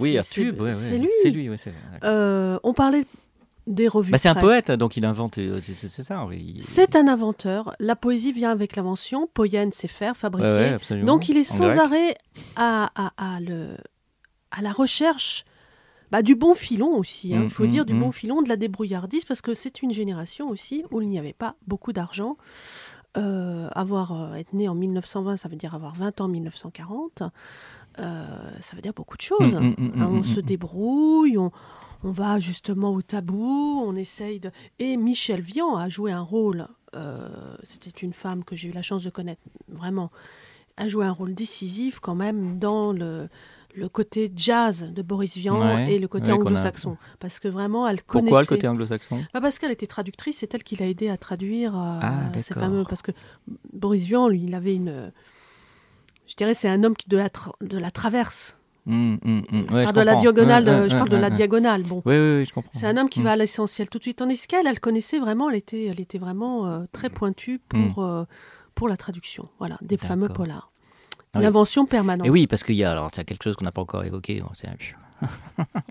oui, 0.00 0.18
tube, 0.30 0.62
c'est 0.72 0.98
lui. 0.98 1.10
C'est 1.22 1.30
lui, 1.30 1.48
euh, 2.04 2.58
on 2.62 2.72
parlait 2.72 3.04
des 3.68 3.86
revues. 3.86 4.10
Bah, 4.10 4.18
c'est 4.18 4.28
un 4.28 4.34
poète, 4.34 4.72
donc 4.72 4.96
il 4.96 5.04
invente. 5.04 5.38
Euh, 5.38 5.60
c'est 5.60 5.88
ça. 5.88 6.26
C'est 6.60 6.96
un 6.96 7.06
inventeur. 7.06 7.74
La 7.78 7.94
poésie 7.94 8.32
vient 8.32 8.50
avec 8.50 8.74
l'invention. 8.76 9.28
Poyen, 9.32 9.68
c'est 9.72 9.88
faire, 9.88 10.16
fabriquer. 10.16 10.76
donc 11.04 11.28
il 11.28 11.36
est 11.36 11.44
sans 11.44 11.78
arrêt 11.78 12.16
à, 12.56 12.90
à, 13.16 13.40
le, 13.40 13.76
à 14.50 14.62
la 14.62 14.72
recherche 14.72 15.44
bah, 16.10 16.22
du 16.22 16.34
bon 16.34 16.54
filon 16.54 16.96
aussi. 16.96 17.34
Hein. 17.34 17.42
il 17.44 17.50
faut 17.50 17.64
mm, 17.64 17.68
dire 17.68 17.84
du 17.84 17.94
mm, 17.94 18.00
bon 18.00 18.08
mm. 18.08 18.12
filon, 18.12 18.42
de 18.42 18.48
la 18.48 18.56
débrouillardise, 18.56 19.24
parce 19.24 19.42
que 19.42 19.54
c'est 19.54 19.82
une 19.82 19.92
génération 19.92 20.48
aussi 20.48 20.84
où 20.90 21.02
il 21.02 21.08
n'y 21.08 21.18
avait 21.18 21.32
pas 21.34 21.54
beaucoup 21.66 21.92
d'argent. 21.92 22.36
Euh, 23.16 23.68
avoir 23.74 24.12
euh, 24.12 24.34
être 24.34 24.52
né 24.52 24.68
en 24.68 24.74
1920, 24.74 25.38
ça 25.38 25.48
veut 25.48 25.56
dire 25.56 25.74
avoir 25.74 25.94
20 25.94 26.20
ans 26.20 26.26
en 26.26 26.28
1940. 26.28 27.22
Euh, 27.98 28.26
ça 28.60 28.76
veut 28.76 28.82
dire 28.82 28.92
beaucoup 28.92 29.16
de 29.16 29.22
choses. 29.22 29.40
Mmh, 29.40 29.58
mmh, 29.58 29.74
mmh, 29.78 30.02
hein, 30.02 30.10
on 30.12 30.22
se 30.22 30.40
débrouille, 30.40 31.38
on, 31.38 31.50
va 32.02 32.38
justement 32.38 32.92
au 32.92 33.02
tabou, 33.02 33.82
on 33.84 33.96
essaye 33.96 34.40
de... 34.40 34.50
Et 34.78 34.96
Michel 34.96 35.40
Vian 35.40 35.76
a 35.76 35.88
joué 35.88 36.12
un 36.12 36.20
rôle, 36.20 36.68
c'était 37.64 37.90
une 37.90 38.12
femme 38.12 38.44
que 38.44 38.54
j'ai 38.54 38.68
eu 38.68 38.72
la 38.72 38.82
chance 38.82 39.02
de 39.02 39.10
connaître 39.10 39.42
vraiment, 39.66 40.12
a 40.76 40.86
joué 40.86 41.06
un 41.06 41.10
rôle 41.10 41.34
décisif 41.34 41.98
quand 41.98 42.14
même 42.14 42.60
dans 42.60 42.92
le, 42.92 43.28
le 43.78 43.88
côté 43.88 44.30
jazz 44.34 44.90
de 44.92 45.02
Boris 45.02 45.36
Vian 45.36 45.78
et 45.78 45.98
le 45.98 46.08
côté 46.08 46.32
anglo-saxon. 46.32 46.96
Parce 47.20 47.38
que 47.38 47.48
vraiment, 47.48 47.86
elle 47.86 48.02
connaissait... 48.02 48.30
Pourquoi 48.30 48.40
le 48.42 48.46
côté 48.46 48.68
anglo-saxon? 48.68 49.24
Bah 49.32 49.40
Parce 49.40 49.58
qu'elle 49.58 49.70
était 49.70 49.86
traductrice, 49.86 50.38
c'est 50.38 50.54
elle 50.54 50.62
qui 50.62 50.76
l'a 50.76 50.86
aidé 50.86 51.08
à 51.08 51.16
traduire 51.16 51.74
euh, 51.76 52.00
ah, 52.02 52.42
fameux... 52.42 52.84
Parce 52.84 53.02
que 53.02 53.12
Boris 53.72 54.04
Vian, 54.04 54.28
lui, 54.28 54.42
il 54.44 54.54
avait 54.54 54.74
une... 54.74 55.12
Je 56.26 56.34
dirais, 56.34 56.54
c'est 56.54 56.68
un 56.68 56.84
homme 56.84 56.96
qui 56.96 57.08
de 57.08 57.16
la, 57.16 57.30
de 57.62 57.78
la 57.78 57.90
traverse. 57.90 58.58
Mmh, 58.84 59.16
mmh, 59.22 59.38
mmh. 59.50 59.66
je 59.70 59.84
parle 59.84 59.96
de 59.96 60.00
la 60.00 60.14
diagonale, 60.16 60.88
je 60.88 60.96
parle 60.96 61.08
de 61.10 61.16
la 61.16 61.30
diagonale. 61.30 61.82
Bon, 61.82 62.02
oui, 62.06 62.18
oui, 62.18 62.44
je 62.46 62.52
comprends. 62.52 62.70
C'est 62.72 62.86
un 62.86 62.96
homme 62.96 63.10
qui 63.10 63.22
va 63.22 63.32
à 63.32 63.36
l'essentiel 63.36 63.88
tout 63.90 63.98
de 63.98 64.02
suite. 64.02 64.18
Tandis 64.18 64.46
qu'elle, 64.46 64.66
elle 64.66 64.80
connaissait 64.80 65.18
vraiment, 65.18 65.50
elle 65.50 65.56
était, 65.56 65.86
elle 65.86 66.00
était 66.00 66.18
vraiment 66.18 66.66
euh, 66.66 66.84
très 66.92 67.10
pointue 67.10 67.60
pour, 67.68 68.02
euh, 68.02 68.24
pour 68.74 68.88
la 68.88 68.96
traduction, 68.96 69.48
voilà, 69.58 69.78
des 69.82 69.98
fameux 69.98 70.28
polars. 70.28 70.68
L'invention 71.34 71.86
permanente. 71.86 72.26
Et 72.26 72.30
oui, 72.30 72.46
parce 72.46 72.64
qu'il 72.64 72.76
y 72.76 72.84
a 72.84 72.90
alors 72.90 73.10
c'est 73.12 73.24
quelque 73.24 73.44
chose 73.44 73.56
qu'on 73.56 73.64
n'a 73.64 73.72
pas 73.72 73.82
encore 73.82 74.04
évoqué. 74.04 74.42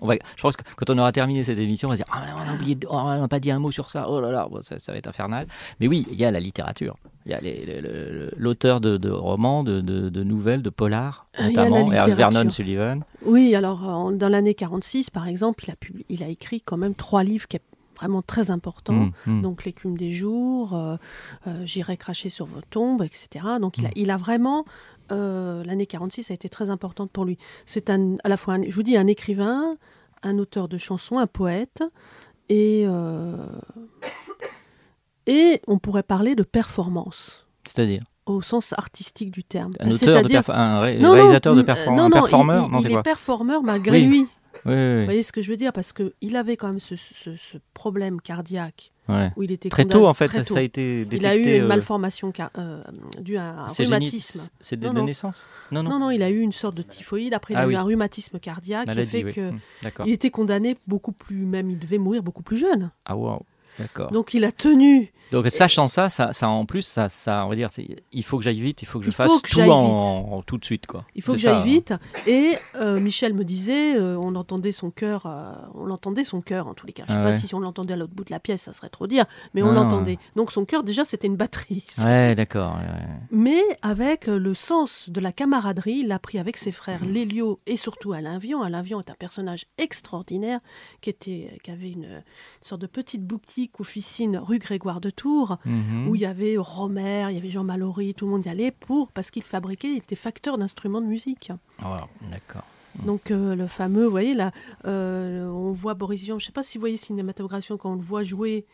je 0.02 0.42
pense 0.42 0.56
que 0.56 0.62
quand 0.76 0.90
on 0.90 0.98
aura 0.98 1.12
terminé 1.12 1.44
cette 1.44 1.58
émission, 1.58 1.88
on 1.88 1.92
va 1.92 1.96
se 1.96 2.02
dire 2.02 2.12
ah, 2.12 2.22
on 2.36 2.50
a 2.50 2.54
oublié, 2.54 2.78
oh, 2.86 2.94
on 2.94 3.20
n'a 3.20 3.28
pas 3.28 3.40
dit 3.40 3.50
un 3.50 3.58
mot 3.58 3.70
sur 3.70 3.90
ça. 3.90 4.08
Oh 4.08 4.20
là 4.20 4.30
là, 4.30 4.48
ça, 4.62 4.92
va 4.92 4.98
être 4.98 5.06
infernal. 5.06 5.46
Mais 5.80 5.88
oui, 5.88 6.06
il 6.10 6.16
y 6.16 6.24
a 6.24 6.30
la 6.30 6.40
littérature. 6.40 6.96
Il 7.26 7.32
y 7.32 7.34
a 7.34 7.40
l'auteur 8.36 8.80
de, 8.80 9.10
romans, 9.10 9.64
de, 9.64 10.22
nouvelles, 10.22 10.62
de 10.62 10.70
polars, 10.70 11.26
notamment 11.38 11.84
Vernon 11.86 12.50
Sullivan. 12.50 13.04
Oui, 13.24 13.54
alors 13.54 14.12
dans 14.12 14.28
l'année 14.28 14.54
46, 14.54 15.10
par 15.10 15.28
exemple, 15.28 15.64
il 15.66 15.70
a, 15.70 15.74
il 16.08 16.22
a 16.22 16.28
écrit 16.28 16.60
quand 16.60 16.76
même 16.76 16.94
trois 16.94 17.22
livres 17.22 17.46
qui 17.46 17.58
vraiment 17.98 18.22
très 18.22 18.50
importants. 18.50 18.92
Mmh, 18.92 19.12
mmh. 19.26 19.42
Donc 19.42 19.64
l'écume 19.64 19.96
des 19.96 20.12
jours, 20.12 20.74
euh, 20.74 20.96
euh, 21.46 21.62
j'irai 21.64 21.96
cracher 21.96 22.28
sur 22.28 22.46
vos 22.46 22.60
tombes, 22.70 23.02
etc. 23.02 23.44
Donc 23.60 23.78
il, 23.78 23.86
a, 23.86 23.88
mmh. 23.88 23.92
il 23.96 24.10
a 24.10 24.16
vraiment 24.16 24.64
euh, 25.12 25.64
l'année 25.64 25.86
46 25.86 26.30
a 26.30 26.34
été 26.34 26.48
très 26.48 26.70
importante 26.70 27.10
pour 27.10 27.24
lui. 27.24 27.38
C'est 27.66 27.90
à 27.90 27.98
la 28.24 28.36
fois, 28.36 28.56
je 28.66 28.74
vous 28.74 28.82
dis, 28.82 28.96
un 28.96 29.06
écrivain, 29.06 29.76
un 30.22 30.38
auteur 30.38 30.68
de 30.68 30.78
chansons, 30.78 31.18
un 31.18 31.26
poète, 31.26 31.82
et, 32.48 32.84
euh, 32.86 33.36
et 35.26 35.60
on 35.66 35.78
pourrait 35.78 36.02
parler 36.02 36.34
de 36.34 36.42
performance. 36.42 37.46
C'est-à-dire? 37.64 38.04
Au 38.26 38.42
sens 38.42 38.74
artistique 38.76 39.30
du 39.30 39.42
terme. 39.42 39.72
Un, 39.80 39.90
auteur 39.90 40.22
de 40.22 40.50
un 40.52 40.80
réalisateur 40.80 41.54
de 41.54 41.62
performance, 41.62 41.98
non, 41.98 42.08
non, 42.08 42.20
performeur, 42.20 42.68
il, 42.80 42.92
est, 42.92 43.02
performeur 43.02 43.62
malgré 43.62 44.02
lui. 44.02 44.26
Vous 44.64 45.04
voyez 45.04 45.22
ce 45.22 45.32
que 45.32 45.42
je 45.42 45.50
veux 45.50 45.56
dire? 45.56 45.72
Parce 45.72 45.92
qu'il 45.92 46.36
avait 46.36 46.56
quand 46.56 46.68
même 46.68 46.80
ce, 46.80 46.94
problème 47.74 48.20
cardiaque. 48.20 48.92
Où 49.36 49.42
il 49.42 49.52
était 49.52 49.70
très 49.70 49.86
tôt, 49.86 50.06
en 50.06 50.12
fait, 50.12 50.28
ça, 50.28 50.58
a 50.58 50.60
été 50.60 51.06
détecté. 51.06 51.16
Il 51.16 51.26
a 51.26 51.36
eu 51.36 51.56
une 51.56 51.64
euh, 51.64 51.66
malformation 51.66 52.30
euh, 52.58 52.82
due 53.20 53.38
à 53.38 53.60
un 53.60 53.66
rhumatisme. 53.66 54.50
C'est 54.60 54.78
de, 54.78 54.86
naissance? 54.88 55.46
Non 55.72 55.82
non. 55.82 55.98
non, 55.98 56.10
il 56.10 56.22
a 56.22 56.28
eu 56.28 56.40
une 56.40 56.52
sorte 56.52 56.74
de 56.74 56.82
typhoïde. 56.82 57.32
Après, 57.32 57.54
il 57.54 57.56
a 57.56 57.60
ah 57.60 57.66
eu 57.66 57.74
un 57.74 57.82
rhumatisme 57.84 58.38
cardiaque 58.38 58.90
qui 58.90 59.04
fait 59.06 59.32
que 59.32 59.52
hmm, 59.52 59.60
il 60.04 60.12
était 60.12 60.30
condamné 60.30 60.76
beaucoup 60.86 61.12
plus, 61.12 61.46
même 61.46 61.70
il 61.70 61.78
devait 61.78 61.96
mourir 61.96 62.22
beaucoup 62.22 62.42
plus 62.42 62.58
jeune. 62.58 62.90
Ah 63.06 63.16
wow, 63.16 63.46
d'accord. 63.78 64.10
Donc 64.12 64.34
il 64.34 64.44
a 64.44 64.52
tenu 64.52 65.10
donc 65.32 65.46
sachant 65.50 65.88
ça, 65.88 66.08
ça, 66.08 66.32
ça 66.32 66.48
en 66.48 66.64
plus, 66.66 66.82
ça, 66.82 67.08
ça, 67.08 67.44
on 67.44 67.48
va 67.48 67.56
dire, 67.56 67.68
il 68.12 68.24
faut 68.24 68.38
que 68.38 68.44
j'aille 68.44 68.60
vite, 68.60 68.82
il 68.82 68.86
faut 68.86 68.98
que 68.98 69.06
je 69.06 69.10
fasse 69.10 69.42
tout 69.42 69.60
en, 69.60 70.42
tout 70.42 70.58
de 70.58 70.64
suite, 70.64 70.86
quoi. 70.86 71.04
Il 71.14 71.22
faut 71.22 71.32
que 71.32 71.38
j'aille 71.38 71.64
vite. 71.64 71.94
Et 72.26 72.56
euh, 72.76 73.00
Michel 73.00 73.34
me 73.34 73.44
disait, 73.44 73.98
euh, 73.98 74.16
on 74.18 74.34
entendait 74.34 74.72
son 74.72 74.90
cœur, 74.90 75.26
euh, 75.26 75.52
on 75.74 75.84
l'entendait 75.84 76.24
son 76.24 76.40
cœur 76.40 76.66
en 76.66 76.74
tous 76.74 76.86
les 76.86 76.92
cas. 76.92 77.04
Je 77.08 77.12
ne 77.12 77.18
sais 77.18 77.22
ah 77.22 77.30
pas 77.30 77.32
si 77.32 77.54
on 77.54 77.60
l'entendait 77.60 77.94
à 77.94 77.96
l'autre 77.96 78.14
bout 78.14 78.24
de 78.24 78.30
la 78.30 78.40
pièce, 78.40 78.62
ça 78.62 78.72
serait 78.72 78.88
trop 78.88 79.06
dire, 79.06 79.24
mais 79.54 79.62
on 79.62 79.72
l'entendait. 79.72 80.18
Donc 80.36 80.52
son 80.52 80.64
cœur, 80.64 80.82
déjà, 80.82 81.04
c'était 81.04 81.26
une 81.26 81.36
batterie. 81.36 81.84
Ouais, 82.08 82.34
d'accord. 82.34 82.78
Mais 83.32 83.60
avec 83.82 84.28
le 84.28 84.54
sens 84.54 85.10
de 85.10 85.20
la 85.20 85.32
camaraderie, 85.32 85.98
il 86.00 86.08
l'a 86.08 86.18
pris 86.18 86.38
avec 86.38 86.56
ses 86.56 86.72
frères 86.72 87.04
Lélio 87.04 87.60
et 87.66 87.76
surtout 87.76 88.12
Alain 88.12 88.38
Vian. 88.38 88.62
Alain 88.62 88.82
Vian 88.82 89.00
est 89.00 89.10
un 89.10 89.16
personnage 89.18 89.66
extraordinaire 89.78 90.60
qui 91.00 91.10
était, 91.10 91.58
qui 91.62 91.70
avait 91.70 91.90
une, 91.90 92.22
sorte 92.62 92.80
de 92.80 92.86
petite 92.86 93.24
boutique 93.24 93.80
officine 93.80 94.38
rue 94.38 94.58
Grégoire 94.58 95.00
de 95.00 95.10
Tours, 95.18 95.58
mhm. 95.64 96.08
où 96.08 96.14
il 96.14 96.20
y 96.20 96.26
avait 96.26 96.56
Romer, 96.56 97.26
il 97.30 97.34
y 97.34 97.38
avait 97.38 97.50
Jean 97.50 97.64
Mallory, 97.64 98.14
tout 98.14 98.24
le 98.24 98.30
monde 98.30 98.46
y 98.46 98.48
allait 98.48 98.70
pour, 98.70 99.10
parce 99.12 99.30
qu'il 99.30 99.42
fabriquait, 99.42 99.88
il 99.88 99.98
était 99.98 100.16
facteur 100.16 100.56
d'instruments 100.56 101.00
de 101.00 101.06
musique. 101.06 101.52
Oh, 101.84 101.96
d'accord. 102.30 102.64
Donc 103.04 103.30
euh, 103.30 103.54
le 103.54 103.66
fameux, 103.66 104.04
vous 104.04 104.10
voyez 104.10 104.34
là, 104.34 104.52
euh, 104.86 105.46
on 105.48 105.72
voit 105.72 105.94
Boris 105.94 106.22
Vian, 106.22 106.38
je 106.38 106.44
ne 106.44 106.46
sais 106.46 106.52
pas 106.52 106.62
si 106.62 106.78
vous 106.78 106.82
voyez 106.82 106.96
cinématographie 106.96 107.72
quand 107.78 107.90
on 107.90 107.94
le 107.94 108.02
voit 108.02 108.24
jouer, 108.24 108.66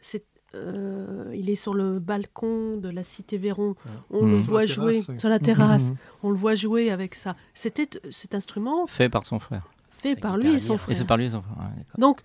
c'est 0.00 0.24
euh, 0.54 1.32
il 1.34 1.50
est 1.50 1.56
sur 1.56 1.74
le 1.74 1.98
balcon 1.98 2.76
de 2.76 2.88
la 2.88 3.02
cité 3.02 3.38
Véron. 3.38 3.74
On 4.10 4.24
le 4.24 4.36
voit 4.36 4.66
jouer 4.66 5.02
sur 5.18 5.28
la 5.28 5.40
terrasse. 5.40 5.90
Mhm. 5.90 5.96
On 6.22 6.30
le 6.30 6.36
voit 6.36 6.54
jouer 6.54 6.90
avec 6.92 7.16
ça. 7.16 7.34
C'était 7.54 7.88
cet 8.10 8.36
instrument 8.36 8.86
fait 8.86 9.08
par 9.08 9.26
son 9.26 9.40
frère. 9.40 9.68
Fait 9.90 10.14
par 10.14 10.36
lui 10.36 10.54
et 10.54 10.58
son 10.60 10.78
frère. 10.78 10.94
Et 10.94 10.98
c'est 10.98 11.06
par 11.06 11.16
lui 11.16 11.24
et 11.24 11.30
son 11.30 11.42
frère. 11.42 11.56
Donc 11.98 12.20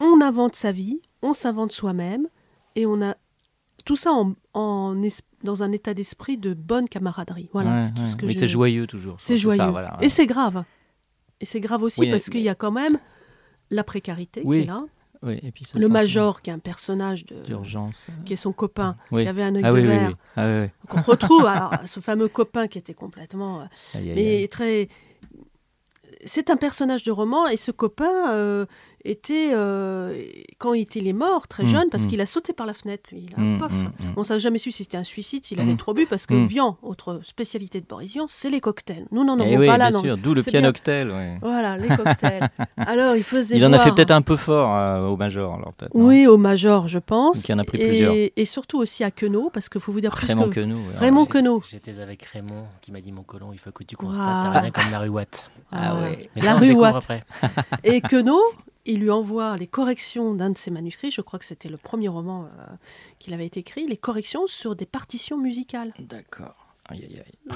on 0.00 0.22
invente 0.22 0.54
sa 0.54 0.72
vie, 0.72 1.00
on 1.22 1.34
s'invente 1.34 1.72
soi-même 1.72 2.28
et 2.76 2.86
on 2.86 3.02
a 3.02 3.16
tout 3.84 3.96
ça 3.96 4.12
en, 4.12 4.94
dans 5.42 5.62
un 5.62 5.72
état 5.72 5.94
d'esprit 5.94 6.38
de 6.38 6.54
bonne 6.54 6.88
camaraderie. 6.88 7.50
Voilà, 7.52 7.90
tout 7.94 8.02
ce 8.10 8.16
que 8.16 8.26
Mais 8.26 8.34
c'est 8.34 8.48
joyeux 8.48 8.86
toujours. 8.86 9.16
C'est 9.18 9.36
joyeux. 9.36 9.62
Et 10.00 10.08
c'est 10.08 10.26
grave. 10.26 10.64
Et 11.40 11.44
c'est 11.44 11.60
grave 11.60 11.82
aussi 11.82 12.08
parce 12.10 12.30
qu'il 12.30 12.40
y 12.40 12.48
a 12.48 12.54
quand 12.54 12.72
même 12.72 12.98
la 13.70 13.84
précarité 13.84 14.42
qui 14.42 14.60
est 14.60 14.64
là. 14.64 14.84
et 15.26 15.52
puis 15.52 15.64
le 15.74 15.88
major, 15.88 16.42
qui 16.42 16.50
est 16.50 16.52
un 16.52 16.58
personnage 16.58 17.24
d'urgence, 17.26 18.08
qui 18.24 18.32
est 18.34 18.36
son 18.36 18.52
copain, 18.52 18.96
qui 19.10 19.26
avait 19.26 19.42
un 19.42 19.54
œil 19.54 19.62
ah 19.64 19.72
de 19.72 19.80
verre. 19.80 20.16
Ah 20.36 20.66
on 20.90 21.02
retrouve 21.02 21.44
alors 21.46 21.74
ce 21.84 22.00
fameux 22.00 22.28
copain 22.28 22.68
qui 22.68 22.78
était 22.78 22.94
complètement, 22.94 23.62
euh, 23.62 24.00
mais 24.02 24.48
très. 24.48 24.88
C'est 26.26 26.48
un 26.48 26.56
personnage 26.56 27.04
de 27.04 27.10
roman 27.10 27.48
et 27.48 27.58
ce 27.58 27.70
copain, 27.70 28.32
euh, 28.32 28.64
était, 29.04 29.50
euh, 29.52 30.24
quand 30.58 30.74
il, 30.74 30.82
était, 30.82 31.12
mort, 31.12 31.46
très 31.48 31.64
mm, 31.64 31.68
jeune, 31.68 31.88
parce 31.90 32.04
mm. 32.04 32.06
qu'il 32.08 32.20
a 32.20 32.26
sauté 32.26 32.52
par 32.52 32.66
la 32.66 32.74
fenêtre, 32.74 33.04
lui. 33.12 33.26
Il 33.28 33.34
a, 33.34 33.40
mm, 33.40 33.92
On 34.16 34.20
ne 34.20 34.24
s'est 34.24 34.38
jamais 34.38 34.58
su 34.58 34.72
si 34.72 34.84
c'était 34.84 34.96
un 34.96 35.04
suicide, 35.04 35.44
s'il 35.44 35.60
avait 35.60 35.76
trop 35.76 35.94
bu, 35.94 36.06
parce 36.06 36.26
que 36.26 36.34
Vian, 36.46 36.78
autre 36.82 37.20
spécialité 37.22 37.80
de 37.80 37.86
Boris 37.86 38.12
Vian, 38.12 38.26
c'est 38.28 38.50
les 38.50 38.60
cocktails. 38.60 39.06
Nous 39.12 39.24
n'en 39.24 39.38
eh 39.38 39.54
avons 39.54 39.66
pas 39.66 39.78
là. 39.78 39.90
Bien 39.90 40.00
sûr, 40.00 40.18
d'où 40.18 40.34
le 40.34 40.42
pianoctel. 40.42 41.38
Voilà, 41.40 41.76
les 41.76 41.88
cocktails. 41.88 42.48
alors, 42.76 43.16
il 43.16 43.22
faisait. 43.22 43.56
Il 43.56 43.64
en 43.66 43.72
a 43.72 43.78
fait 43.78 43.92
peut-être 43.92 44.10
un 44.10 44.22
peu 44.22 44.36
fort 44.36 44.74
euh, 44.74 45.06
au 45.06 45.16
Major, 45.16 45.54
alors 45.54 45.72
peut-être. 45.74 45.92
Oui, 45.94 46.26
au 46.26 46.38
Major, 46.38 46.88
je 46.88 46.98
pense. 46.98 47.44
il 47.46 47.54
en 47.54 47.58
a 47.58 47.64
pris 47.64 47.78
et, 47.80 47.88
plusieurs. 47.88 48.14
Et 48.36 48.44
surtout 48.44 48.78
aussi 48.78 49.04
à 49.04 49.10
Queneau, 49.10 49.50
parce 49.52 49.68
qu'il 49.68 49.80
faut 49.80 49.92
vous 49.92 50.00
dire 50.00 50.12
plus 50.12 50.26
Raymond 50.26 50.48
que... 50.48 50.60
Queneau. 50.60 50.78
Raymond 50.98 51.26
Queneau. 51.26 51.62
J'étais 51.68 51.98
avec 52.00 52.24
Raymond 52.24 52.64
qui 52.80 52.92
m'a 52.92 53.00
dit 53.00 53.12
Mon 53.12 53.22
colon, 53.22 53.50
il 53.52 53.58
faut 53.58 53.70
que 53.70 53.84
tu 53.84 53.96
constates, 53.96 54.26
ah. 54.26 54.60
rien 54.60 54.70
comme 54.70 54.90
la 54.90 54.98
rue 55.00 55.08
Watt. 55.08 55.50
Ah, 55.72 55.96
ouais. 55.96 56.30
La 56.36 56.54
rue 56.54 56.72
Watt. 56.72 57.06
Et 57.82 58.00
Queneau, 58.00 58.40
il 58.86 59.00
lui 59.00 59.10
envoie 59.10 59.56
les 59.56 59.66
corrections 59.66 60.34
d'un 60.34 60.50
de 60.50 60.58
ses 60.58 60.70
manuscrits, 60.70 61.10
je 61.10 61.20
crois 61.20 61.38
que 61.38 61.44
c'était 61.44 61.68
le 61.68 61.76
premier 61.76 62.08
roman 62.08 62.44
euh, 62.44 62.64
qu'il 63.18 63.32
avait 63.34 63.46
été 63.46 63.60
écrit, 63.60 63.86
les 63.86 63.96
corrections 63.96 64.46
sur 64.46 64.76
des 64.76 64.86
partitions 64.86 65.38
musicales. 65.38 65.92
D'accord. 65.98 66.54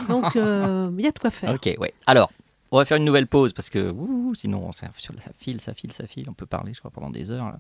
Donc, 0.09 0.37
euh, 0.37 0.91
il 0.97 1.05
y 1.05 1.07
a 1.07 1.11
de 1.11 1.19
quoi 1.19 1.31
faire. 1.31 1.55
Ok, 1.55 1.69
ouais. 1.79 1.93
Alors, 2.07 2.31
on 2.71 2.79
va 2.79 2.87
faire 2.87 2.97
une 2.97 3.05
nouvelle 3.05 3.27
pause 3.27 3.53
parce 3.53 3.69
que 3.69 3.95
sinon 4.35 4.73
ça, 4.73 4.89
file, 5.37 5.61
ça 5.61 5.75
file, 5.75 5.93
ça 5.93 6.07
file. 6.07 6.29
On 6.29 6.35
peut 6.35 6.47
parler, 6.47 6.73
je 6.75 6.79
crois, 6.79 6.91
pendant 6.91 7.11
des 7.11 7.31
heures 7.31 7.57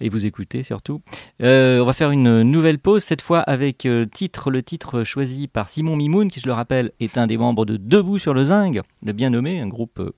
et 0.00 0.08
vous 0.08 0.26
écouter 0.26 0.62
surtout. 0.62 1.02
Euh, 1.42 1.80
on 1.80 1.84
va 1.84 1.92
faire 1.92 2.10
une 2.10 2.42
nouvelle 2.42 2.78
pause 2.78 3.04
cette 3.04 3.22
fois 3.22 3.40
avec 3.40 3.86
titre 4.12 4.50
le 4.50 4.62
titre 4.62 5.04
choisi 5.04 5.48
par 5.48 5.68
Simon 5.68 5.96
Mimoun, 5.96 6.30
qui 6.30 6.40
je 6.40 6.46
le 6.46 6.54
rappelle 6.54 6.92
est 7.00 7.18
un 7.18 7.26
des 7.26 7.36
membres 7.36 7.66
de 7.66 7.76
Debout 7.76 8.18
sur 8.18 8.32
le 8.32 8.44
Zing, 8.44 8.80
le 9.02 9.12
bien 9.12 9.30
nommé, 9.30 9.60
un 9.60 9.68
groupe 9.68 10.14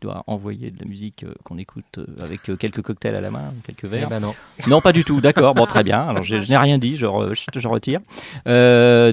doit 0.00 0.24
envoyer 0.26 0.70
de 0.70 0.78
la 0.80 0.88
musique 0.88 1.24
euh, 1.24 1.34
qu'on 1.44 1.58
écoute 1.58 1.98
euh, 1.98 2.06
avec 2.22 2.48
euh, 2.48 2.56
quelques 2.56 2.82
cocktails 2.82 3.14
à 3.14 3.20
la 3.20 3.30
main, 3.30 3.52
quelques 3.64 3.84
verres. 3.84 4.06
Eh 4.06 4.10
ben 4.10 4.20
non. 4.20 4.34
non, 4.66 4.80
pas 4.80 4.92
du 4.92 5.04
tout. 5.04 5.20
D'accord, 5.20 5.54
bon, 5.54 5.66
très 5.66 5.84
bien. 5.84 6.00
Alors, 6.00 6.22
je, 6.22 6.36
n'ai 6.36 6.56
rien 6.56 6.78
dit, 6.78 6.96
je, 6.96 7.06
je 7.06 7.68
retire. 7.68 8.00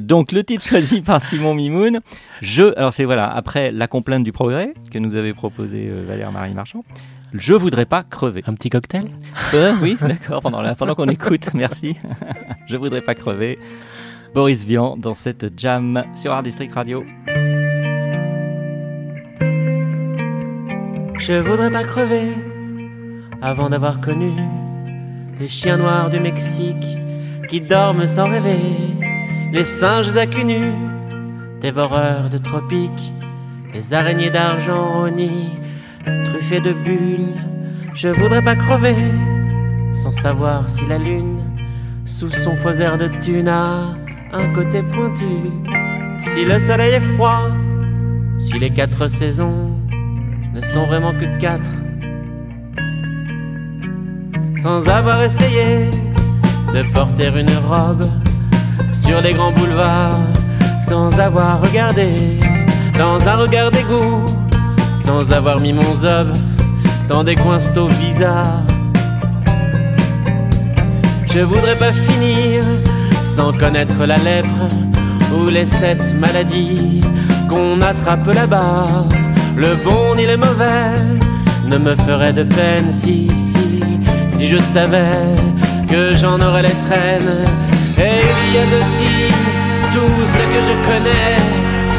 donc, 0.01 0.31
le 0.31 0.43
titre 0.43 0.65
choisi 0.65 1.01
par 1.01 1.21
Simon 1.21 1.53
Mimoun. 1.53 1.99
Je, 2.41 2.77
alors 2.77 2.93
c'est 2.93 3.05
voilà, 3.05 3.29
après 3.31 3.71
la 3.71 3.87
complainte 3.87 4.23
du 4.23 4.31
progrès 4.31 4.73
que 4.91 4.99
nous 4.99 5.15
avait 5.15 5.33
proposé 5.33 5.89
Valère 5.89 6.31
Marie 6.31 6.53
Marchand. 6.53 6.83
Je 7.33 7.53
voudrais 7.53 7.85
pas 7.85 8.03
crever. 8.03 8.43
Un 8.47 8.53
petit 8.53 8.69
cocktail? 8.69 9.05
Oui, 9.81 9.97
d'accord, 9.99 10.41
pendant, 10.41 10.75
pendant 10.75 10.95
qu'on 10.95 11.07
écoute, 11.07 11.49
merci. 11.53 11.95
je 12.67 12.77
voudrais 12.77 13.01
pas 13.01 13.15
crever. 13.15 13.59
Boris 14.33 14.65
Vian 14.65 14.97
dans 14.97 15.13
cette 15.13 15.57
jam 15.57 16.03
sur 16.13 16.33
Art 16.33 16.43
District 16.43 16.73
Radio. 16.73 17.05
Je 21.17 21.33
voudrais 21.33 21.71
pas 21.71 21.83
crever 21.83 22.27
avant 23.41 23.69
d'avoir 23.69 24.01
connu 24.01 24.31
les 25.39 25.47
chiens 25.47 25.77
noirs 25.77 26.09
du 26.09 26.19
Mexique 26.19 26.85
qui 27.49 27.61
dorment 27.61 28.05
sans 28.05 28.29
rêver, 28.29 28.59
les 29.51 29.63
singes 29.63 30.15
à 30.17 30.25
dévoreurs 31.61 32.29
de 32.29 32.37
tropiques, 32.37 33.13
les 33.73 33.93
araignées 33.93 34.29
d'argent 34.29 35.01
ronies, 35.01 35.51
truffées 36.25 36.61
de 36.61 36.73
bulles. 36.73 37.41
Je 37.93 38.09
voudrais 38.09 38.43
pas 38.43 38.55
crever 38.55 38.95
sans 39.93 40.11
savoir 40.11 40.69
si 40.69 40.85
la 40.85 40.97
lune, 40.97 41.39
sous 42.05 42.29
son 42.29 42.55
faux 42.57 42.73
air 42.73 42.97
de 42.97 43.07
tuna, 43.21 43.95
a 44.33 44.37
un 44.37 44.53
côté 44.53 44.83
pointu, 44.83 45.23
si 46.21 46.43
le 46.43 46.59
soleil 46.59 46.95
est 46.95 47.15
froid, 47.15 47.49
si 48.37 48.59
les 48.59 48.71
quatre 48.71 49.07
saisons 49.07 49.75
ne 50.55 50.61
sont 50.61 50.85
vraiment 50.85 51.11
que 51.11 51.25
quatre. 51.37 51.71
Sans 54.63 54.87
avoir 54.87 55.21
essayé 55.21 55.91
de 56.73 56.81
porter 56.93 57.27
une 57.27 57.51
robe 57.67 58.05
sur 58.93 59.19
les 59.21 59.33
grands 59.33 59.51
boulevards, 59.51 60.17
sans 60.81 61.19
avoir 61.19 61.61
regardé 61.61 62.11
dans 62.97 63.27
un 63.27 63.35
regard 63.35 63.69
d'égout, 63.69 64.25
sans 64.99 65.29
avoir 65.33 65.59
mis 65.59 65.73
mon 65.73 65.95
zob 65.95 66.29
dans 67.09 67.23
des 67.23 67.35
coins 67.35 67.59
bizarres. 67.99 68.63
Je 71.33 71.41
voudrais 71.41 71.75
pas 71.75 71.91
finir 71.91 72.63
sans 73.25 73.51
connaître 73.51 74.05
la 74.05 74.17
lèpre 74.17 74.67
ou 75.37 75.49
les 75.49 75.65
sept 75.65 76.15
maladies 76.17 77.01
qu'on 77.49 77.81
attrape 77.81 78.27
là-bas. 78.27 79.05
Le 79.57 79.73
bon 79.75 80.15
ni 80.15 80.25
le 80.25 80.35
mauvais 80.35 80.99
ne 81.65 81.77
me 81.77 81.95
ferait 81.95 82.33
de 82.33 82.43
peine 82.43 82.91
si, 82.91 83.31
si, 83.37 83.79
si 84.27 84.47
je 84.47 84.57
savais 84.57 85.23
que 85.89 86.13
j'en 86.13 86.41
aurais 86.41 86.63
les 86.63 86.77
traînes. 86.87 87.47
Et 87.97 88.21
il 88.47 88.53
y 88.53 88.59
a 88.59 88.65
aussi 88.81 89.15
tout 89.93 90.19
ce 90.27 90.43
que 90.53 90.59
je 90.67 90.75
connais, 90.89 91.37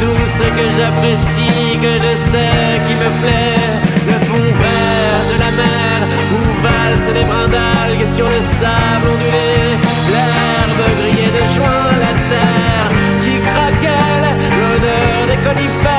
tout 0.00 0.22
ce 0.28 0.42
que 0.56 0.66
j'apprécie, 0.76 1.78
que 1.80 1.94
je 1.96 2.12
sais 2.30 2.68
qui 2.86 2.94
me 3.02 3.10
plaît, 3.22 3.64
le 4.06 4.16
fond 4.26 4.46
vert 4.62 5.22
de 5.32 5.36
la 5.44 5.50
mer 5.62 5.98
où 6.34 6.62
valsent 6.62 7.14
les 7.14 7.24
brins 7.24 7.48
d'algues 7.48 8.06
sur 8.06 8.26
le 8.26 8.40
sable 8.42 9.06
ondulé, 9.14 9.80
l'herbe 10.12 10.82
grillée 11.00 11.32
de 11.38 11.44
juin, 11.54 11.84
la 12.04 12.12
terre 12.30 12.90
qui 13.24 13.34
craquelle, 13.48 14.28
l'odeur 14.58 15.26
des 15.30 15.40
conifères 15.48 15.95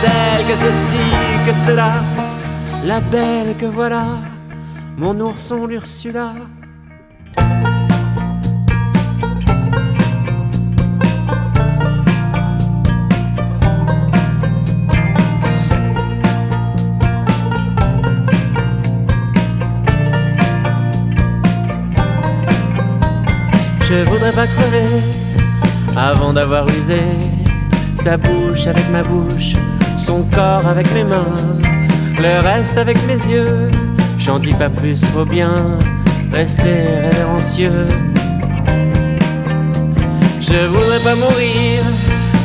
sel, 0.00 0.46
que 0.48 0.56
ceci, 0.56 1.06
que 1.46 1.52
cela, 1.64 1.92
la 2.84 3.00
belle 3.00 3.56
que 3.56 3.66
voilà 3.66 4.06
mon 4.96 5.18
ourson 5.20 5.66
l'Ursula. 5.66 6.32
Je 23.88 24.04
voudrais 24.10 24.32
pas 24.32 24.46
crever 24.46 25.02
avant 25.96 26.32
d'avoir 26.32 26.66
usé 26.68 27.00
sa 28.06 28.16
bouche 28.16 28.68
avec 28.68 28.88
ma 28.90 29.02
bouche, 29.02 29.54
son 29.98 30.22
corps 30.32 30.64
avec 30.64 30.86
mes 30.94 31.02
mains, 31.02 31.34
le 32.22 32.38
reste 32.40 32.78
avec 32.78 32.96
mes 33.08 33.20
yeux 33.32 33.68
J'en 34.16 34.38
dis 34.38 34.52
pas 34.52 34.68
plus, 34.68 35.04
faut 35.06 35.24
bien 35.24 35.50
rester 36.32 36.74
révérencieux. 37.02 37.88
Je 40.40 40.68
voudrais 40.68 41.00
pas 41.00 41.16
mourir 41.16 41.82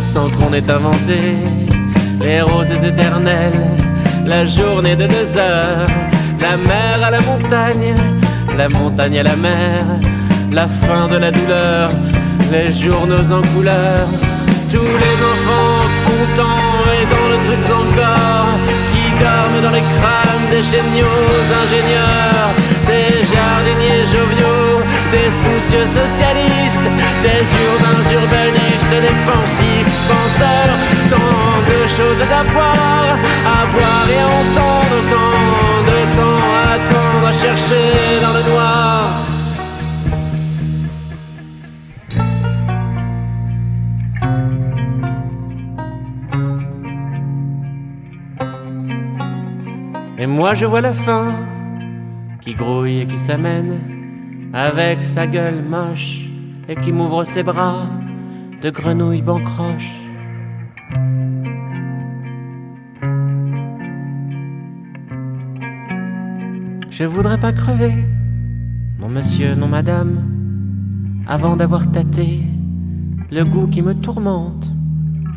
sans 0.03 0.31
qu'on 0.31 0.51
ait 0.51 0.67
inventé 0.67 1.21
les 2.19 2.41
roses 2.41 2.83
éternelles, 2.83 3.67
la 4.25 4.47
journée 4.47 4.95
de 4.95 5.05
deux 5.05 5.37
heures, 5.37 5.91
la 6.39 6.57
mer 6.57 7.03
à 7.03 7.11
la 7.11 7.21
montagne, 7.21 7.93
la 8.57 8.67
montagne 8.67 9.19
à 9.19 9.23
la 9.23 9.35
mer, 9.35 9.85
la 10.51 10.67
fin 10.67 11.07
de 11.07 11.17
la 11.17 11.31
douleur, 11.31 11.91
les 12.51 12.73
journaux 12.73 13.31
en 13.31 13.43
couleur, 13.53 14.07
tous 14.71 14.93
les 15.03 15.15
contents 16.21 16.85
et 16.99 17.05
dans 17.13 17.27
le 17.33 17.37
truc 17.45 17.65
encore 17.65 18.31
dans 19.61 19.69
les 19.69 19.85
crânes 19.97 20.47
des 20.49 20.63
géniaux 20.63 21.29
ingénieurs, 21.61 22.49
des 22.87 23.23
jardiniers 23.31 24.05
joviaux, 24.07 24.81
des 25.11 25.31
soucieux 25.31 25.85
socialistes, 25.85 26.89
des 27.25 27.43
urbains 27.67 28.03
urbanistes, 28.19 28.95
des 29.05 29.17
pensifs 29.29 29.93
penseurs, 30.09 30.75
tant 31.11 31.57
de 31.69 31.79
choses 31.97 32.23
à 32.39 32.43
voir, 32.53 33.17
à 33.45 33.65
voir 33.73 34.03
et 34.09 34.19
à 34.19 34.27
entendre, 34.41 34.97
tant 35.11 35.81
de 35.89 35.99
temps 36.17 36.43
à 36.57 36.73
attendre, 36.75 37.27
à 37.27 37.31
chercher 37.31 38.19
dans 38.21 38.33
le 38.33 38.43
noir. 38.51 39.00
Et 50.21 50.27
moi 50.27 50.53
je 50.53 50.67
vois 50.67 50.81
la 50.81 50.93
fin 50.93 51.33
qui 52.41 52.53
grouille 52.53 52.99
et 52.99 53.07
qui 53.07 53.17
s'amène 53.17 53.73
avec 54.53 55.03
sa 55.03 55.25
gueule 55.25 55.63
moche 55.63 56.29
et 56.69 56.75
qui 56.75 56.91
m'ouvre 56.91 57.23
ses 57.23 57.41
bras 57.41 57.87
de 58.61 58.69
grenouille 58.69 59.23
bancroche. 59.23 59.91
Je 66.91 67.03
voudrais 67.03 67.39
pas 67.39 67.51
crever, 67.51 67.95
non 68.99 69.09
monsieur, 69.09 69.55
non 69.55 69.67
madame, 69.67 70.23
avant 71.25 71.55
d'avoir 71.55 71.91
tâté 71.91 72.43
le 73.31 73.43
goût 73.43 73.65
qui 73.65 73.81
me 73.81 73.95
tourmente, 73.95 74.71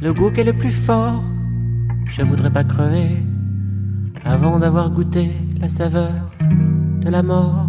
le 0.03 0.13
goût 0.13 0.31
qui 0.31 0.41
est 0.41 0.45
le 0.45 0.53
plus 0.53 0.77
fort. 0.87 1.25
Je 2.05 2.21
voudrais 2.21 2.51
pas 2.51 2.65
crever 2.65 3.17
avant 4.25 4.59
d'avoir 4.59 4.91
goûté 4.91 5.31
la 5.61 5.69
saveur 5.69 6.11
de 6.41 7.11
la 7.11 7.23
mort. 7.23 7.64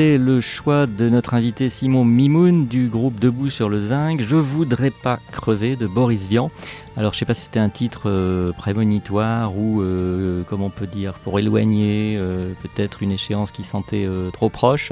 Le 0.00 0.40
choix 0.40 0.86
de 0.86 1.10
notre 1.10 1.34
invité 1.34 1.68
Simon 1.68 2.06
Mimoun 2.06 2.66
du 2.66 2.88
groupe 2.88 3.20
Debout 3.20 3.50
sur 3.50 3.68
le 3.68 3.82
Zinc. 3.82 4.22
Je 4.22 4.36
voudrais 4.36 4.90
pas 4.90 5.18
crever 5.30 5.76
de 5.76 5.86
Boris 5.86 6.26
Vian. 6.26 6.48
Alors 6.96 7.12
je 7.12 7.18
sais 7.18 7.26
pas 7.26 7.34
si 7.34 7.42
c'était 7.42 7.60
un 7.60 7.68
titre 7.68 8.04
euh, 8.06 8.52
prémonitoire 8.52 9.54
ou 9.54 9.82
euh, 9.82 10.42
comment 10.46 10.66
on 10.66 10.70
peut 10.70 10.86
dire 10.86 11.18
pour 11.18 11.38
éloigner 11.38 12.16
euh, 12.18 12.54
peut-être 12.62 13.02
une 13.02 13.12
échéance 13.12 13.52
qui 13.52 13.62
sentait 13.62 14.08
trop 14.32 14.48
proche. 14.48 14.90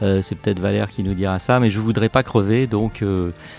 C'est 0.00 0.34
peut-être 0.34 0.58
Valère 0.58 0.88
qui 0.88 1.04
nous 1.04 1.14
dira 1.14 1.38
ça, 1.38 1.60
mais 1.60 1.70
je 1.70 1.78
voudrais 1.78 2.08
pas 2.08 2.24
crever. 2.24 2.66
Donc 2.66 3.04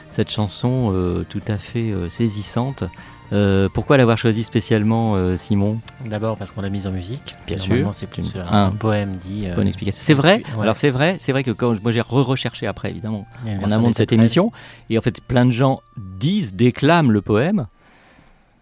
cette 0.10 0.30
chanson 0.30 1.24
tout 1.30 1.42
à 1.48 1.58
fait 1.58 1.94
saisissante 2.10 2.84
Euh, 3.32 3.70
pourquoi 3.72 3.98
l'avoir 3.98 4.18
choisi 4.18 4.44
spécialement, 4.44 5.16
euh, 5.16 5.38
Simon? 5.38 5.80
D'abord 6.06 6.38
parce 6.38 6.52
qu'on 6.52 6.62
l'a 6.62 6.70
mise 6.70 6.88
en 6.88 6.92
musique. 6.92 7.36
Bien 7.48 7.58
sûr. 7.58 7.94
C'est 7.94 8.08
plus 8.08 8.36
un, 8.36 8.72
poème 8.72 9.18
dit. 9.18 9.48
bonne 9.56 9.68
explication. 9.68 10.02
C'est 10.04 10.14
vrai? 10.14 10.44
Alors 10.60 10.78
c'est 10.78 10.90
vrai, 10.90 11.18
c'est 11.20 11.32
vrai 11.32 11.44
que 11.44 11.52
quand 11.52 11.82
moi 11.82 11.92
j'ai 11.92 12.02
re-recherché 12.02 12.68
après, 12.68 12.90
évidemment, 12.90 13.28
en 13.46 13.72
amont 13.72 13.90
de 13.90 13.96
cette 13.96 14.12
émission, 14.12 14.52
et 14.90 14.98
en 14.98 15.02
fait 15.02 15.22
plein 15.22 15.46
de 15.46 15.52
gens 15.52 15.82
disent, 15.98 16.54
déclament 16.54 17.12
le 17.12 17.22
poème 17.22 17.68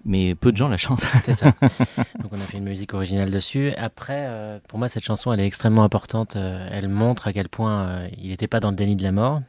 mais 0.10 0.36
peu 0.36 0.54
de 0.54 0.58
gens 0.58 0.70
la 0.70 0.78
chantent. 0.78 1.04
C'est 1.26 1.34
ça. 1.34 1.48
Donc 2.22 2.32
on 2.32 2.38
a 2.38 2.46
fait 2.46 2.60
une 2.60 2.64
musique 2.64 2.94
originale 2.94 3.30
dessus. 3.30 3.74
Après, 3.78 4.30
pour 4.70 4.80
moi, 4.80 4.88
cette 4.88 5.04
chanson, 5.04 5.34
elle 5.34 5.42
est 5.42 5.46
extrêmement 5.46 5.84
importante. 5.84 6.38
elle 6.38 6.88
montre 6.88 7.28
à 7.28 7.34
quel 7.34 7.50
point 7.50 8.08
il 8.18 8.30
n'était 8.30 8.48
pas 8.48 8.62
dans 8.62 8.70
le 8.70 8.78
déni 8.78 8.96
de 8.96 9.04
la 9.04 9.12
mort. 9.12 9.42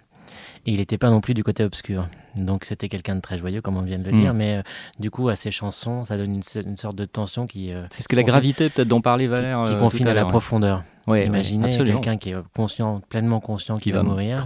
Et 0.69 0.73
il 0.73 0.77
n'était 0.81 0.99
pas 0.99 1.09
non 1.09 1.23
plus 1.23 1.33
du 1.33 1.43
côté 1.43 1.65
obscur. 1.65 2.09
Donc 2.37 2.67
c'était 2.67 2.91
quelqu'un 2.91 3.17
de 3.17 3.23
très 3.23 3.39
joyeux, 3.39 3.63
comme 3.63 3.79
on 3.79 3.83
vient 3.83 3.99
de 3.99 4.05
le 4.05 4.13
dire. 4.13 4.35
Mm. 4.35 4.37
Mais 4.37 4.57
euh, 4.59 4.63
du 5.01 5.11
coup, 5.11 5.31
à 5.31 5.35
ses 5.35 5.51
chansons, 5.51 6.05
ça 6.05 6.19
donne 6.19 6.35
une, 6.35 6.77
sorte 6.77 6.95
de 6.95 7.07
tension 7.07 7.47
qui. 7.47 7.73
Euh, 7.73 7.87
c'est 7.91 8.03
ce 8.03 8.09
que 8.09 8.17
la 8.17 8.23
gravité, 8.23 8.69
peut-être, 8.69 8.87
dont 8.87 9.01
parlait 9.01 9.29
Valère. 9.29 9.65
Qui, 9.65 9.73
euh, 9.73 9.79
confine 9.79 10.07
à, 10.09 10.13
la 10.13 10.27
profondeur. 10.27 10.85
Ouais, 11.07 11.25
Imaginez 11.25 11.71
quelqu'un 11.71 12.19
qui 12.19 12.33
est 12.33 12.37
conscient, 12.55 13.01
pleinement 13.09 13.41
conscient 13.41 13.79
qu'il 13.79 13.95
va, 13.95 14.03
mourir 14.03 14.45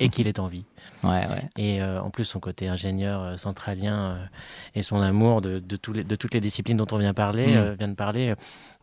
et, 0.00 0.08
qu'il 0.10 0.28
est 0.28 0.38
en 0.38 0.48
vie. 0.48 0.66
Et 1.58 1.82
en 1.82 2.10
plus, 2.10 2.24
son 2.24 2.40
côté 2.40 2.68
ingénieur 2.68 3.38
centralien 3.38 4.16
et 4.74 4.82
son 4.82 5.00
amour 5.00 5.42
de, 5.42 5.58
de, 5.58 5.76
de, 6.02 6.16
toutes 6.16 6.34
les 6.34 6.40
disciplines 6.40 6.76
dont 6.76 6.86
on 6.92 6.98
vient, 6.98 7.14
parler, 7.14 7.46
mm. 7.46 7.74
vient 7.74 7.88
de 7.88 7.94
parler 7.94 8.34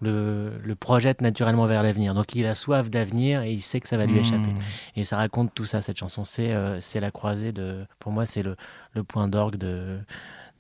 le, 0.02 0.54
le, 0.64 0.76
projette 0.76 1.22
naturellement 1.22 1.66
vers 1.66 1.84
l'avenir. 1.84 2.14
Donc 2.14 2.36
il 2.36 2.46
a 2.46 2.54
soif 2.54 2.90
d'avenir 2.90 3.42
et 3.42 3.52
il 3.52 3.62
sait 3.62 3.80
que 3.80 3.88
ça 3.88 3.98
va 3.98 4.06
lui 4.06 4.16
mm. 4.16 4.20
échapper. 4.20 4.54
Et 4.96 5.04
ça 5.04 5.18
raconte 5.18 5.54
tout 5.54 5.66
ça, 5.66 5.82
cette 5.82 5.98
chanson. 5.98 6.24
C'est 6.24 7.00
la 7.00 7.12
croisée 7.12 7.52
de. 7.52 7.86
Pour 8.00 8.12
moi, 8.12 8.26
c'est 8.26 8.44
le, 8.44 8.56
le, 8.94 9.04
point 9.04 9.28
d'orgue 9.28 9.56
de, 9.56 10.00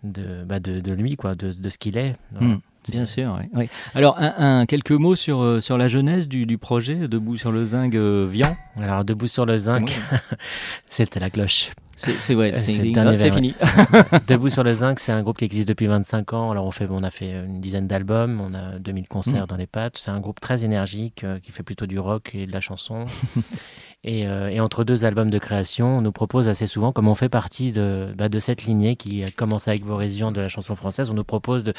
de, 0.03 0.43
bah 0.43 0.59
de, 0.59 0.79
de, 0.79 0.93
lui, 0.93 1.15
quoi, 1.15 1.35
de, 1.35 1.51
de 1.51 1.69
ce 1.69 1.77
qu'il 1.77 1.97
est. 1.97 2.15
Hmm, 2.39 2.57
bien 2.89 3.05
sûr, 3.05 3.39
oui. 3.53 3.69
Alors, 3.93 4.15
un, 4.19 4.65
quelques 4.65 4.91
mots 4.91 5.15
sur, 5.15 5.41
euh, 5.41 5.61
sur 5.61 5.77
la 5.77 5.87
jeunesse 5.87 6.27
du, 6.27 6.45
du 6.45 6.57
projet 6.57 7.07
Debout 7.07 7.37
sur 7.37 7.51
le 7.51 7.65
zinc 7.65 7.95
euh, 7.95 8.27
Vian? 8.29 8.57
Alors, 8.77 9.05
Debout 9.05 9.27
sur 9.27 9.45
le 9.45 9.57
zinc, 9.57 9.91
c'était 10.89 11.19
la 11.19 11.29
cloche. 11.29 11.71
C'est 11.97 12.33
ouais, 12.33 12.51
c'est 12.55 12.73
fini. 13.31 13.53
Debout 14.27 14.49
sur 14.49 14.63
le 14.63 14.73
zinc, 14.73 14.99
c'est 14.99 15.11
un 15.11 15.21
groupe 15.21 15.37
qui 15.37 15.45
existe 15.45 15.67
depuis 15.67 15.85
25 15.85 16.33
ans. 16.33 16.51
Alors 16.51 16.65
on 16.65 16.71
fait, 16.71 16.87
on 16.89 17.03
a 17.03 17.11
fait 17.11 17.31
une 17.31 17.61
dizaine 17.61 17.87
d'albums, 17.87 18.41
on 18.41 18.55
a 18.55 18.79
2000 18.79 19.07
concerts 19.07 19.43
hmm. 19.43 19.47
dans 19.47 19.55
les 19.57 19.67
pattes. 19.67 19.97
C'est 19.97 20.09
un 20.09 20.19
groupe 20.19 20.39
très 20.39 20.65
énergique 20.65 21.23
euh, 21.23 21.39
qui 21.39 21.51
fait 21.51 21.63
plutôt 21.63 21.85
du 21.85 21.99
rock 21.99 22.31
et 22.33 22.47
de 22.47 22.51
la 22.51 22.59
chanson. 22.59 23.05
Euh, 24.07 24.47
et, 24.47 24.59
entre 24.59 24.83
deux 24.83 25.05
albums 25.05 25.29
de 25.29 25.37
création, 25.37 25.99
on 25.99 26.01
nous 26.01 26.11
propose 26.11 26.49
assez 26.49 26.65
souvent, 26.65 26.91
comme 26.91 27.07
on 27.07 27.13
fait 27.13 27.29
partie 27.29 27.71
de, 27.71 28.07
bah, 28.17 28.29
de 28.29 28.39
cette 28.39 28.63
lignée 28.63 28.95
qui 28.95 29.23
a 29.23 29.27
commencé 29.27 29.69
avec 29.69 29.83
Borésion 29.83 30.31
de 30.31 30.41
la 30.41 30.47
chanson 30.47 30.75
française, 30.75 31.11
on 31.11 31.13
nous 31.13 31.23
propose 31.23 31.63
de, 31.63 31.73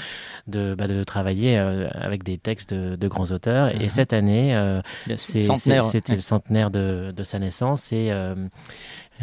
de, 0.47 0.75
bah, 0.77 0.87
de 0.87 1.03
travailler 1.03 1.59
euh, 1.59 1.89
avec 1.95 2.23
des 2.23 2.39
textes 2.39 2.73
de, 2.73 3.09
grands 3.09 3.33
auteurs. 3.33 3.75
Et 3.75 3.85
mhm. 3.85 3.91
cette 3.91 4.13
année, 4.13 4.55
euh, 4.55 4.81
c'était 5.17 6.15
le 6.15 6.21
centenaire 6.21 6.71
de, 6.71 7.13
de, 7.15 7.23
sa 7.25 7.39
naissance. 7.41 7.93
Et 7.93 8.13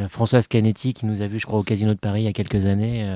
Françoise 0.08 0.48
Canetti, 0.48 0.94
qui 0.94 1.06
nous 1.06 1.22
a 1.22 1.28
vu, 1.28 1.40
je 1.40 1.46
crois, 1.46 1.60
au 1.60 1.64
Casino 1.64 1.94
de 1.94 2.00
Paris 2.00 2.22
il 2.22 2.26
y 2.26 2.30
a 2.30 2.34
quelques 2.34 2.66
années, 2.66 3.10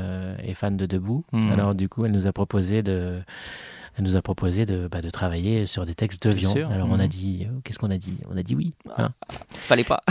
est 0.44 0.54
fan 0.54 0.78
de 0.78 0.86
Debout. 0.86 1.26
Mhm. 1.34 1.52
Alors 1.52 1.76
du 1.76 1.90
coup, 1.90 2.06
elle 2.06 2.12
nous 2.12 2.28
a 2.28 2.32
proposé 2.32 2.84
de 2.84 3.22
elle 3.98 4.04
nous 4.04 4.16
a 4.16 4.22
proposé 4.22 4.66
de, 4.66 4.88
bah, 4.88 5.02
de 5.02 5.10
travailler 5.10 5.66
sur 5.66 5.86
des 5.86 5.94
textes 5.94 6.28
de 6.28 6.34
viande. 6.34 6.58
Alors 6.72 6.88
on 6.90 7.00
a 7.00 7.06
mmh. 7.06 7.08
dit, 7.08 7.48
euh, 7.48 7.60
qu'est-ce 7.64 7.80
qu'on 7.80 7.92
a 7.92 7.98
dit? 7.98 8.18
On 8.30 8.38
a 8.38 8.44
dit 8.44 8.56
oui. 8.56 8.74
Hein? 8.98 9.14
Fallait 9.50 9.84
pas. 9.84 10.02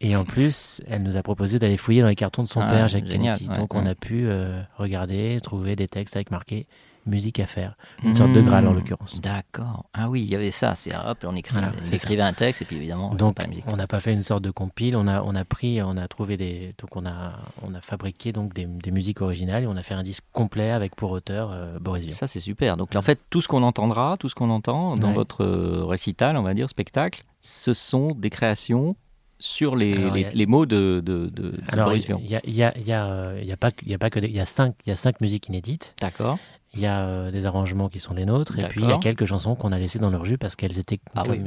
Et 0.00 0.14
en 0.16 0.24
plus, 0.24 0.82
elle 0.86 1.02
nous 1.02 1.16
a 1.16 1.22
proposé 1.22 1.58
d'aller 1.58 1.76
fouiller 1.76 2.02
dans 2.02 2.08
les 2.08 2.14
cartons 2.14 2.42
de 2.42 2.48
son 2.48 2.60
ah, 2.60 2.70
père, 2.70 2.88
Jacques 2.88 3.06
Kennedy. 3.06 3.46
Donc 3.46 3.74
on 3.74 3.86
a 3.86 3.94
pu 3.94 4.26
euh, 4.26 4.60
regarder, 4.76 5.40
trouver 5.42 5.76
des 5.76 5.88
textes 5.88 6.16
avec 6.16 6.30
marqué 6.30 6.66
musique 7.06 7.40
à 7.40 7.46
faire. 7.46 7.76
Une 8.02 8.14
sorte 8.14 8.32
de 8.32 8.40
Graal 8.40 8.66
en 8.66 8.72
mmh. 8.72 8.76
l'occurrence. 8.76 9.20
D'accord. 9.20 9.86
Ah 9.92 10.08
oui, 10.08 10.22
il 10.22 10.28
y 10.28 10.34
avait 10.34 10.50
ça. 10.50 10.74
C'est 10.74 10.94
hop, 10.94 11.18
on, 11.24 11.34
écrivait 11.34 12.22
un 12.22 12.32
texte 12.32 12.62
et 12.62 12.64
puis 12.64 12.76
évidemment, 12.76 13.14
donc, 13.14 13.36
on 13.66 13.76
n'a 13.76 13.86
pas 13.86 14.00
fait 14.00 14.12
une 14.12 14.22
sorte 14.22 14.42
de 14.42 14.50
compile. 14.50 14.96
On 14.96 15.06
a, 15.06 15.22
on 15.22 15.34
a 15.34 15.44
pris, 15.44 15.82
on 15.82 15.96
a 15.96 16.08
trouvé 16.08 16.36
des, 16.36 16.74
donc 16.78 16.96
on 16.96 17.06
a, 17.06 17.38
on 17.62 17.74
a 17.74 17.80
fabriqué 17.80 18.32
donc 18.32 18.52
des, 18.54 18.66
musiques 18.90 19.20
originales 19.20 19.64
et 19.64 19.66
on 19.66 19.76
a 19.76 19.82
fait 19.82 19.94
un 19.94 20.02
disque 20.02 20.24
complet 20.32 20.70
avec 20.70 20.94
pour 20.94 21.10
auteur 21.10 21.50
euh, 21.52 21.78
Boris 21.78 22.06
Vian. 22.06 22.14
Ça 22.14 22.26
c'est 22.26 22.40
super. 22.40 22.76
Donc 22.76 22.94
en 22.96 23.02
fait, 23.02 23.20
tout 23.30 23.42
ce 23.42 23.48
qu'on 23.48 23.62
entendra, 23.62 24.16
tout 24.18 24.28
ce 24.28 24.34
qu'on 24.34 24.50
entend 24.50 24.94
dans 24.96 25.12
votre 25.12 25.44
euh, 25.44 25.84
récital, 25.84 26.36
on 26.36 26.42
va 26.42 26.54
dire 26.54 26.68
spectacle, 26.68 27.24
ce 27.40 27.74
sont 27.74 28.12
des 28.12 28.30
créations 28.30 28.96
sur 29.38 29.76
les, 29.76 29.94
les, 30.32 30.46
mots 30.46 30.66
de, 30.66 31.02
de, 31.04 31.26
de, 31.26 31.54
Boris 31.74 32.06
Vian. 32.06 32.20
Il 32.22 32.30
y 32.30 32.36
a, 32.36 32.40
y, 32.46 32.62
a, 32.62 32.78
y, 32.78 32.92
a, 32.92 33.34
y 33.42 33.52
a, 33.52 33.56
pas, 33.56 33.70
y 33.84 33.94
a 33.94 33.98
pas 33.98 34.10
que 34.10 34.18
il 34.18 34.34
y 34.34 34.40
a 34.40 34.46
cinq, 34.46 34.74
il 34.86 34.88
y 34.88 34.92
a 34.92 34.96
cinq 34.96 35.20
musiques 35.20 35.48
inédites. 35.48 35.94
D'accord. 36.00 36.38
Il 36.76 36.82
y 36.82 36.86
a 36.86 37.06
euh, 37.06 37.30
des 37.30 37.46
arrangements 37.46 37.88
qui 37.88 38.00
sont 38.00 38.14
les 38.14 38.26
nôtres, 38.26 38.58
et 38.58 38.68
puis 38.68 38.82
il 38.82 38.88
y 38.88 38.92
a 38.92 38.98
quelques 38.98 39.24
chansons 39.24 39.54
qu'on 39.54 39.72
a 39.72 39.78
laissées 39.78 39.98
dans 39.98 40.10
leur 40.10 40.24
jus 40.24 40.36
parce 40.36 40.56
qu'elles 40.56 40.78
étaient 40.78 41.00
ah 41.14 41.24
comme, 41.24 41.38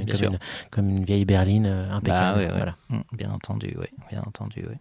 comme, 0.72 0.90
une, 0.90 1.04
vieille 1.04 1.26
berline 1.26 1.68
euh, 1.68 1.92
impeccable. 1.92 2.48
Bah 2.48 2.54
voilà. 2.56 2.76
Mmh, 2.90 3.00
bien 3.14 3.32
entendu, 3.32 3.76
oui. 3.80 3.86
Bien 4.10 4.24
entendu, 4.26 4.66
oui. 4.68 4.76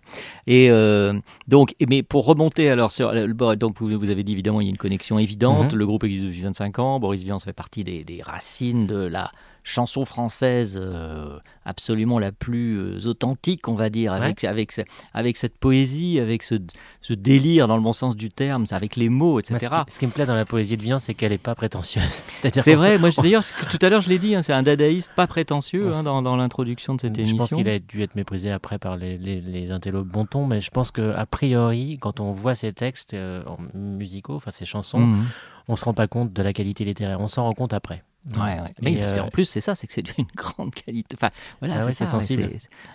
Et 0.46 0.70
euh, 0.70 1.12
donc, 1.46 1.74
mais 1.86 2.02
pour 2.02 2.24
remonter 2.24 2.70
alors 2.70 2.90
sur 2.90 3.12
le 3.12 3.34
donc 3.56 3.80
vous, 3.80 4.10
avez 4.10 4.24
dit 4.24 4.32
évidemment 4.32 4.60
il 4.60 4.64
y 4.64 4.68
a 4.68 4.70
une 4.70 4.78
connexion 4.78 5.18
évidente. 5.18 5.72
Mhm. 5.72 5.78
Le 5.78 5.86
groupe 5.86 6.04
existe 6.04 6.26
depuis 6.26 6.42
25 6.42 6.78
ans. 6.78 6.98
Boris 6.98 7.22
Vian, 7.22 7.38
ça 7.38 7.44
fait 7.44 7.52
partie 7.52 7.84
des, 7.84 8.04
des 8.04 8.22
racines 8.22 8.86
de 8.86 8.96
la 8.96 9.30
chanson 9.64 10.04
française 10.04 10.78
euh, 10.80 11.38
absolument 11.64 12.18
la 12.18 12.32
plus 12.32 12.78
euh, 12.78 13.06
authentique, 13.06 13.68
on 13.68 13.74
va 13.74 13.90
dire, 13.90 14.12
avec, 14.12 14.44
avec, 14.44 14.72
avec 15.12 15.36
cette 15.36 15.58
poésie, 15.58 16.18
avec 16.20 16.42
ce, 16.42 16.54
ce, 17.00 17.12
délire 17.12 17.68
dans 17.68 17.76
le 17.76 17.82
bon 17.82 17.92
sens 17.92 18.16
du 18.16 18.30
terme, 18.30 18.64
avec 18.70 18.96
les 18.96 19.08
mots, 19.08 19.40
etc. 19.40 19.68
ce, 19.88 19.98
qui, 19.98 20.06
me 20.06 20.12
plaît 20.12 20.26
dans 20.26 20.34
la 20.34 20.46
poésie 20.46 20.76
de 20.76 20.82
Vian, 20.82 20.98
c'est 20.98 21.14
qu'elle 21.14 21.32
n'est 21.32 21.38
pas 21.38 21.54
prétentieuse. 21.54 22.22
C'est 22.54 22.74
vrai, 22.74 22.98
moi 22.98 23.10
d'ailleurs, 23.10 23.44
tout 23.70 23.78
à 23.82 23.88
l'heure 23.88 24.00
je 24.00 24.08
l'ai 24.08 24.18
dit, 24.18 24.34
hein, 24.34 24.42
c'est 24.42 24.52
un 24.52 24.62
dadaïste 24.62 25.10
pas 25.14 25.26
prétentieux 25.26 25.92
hein, 25.94 26.02
dans, 26.02 26.22
dans 26.22 26.36
l'introduction 26.36 26.94
de 26.94 27.00
cette 27.00 27.18
émission. 27.18 27.36
Je 27.36 27.50
pense 27.50 27.54
qu'il 27.54 27.68
a 27.68 27.78
dû 27.78 28.02
être 28.02 28.14
méprisé 28.14 28.50
après 28.50 28.78
par 28.78 28.96
les, 28.96 29.18
les, 29.18 29.40
les 29.40 29.70
intellos 29.70 30.04
bon 30.04 30.24
ton, 30.24 30.46
mais 30.46 30.60
je 30.60 30.70
pense 30.70 30.90
qu'a 30.90 31.26
priori, 31.26 31.98
quand 32.00 32.20
on 32.20 32.32
voit 32.32 32.54
ses 32.54 32.72
textes 32.72 33.14
euh, 33.14 33.42
musicaux, 33.74 34.36
enfin 34.36 34.50
ses 34.50 34.66
chansons, 34.66 35.00
mmh. 35.00 35.26
on 35.68 35.72
ne 35.72 35.76
se 35.76 35.84
rend 35.84 35.94
pas 35.94 36.08
compte 36.08 36.32
de 36.32 36.42
la 36.42 36.52
qualité 36.52 36.84
littéraire, 36.84 37.20
on 37.20 37.28
s'en 37.28 37.44
rend 37.44 37.52
compte 37.52 37.72
après. 37.72 38.02
Ouais, 38.34 38.58
ouais. 38.82 38.98
parce 39.00 39.12
qu'en 39.14 39.30
plus, 39.30 39.46
c'est 39.46 39.60
ça, 39.60 39.74
c'est 39.74 39.86
que 39.86 39.92
c'est 39.92 40.02
d'une 40.02 40.26
grande 40.36 40.74
qualité. 40.74 41.16
Enfin, 41.16 41.30
voilà, 41.60 41.78
ah 41.80 41.90
c'est 41.92 42.06
sensible. 42.06 42.50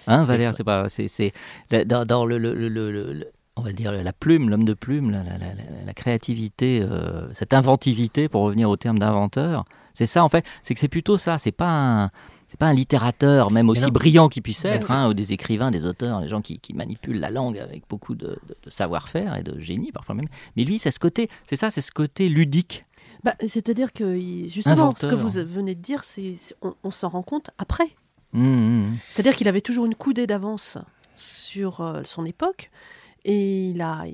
Hein, 0.07 0.23
Valère, 0.23 0.53
c'est 0.55 0.63
pas. 0.63 0.87
C'est 0.89 1.33
dans, 1.85 2.05
dans 2.05 2.25
le, 2.25 2.37
le, 2.37 2.53
le, 2.53 3.31
on 3.55 3.61
va 3.61 3.71
dire 3.71 3.91
la 3.91 4.13
plume, 4.13 4.49
l'homme 4.49 4.65
de 4.65 4.73
plume, 4.73 5.11
la, 5.11 5.23
la, 5.23 5.37
la, 5.85 5.93
créativité, 5.93 6.81
euh, 6.81 7.31
cette 7.33 7.53
inventivité, 7.53 8.27
pour 8.29 8.43
revenir 8.43 8.69
au 8.69 8.77
terme 8.77 8.99
d'inventeur, 8.99 9.65
c'est 9.93 10.05
ça 10.05 10.23
en 10.23 10.29
fait, 10.29 10.45
c'est 10.63 10.73
que 10.73 10.79
c'est 10.79 10.87
plutôt 10.87 11.17
ça, 11.17 11.37
c'est 11.37 11.51
pas 11.51 11.69
un, 11.69 12.09
c'est 12.47 12.57
pas 12.57 12.67
un 12.67 12.73
littérateur, 12.73 13.51
même 13.51 13.69
aussi 13.69 13.89
brillant 13.91 14.29
qu'il 14.29 14.43
puisse 14.43 14.65
être, 14.65 14.91
hein, 14.91 15.09
ou 15.09 15.13
des 15.13 15.33
écrivains, 15.33 15.71
des 15.71 15.85
auteurs, 15.85 16.21
des 16.21 16.27
gens 16.27 16.41
qui, 16.41 16.59
qui 16.59 16.73
manipulent 16.73 17.19
la 17.19 17.29
langue 17.29 17.57
avec 17.57 17.83
beaucoup 17.89 18.15
de, 18.15 18.39
de 18.63 18.69
savoir-faire 18.69 19.35
et 19.37 19.43
de 19.43 19.59
génie 19.59 19.91
parfois 19.91 20.15
même. 20.15 20.27
Mais 20.55 20.63
lui, 20.63 20.79
c'est 20.79 20.91
ce 20.91 20.99
côté, 20.99 21.29
c'est 21.45 21.55
ça, 21.55 21.71
c'est 21.71 21.81
ce 21.81 21.91
côté 21.91 22.29
ludique 22.29 22.85
bah, 23.23 23.35
C'est-à-dire 23.45 23.93
que 23.93 24.17
justement, 24.47 24.93
ce 24.95 25.07
que 25.07 25.15
vous 25.15 25.29
venez 25.29 25.75
de 25.75 25.81
dire, 25.81 26.03
c'est 26.03 26.35
on, 26.83 26.91
s'en 26.91 27.09
rend 27.09 27.23
compte 27.23 27.51
après. 27.57 27.95
Mmh, 28.33 28.47
mmh, 28.47 28.85
mmh. 28.85 28.97
C'est-à-dire 29.09 29.35
qu'il 29.35 29.47
avait 29.47 29.61
toujours 29.61 29.85
une 29.85 29.95
coudée 29.95 30.27
d'avance 30.27 30.77
sur 31.15 31.81
euh, 31.81 32.01
son 32.03 32.25
époque 32.25 32.71
et 33.25 33.69
il 33.69 33.81
a, 33.81 34.05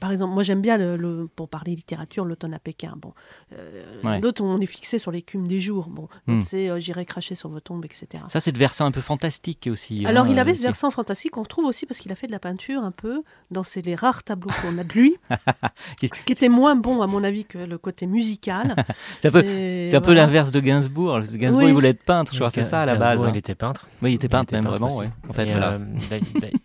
par 0.00 0.12
exemple, 0.12 0.32
moi 0.32 0.42
j'aime 0.42 0.62
bien, 0.62 0.78
le, 0.78 1.28
pour 1.36 1.48
parler 1.48 1.74
littérature, 1.76 2.24
l'automne 2.24 2.54
à 2.54 2.58
Pékin. 2.58 2.94
Bon, 2.96 3.12
euh, 3.52 4.18
L'autre, 4.20 4.42
on 4.42 4.58
est 4.58 4.66
fixé 4.66 4.98
sur 4.98 5.10
l'écume 5.10 5.46
des 5.46 5.60
jours. 5.60 5.88
Bon, 5.90 6.08
hmm. 6.26 6.40
c'est 6.40 6.70
euh, 6.70 6.80
j'irai 6.80 7.04
cracher 7.04 7.34
sur 7.34 7.50
vos 7.50 7.60
tombes, 7.60 7.84
etc. 7.84 8.24
Ça, 8.28 8.40
c'est 8.40 8.50
de 8.50 8.58
versant 8.58 8.86
un 8.86 8.90
peu 8.92 9.02
fantastique 9.02 9.68
aussi. 9.70 10.06
Alors, 10.06 10.26
il 10.26 10.38
hein, 10.38 10.42
avait 10.42 10.54
ce 10.54 10.62
versant 10.62 10.90
fantastique 10.90 11.32
qu'on 11.32 11.42
retrouve 11.42 11.66
aussi 11.66 11.84
parce 11.84 12.00
qu'il 12.00 12.10
a 12.10 12.14
fait 12.14 12.26
de 12.26 12.32
la 12.32 12.38
peinture 12.38 12.82
un 12.82 12.92
peu 12.92 13.22
dans 13.50 13.62
ces, 13.62 13.82
les 13.82 13.94
rares 13.94 14.22
tableaux 14.22 14.50
qu'on 14.62 14.78
a 14.78 14.84
de 14.84 14.92
lui, 14.94 15.16
qui 16.00 16.32
était 16.32 16.48
moins 16.48 16.76
bon, 16.76 17.02
à 17.02 17.06
mon 17.06 17.22
avis, 17.22 17.44
que 17.44 17.58
le 17.58 17.76
côté 17.76 18.06
musical. 18.06 18.74
c'est 19.20 19.94
un 19.94 20.00
peu, 20.00 20.14
l'inverse 20.14 20.50
de 20.50 20.60
Gainsbourg. 20.60 21.20
Gainsbourg, 21.20 21.68
il 21.68 21.74
voulait 21.74 21.90
être 21.90 22.04
peintre, 22.04 22.32
je 22.32 22.38
crois, 22.38 22.50
c'est 22.50 22.64
ça 22.64 22.82
à 22.82 22.86
la 22.86 22.94
base. 22.94 23.20
Il 23.28 23.36
était 23.36 23.54
peintre. 23.54 23.86
Oui, 24.00 24.12
il 24.12 24.14
était 24.14 24.28
peintre, 24.28 24.54
même 24.54 24.64
vraiment. 24.64 25.02
En 25.28 25.32
fait, 25.34 25.50
euh, 25.50 25.78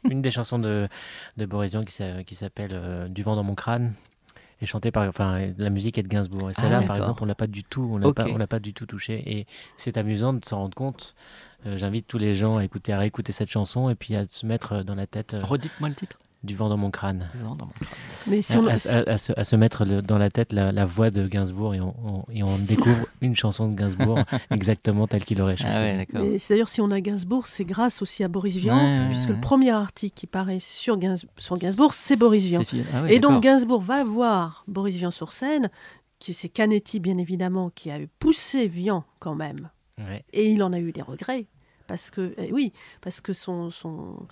une 0.09 0.21
des 0.21 0.31
chansons 0.31 0.57
de, 0.57 0.87
de 1.35 1.45
Borésian 1.45 1.83
qui 1.83 2.35
s'appelle 2.35 3.09
Du 3.09 3.24
vent 3.25 3.35
dans 3.35 3.43
mon 3.43 3.55
crâne 3.55 3.93
est 4.61 4.65
chantée 4.65 4.91
par 4.91 5.07
enfin 5.07 5.47
la 5.57 5.69
musique 5.69 5.97
est 5.97 6.03
de 6.03 6.07
Gainsbourg. 6.07 6.49
Et 6.49 6.53
ah, 6.55 6.61
celle-là 6.61 6.81
par 6.83 6.95
exemple 6.95 7.23
on 7.23 7.25
l'a 7.25 7.35
pas 7.35 7.47
du 7.47 7.63
tout 7.63 7.89
on 7.91 7.97
l'a 7.97 8.13
pas 8.13 8.25
on 8.27 8.37
l'a 8.37 8.47
pas 8.47 8.59
du 8.59 8.73
tout 8.73 8.85
touché. 8.85 9.21
Et 9.25 9.47
c'est 9.77 9.97
amusant 9.97 10.33
de 10.33 10.45
s'en 10.45 10.59
rendre 10.59 10.75
compte. 10.75 11.15
Euh, 11.65 11.77
j'invite 11.77 12.07
tous 12.07 12.17
les 12.17 12.35
gens 12.35 12.57
à 12.57 12.63
écouter 12.63 12.93
à 12.93 12.99
réécouter 12.99 13.31
cette 13.31 13.49
chanson 13.49 13.89
et 13.89 13.95
puis 13.95 14.15
à 14.15 14.27
se 14.27 14.45
mettre 14.45 14.83
dans 14.83 14.95
la 14.95 15.07
tête 15.07 15.33
euh, 15.33 15.39
redites-moi 15.43 15.89
le 15.89 15.95
titre 15.95 16.17
Du 16.45 16.55
vent 16.55 16.69
dans 16.69 16.77
mon 16.77 16.91
crâne. 16.91 17.29
Mais 18.27 18.41
si 18.41 18.57
on... 18.57 18.67
à, 18.67 18.77
se, 18.77 19.55
mettre 19.55 19.85
dans 19.85 20.17
la 20.17 20.29
tête 20.29 20.53
la, 20.53 20.85
voix 20.85 21.09
de 21.09 21.27
Gainsbourg 21.27 21.73
et 21.73 21.81
on, 22.43 22.57
découvre 22.59 23.07
une 23.21 23.35
chanson 23.35 23.67
de 23.67 23.75
Gainsbourg 23.75 24.19
exactement 24.51 25.07
telle 25.07 25.25
qu'il 25.25 25.41
aurait 25.41 25.57
chanté. 25.57 26.05
Ah 26.13 26.19
d'ailleurs, 26.49 26.69
si 26.69 26.81
on 26.81 26.91
a 26.91 27.01
Gainsbourg, 27.01 27.47
c'est 27.47 27.65
grâce 27.65 28.01
aussi 28.01 28.23
à 28.23 28.27
Boris 28.27 28.57
Vian, 28.57 29.07
puisque 29.09 29.29
le 29.29 29.41
premier 29.41 29.71
article 29.71 30.13
qui 30.15 30.27
paraît 30.27 30.59
sur, 30.59 30.97
Gainsbourg, 30.97 31.93
c'est 31.93 32.17
Boris 32.17 32.45
Vian. 32.45 32.61
Ah 32.93 33.09
et 33.09 33.19
donc 33.19 33.41
Gainsbourg 33.41 33.81
va 33.81 34.03
voir 34.03 34.63
Boris 34.67 34.95
Vian 34.95 35.11
sur 35.11 35.31
scène, 35.31 35.69
qui 36.19 36.33
c'est 36.33 36.49
Canetti 36.49 36.99
bien 36.99 37.17
évidemment, 37.17 37.71
qui 37.73 37.91
a 37.91 37.97
poussé 38.19 38.67
Vian 38.67 39.03
quand 39.19 39.35
même. 39.35 39.69
Et 40.33 40.51
il 40.51 40.61
en 40.61 40.73
a 40.73 40.79
eu 40.79 40.91
des 40.91 41.01
regrets 41.01 41.47
parce 41.87 42.09
que 42.09 42.33
eh 42.37 42.51
oui, 42.51 42.73
parce 43.01 43.21
que 43.21 43.33
son, 43.33 43.69
son, 43.71 44.27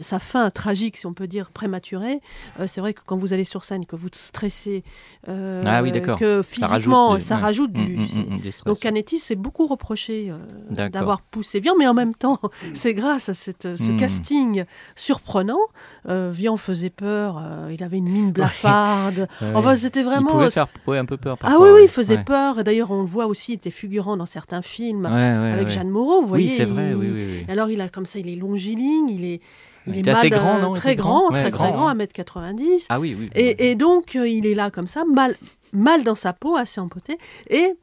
sa 0.00 0.18
fin 0.18 0.50
tragique, 0.50 0.96
si 0.96 1.06
on 1.06 1.12
peut 1.12 1.26
dire 1.26 1.50
prématurée, 1.50 2.20
euh, 2.58 2.64
c'est 2.66 2.80
vrai 2.80 2.94
que 2.94 3.00
quand 3.04 3.16
vous 3.16 3.32
allez 3.32 3.44
sur 3.44 3.64
scène, 3.64 3.84
que 3.84 3.94
vous 3.96 4.08
stressez, 4.12 4.84
euh, 5.28 5.62
ah 5.66 5.82
que 6.16 6.42
physiquement 6.42 7.18
ça 7.18 7.36
rajoute, 7.36 7.72
du. 7.72 7.96
Mm, 7.96 8.00
mm, 8.00 8.36
mm, 8.36 8.40
donc 8.66 8.80
Canetti 8.80 9.18
s'est 9.18 9.34
beaucoup 9.34 9.66
reproché 9.66 10.30
euh, 10.30 10.88
d'avoir 10.88 11.20
poussé 11.20 11.60
Vian, 11.60 11.74
mais 11.78 11.86
en 11.86 11.94
même 11.94 12.14
temps, 12.14 12.40
c'est 12.74 12.94
grâce 12.94 13.28
à 13.28 13.34
cette, 13.34 13.76
ce 13.76 13.96
casting 13.98 14.64
surprenant. 14.96 15.60
Vian 16.06 16.56
faisait 16.56 16.90
peur, 16.90 17.42
il 17.70 17.82
avait 17.82 17.98
une 17.98 18.08
mine 18.08 18.32
blafarde. 18.32 19.28
Enfin, 19.54 19.76
c'était 19.76 20.02
vraiment. 20.02 20.30
Il 20.30 20.32
pouvait 20.32 20.50
faire 20.50 20.68
un 20.88 21.04
peu 21.04 21.16
peur. 21.16 21.36
ah 21.42 21.56
oui, 21.60 21.68
oui, 21.74 21.80
il 21.84 21.88
faisait 21.88 22.18
peur. 22.18 22.60
Et 22.60 22.64
d'ailleurs, 22.64 22.90
on 22.90 23.02
le 23.02 23.08
voit 23.08 23.26
aussi, 23.26 23.52
il 23.52 23.56
était 23.56 23.70
figurant 23.70 24.16
dans 24.16 24.26
certains 24.26 24.62
films 24.62 25.06
avec 25.06 25.68
Jeanne 25.68 25.90
Moreau, 25.90 26.22
vous 26.22 26.28
voyez. 26.28 26.48
Oui, 26.48 26.54
c'est 26.56 26.64
vrai. 26.64 26.94
Oui, 26.94 27.08
oui, 27.12 27.46
Alors, 27.48 27.70
il 27.70 27.80
a 27.80 27.88
comme 27.88 28.06
ça, 28.06 28.18
il 28.18 28.28
est 28.28 28.36
longiligne, 28.36 29.01
il 29.08 29.24
est 29.24 29.40
il 29.86 30.08
est, 30.08 30.08
assez 30.10 30.30
grand, 30.30 30.58
non? 30.58 30.74
Très 30.74 30.96
grand, 30.96 31.30
très 31.30 31.50
très 31.50 31.72
grand, 31.72 31.92
1m90. 31.94 32.86
Ah 32.88 33.00
oui, 33.00 33.16
oui. 33.18 33.30
Et, 33.34 33.74
donc, 33.74 34.16
euh, 34.16 34.28
il 34.28 34.46
est 34.46 34.54
là 34.54 34.70
comme 34.70 34.86
ça, 34.86 35.04
mal, 35.04 35.36
mal 35.72 36.04
dans 36.04 36.14
sa 36.14 36.32
peau, 36.32 36.56
assez 36.56 36.80
empoté. 36.80 37.18
Et 37.50 37.74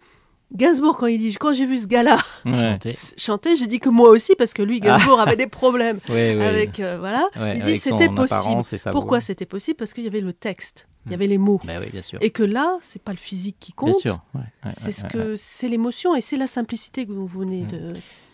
Gainsbourg, 0.55 0.97
quand 0.97 1.07
il 1.07 1.17
dit, 1.17 1.35
quand 1.35 1.53
j'ai 1.53 1.65
vu 1.65 1.79
ce 1.79 1.87
gars-là 1.87 2.17
chanter, 3.17 3.55
j'ai 3.55 3.67
dit 3.67 3.79
que 3.79 3.89
moi 3.89 4.09
aussi, 4.09 4.33
parce 4.37 4.53
que 4.53 4.61
lui, 4.61 4.79
Gainsbourg, 4.79 5.19
avait 5.19 5.35
des 5.35 5.47
problèmes 5.47 5.99
avec, 6.09 6.79
euh, 6.79 6.97
voilà. 6.99 7.27
il 7.55 7.63
dit 7.63 7.77
c'était 7.77 8.09
possible. 8.09 8.61
Pourquoi 8.91 9.21
c'était 9.21 9.45
possible? 9.45 9.77
Parce 9.77 9.93
qu'il 9.93 10.03
y 10.03 10.07
avait 10.07 10.21
le 10.21 10.33
texte. 10.33 10.87
Il 11.05 11.11
y 11.13 11.15
avait 11.15 11.27
les 11.27 11.37
mots. 11.37 11.59
Bah 11.63 11.73
oui, 11.79 11.89
bien 11.91 12.01
sûr. 12.01 12.19
Et 12.21 12.29
que 12.29 12.43
là, 12.43 12.77
c'est 12.81 13.01
pas 13.01 13.13
le 13.13 13.17
physique 13.17 13.57
qui 13.59 13.73
compte. 13.73 13.95
c'est 14.69 14.91
ce 14.91 15.03
que 15.05 15.35
c'est 15.35 15.67
l'émotion 15.67 16.15
et 16.15 16.21
c'est 16.21 16.37
la 16.37 16.47
simplicité 16.47 17.05
que 17.05 17.11
vous 17.11 17.27
venez 17.27 17.63
mm. 17.63 17.67
de. 17.67 17.87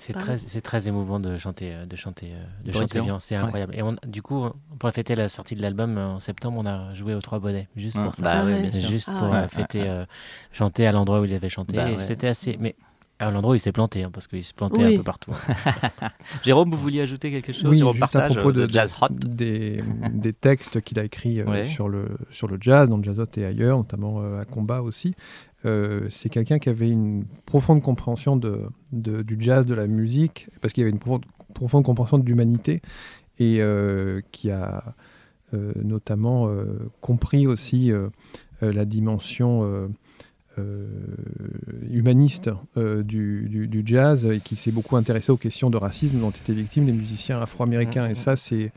C'est 0.05 0.13
très, 0.13 0.37
c'est 0.37 0.61
très 0.61 0.87
émouvant 0.87 1.19
de 1.19 1.39
chanter, 1.39 1.73
euh, 1.73 1.85
de 1.87 1.95
chanter, 1.95 2.27
euh, 2.31 2.43
de 2.63 2.71
chanter 2.71 3.01
bien. 3.01 3.19
C'est 3.19 3.35
incroyable. 3.35 3.73
Et 3.75 3.81
on, 3.81 3.95
du 4.05 4.21
coup, 4.21 4.49
pour 4.77 4.91
fêter 4.91 5.15
la 5.15 5.27
sortie 5.29 5.55
de 5.55 5.63
l'album 5.63 5.97
en 5.97 6.19
septembre, 6.19 6.59
on 6.59 6.65
a 6.67 6.93
joué 6.93 7.15
aux 7.15 7.21
Trois 7.21 7.39
Bonnets, 7.39 7.67
juste 7.75 7.99
pour 7.99 8.13
ça. 8.13 8.21
Bah, 8.21 8.69
juste 8.79 9.09
pour 9.09 9.35
fêter, 9.49 10.03
chanter 10.51 10.85
à 10.85 10.91
l'endroit 10.91 11.21
où 11.21 11.25
il 11.25 11.33
avait 11.33 11.49
chanté. 11.49 11.77
Bah 11.77 11.97
c'était 11.97 12.27
assez. 12.27 12.57
Mais 12.59 12.75
à 13.17 13.31
l'endroit 13.31 13.53
où 13.53 13.55
il 13.55 13.59
s'est 13.59 13.71
planté, 13.71 14.03
hein, 14.03 14.09
parce 14.11 14.27
qu'il 14.27 14.43
se 14.43 14.53
plantait 14.53 14.83
un 14.83 14.97
peu 14.97 15.03
partout. 15.03 15.31
Jérôme, 16.43 16.69
vous 16.69 16.77
vouliez 16.77 17.01
ajouter 17.01 17.31
quelque 17.31 17.53
chose 17.53 17.65
oui, 17.65 17.77
sur 17.77 17.93
le 17.93 17.99
partage 17.99 18.31
à 18.31 18.35
propos 18.35 18.51
de, 18.51 18.67
Jazz 18.69 18.93
Hot? 19.01 19.07
des, 19.09 19.81
des, 20.11 20.33
textes 20.33 20.81
qu'il 20.81 20.99
a 20.99 21.03
écrits 21.05 21.39
euh, 21.39 21.65
sur, 21.65 21.87
le, 21.87 22.17
sur 22.31 22.47
le 22.47 22.57
jazz, 22.59 22.89
dans 22.89 22.97
le 22.97 23.03
jazz 23.03 23.19
hot 23.19 23.27
et 23.37 23.45
ailleurs, 23.45 23.77
notamment 23.77 24.21
euh, 24.21 24.41
à 24.41 24.45
combat 24.45 24.81
aussi. 24.81 25.15
Euh, 25.65 26.07
c'est 26.09 26.29
quelqu'un 26.29 26.59
qui 26.59 26.69
avait 26.69 26.89
une 26.89 27.25
profonde 27.45 27.81
compréhension 27.81 28.37
de, 28.37 28.61
de, 28.91 29.21
du 29.21 29.37
jazz, 29.39 29.65
de 29.65 29.73
la 29.73 29.87
musique, 29.87 30.49
parce 30.61 30.73
qu'il 30.73 30.83
avait 30.83 30.91
une 30.91 30.99
profonde, 30.99 31.25
profonde 31.53 31.83
compréhension 31.83 32.17
de 32.17 32.25
l'humanité, 32.25 32.81
et 33.39 33.59
qui 34.31 34.49
a 34.49 34.95
notamment 35.51 36.49
compris 37.01 37.47
aussi 37.47 37.91
la 38.61 38.85
dimension 38.85 39.89
euh, 40.57 40.85
humaniste 41.91 42.49
euh, 42.77 43.03
du, 43.03 43.67
du, 43.67 43.83
jazz 43.85 44.25
et 44.25 44.39
qui 44.39 44.55
s'est 44.55 44.71
beaucoup 44.71 44.95
intéressé 44.95 45.29
aux 45.33 45.37
questions 45.37 45.69
de 45.69 45.75
racisme 45.75 46.19
dont 46.19 46.29
étaient 46.29 46.53
victimes 46.53 46.85
les 46.85 46.93
musiciens 46.93 47.41
afro-américains. 47.41 48.07
Et 48.07 48.13
mm-hmm. 48.13 48.15
ça, 48.15 48.35
c'est 48.37 48.71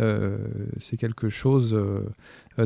euh, 0.00 0.38
c'est 0.78 0.96
quelque 0.96 1.28
chose 1.28 1.78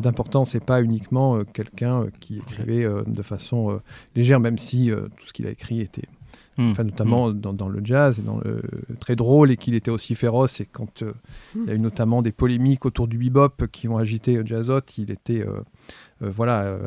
d'important. 0.00 0.44
C'est 0.44 0.64
pas 0.64 0.82
uniquement 0.82 1.44
quelqu'un 1.44 2.06
qui 2.20 2.38
écrivait 2.38 2.86
de 3.06 3.22
façon 3.22 3.80
légère, 4.16 4.40
même 4.40 4.58
si 4.58 4.90
tout 4.90 5.26
ce 5.26 5.32
qu'il 5.32 5.46
a 5.46 5.50
écrit 5.50 5.80
était, 5.80 6.08
mm. 6.56 6.70
enfin 6.70 6.84
notamment 6.84 7.28
mm. 7.28 7.40
dans, 7.40 7.52
dans, 7.52 7.68
le 7.68 7.80
jazz, 7.84 8.20
dans 8.24 8.38
le, 8.38 8.62
très 9.00 9.16
drôle 9.16 9.50
et 9.50 9.56
qu'il 9.56 9.74
était 9.74 9.90
aussi 9.90 10.14
féroce. 10.14 10.60
Et 10.60 10.66
quand 10.66 11.04
il 11.54 11.66
y 11.66 11.70
a 11.70 11.74
eu 11.74 11.78
notamment 11.78 12.22
des 12.22 12.32
polémiques 12.32 12.86
autour 12.86 13.08
du 13.08 13.18
bebop 13.18 13.66
qui 13.70 13.88
ont 13.88 13.98
agité 13.98 14.40
Jazzot, 14.44 14.80
il 14.98 15.10
était 15.10 15.44
euh, 16.22 16.30
voilà, 16.30 16.62
euh, 16.62 16.78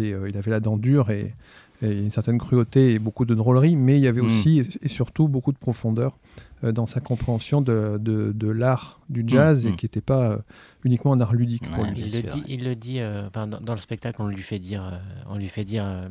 euh, 0.00 0.28
il 0.28 0.36
avait 0.36 0.50
la 0.50 0.60
dent 0.60 0.76
dure 0.76 1.10
et, 1.10 1.34
une 1.80 2.10
certaine 2.10 2.38
cruauté 2.38 2.94
et 2.94 2.98
beaucoup 2.98 3.24
de 3.24 3.36
drôlerie, 3.36 3.76
mais 3.76 3.98
il 3.98 4.02
y 4.02 4.08
avait 4.08 4.20
mm. 4.20 4.26
aussi 4.26 4.68
et 4.82 4.88
surtout 4.88 5.28
beaucoup 5.28 5.52
de 5.52 5.58
profondeur 5.58 6.18
dans 6.62 6.86
sa 6.86 7.00
compréhension 7.00 7.60
de, 7.60 7.98
de, 8.00 8.48
l'art 8.48 9.00
du 9.08 9.22
mm, 9.22 9.28
jazz 9.28 9.66
et 9.66 9.70
mm. 9.70 9.76
qui 9.76 9.86
n'était 9.86 10.00
pas 10.00 10.38
uniquement 10.84 11.12
un 11.12 11.20
art 11.20 11.34
ludique 11.34 11.70
pour 11.70 11.84
lui. 11.84 12.00
Il 12.00 12.14
le 12.14 12.22
dit, 12.22 12.42
il 12.48 12.64
le 12.64 12.74
dit 12.74 13.00
dans, 13.32 13.74
le 13.74 13.80
spectacle, 13.80 14.20
on 14.20 14.26
lui 14.28 14.42
fait 14.42 14.58
dire, 14.58 15.00
on 15.28 15.36
lui 15.36 15.48
fait 15.48 15.64
dire, 15.64 16.08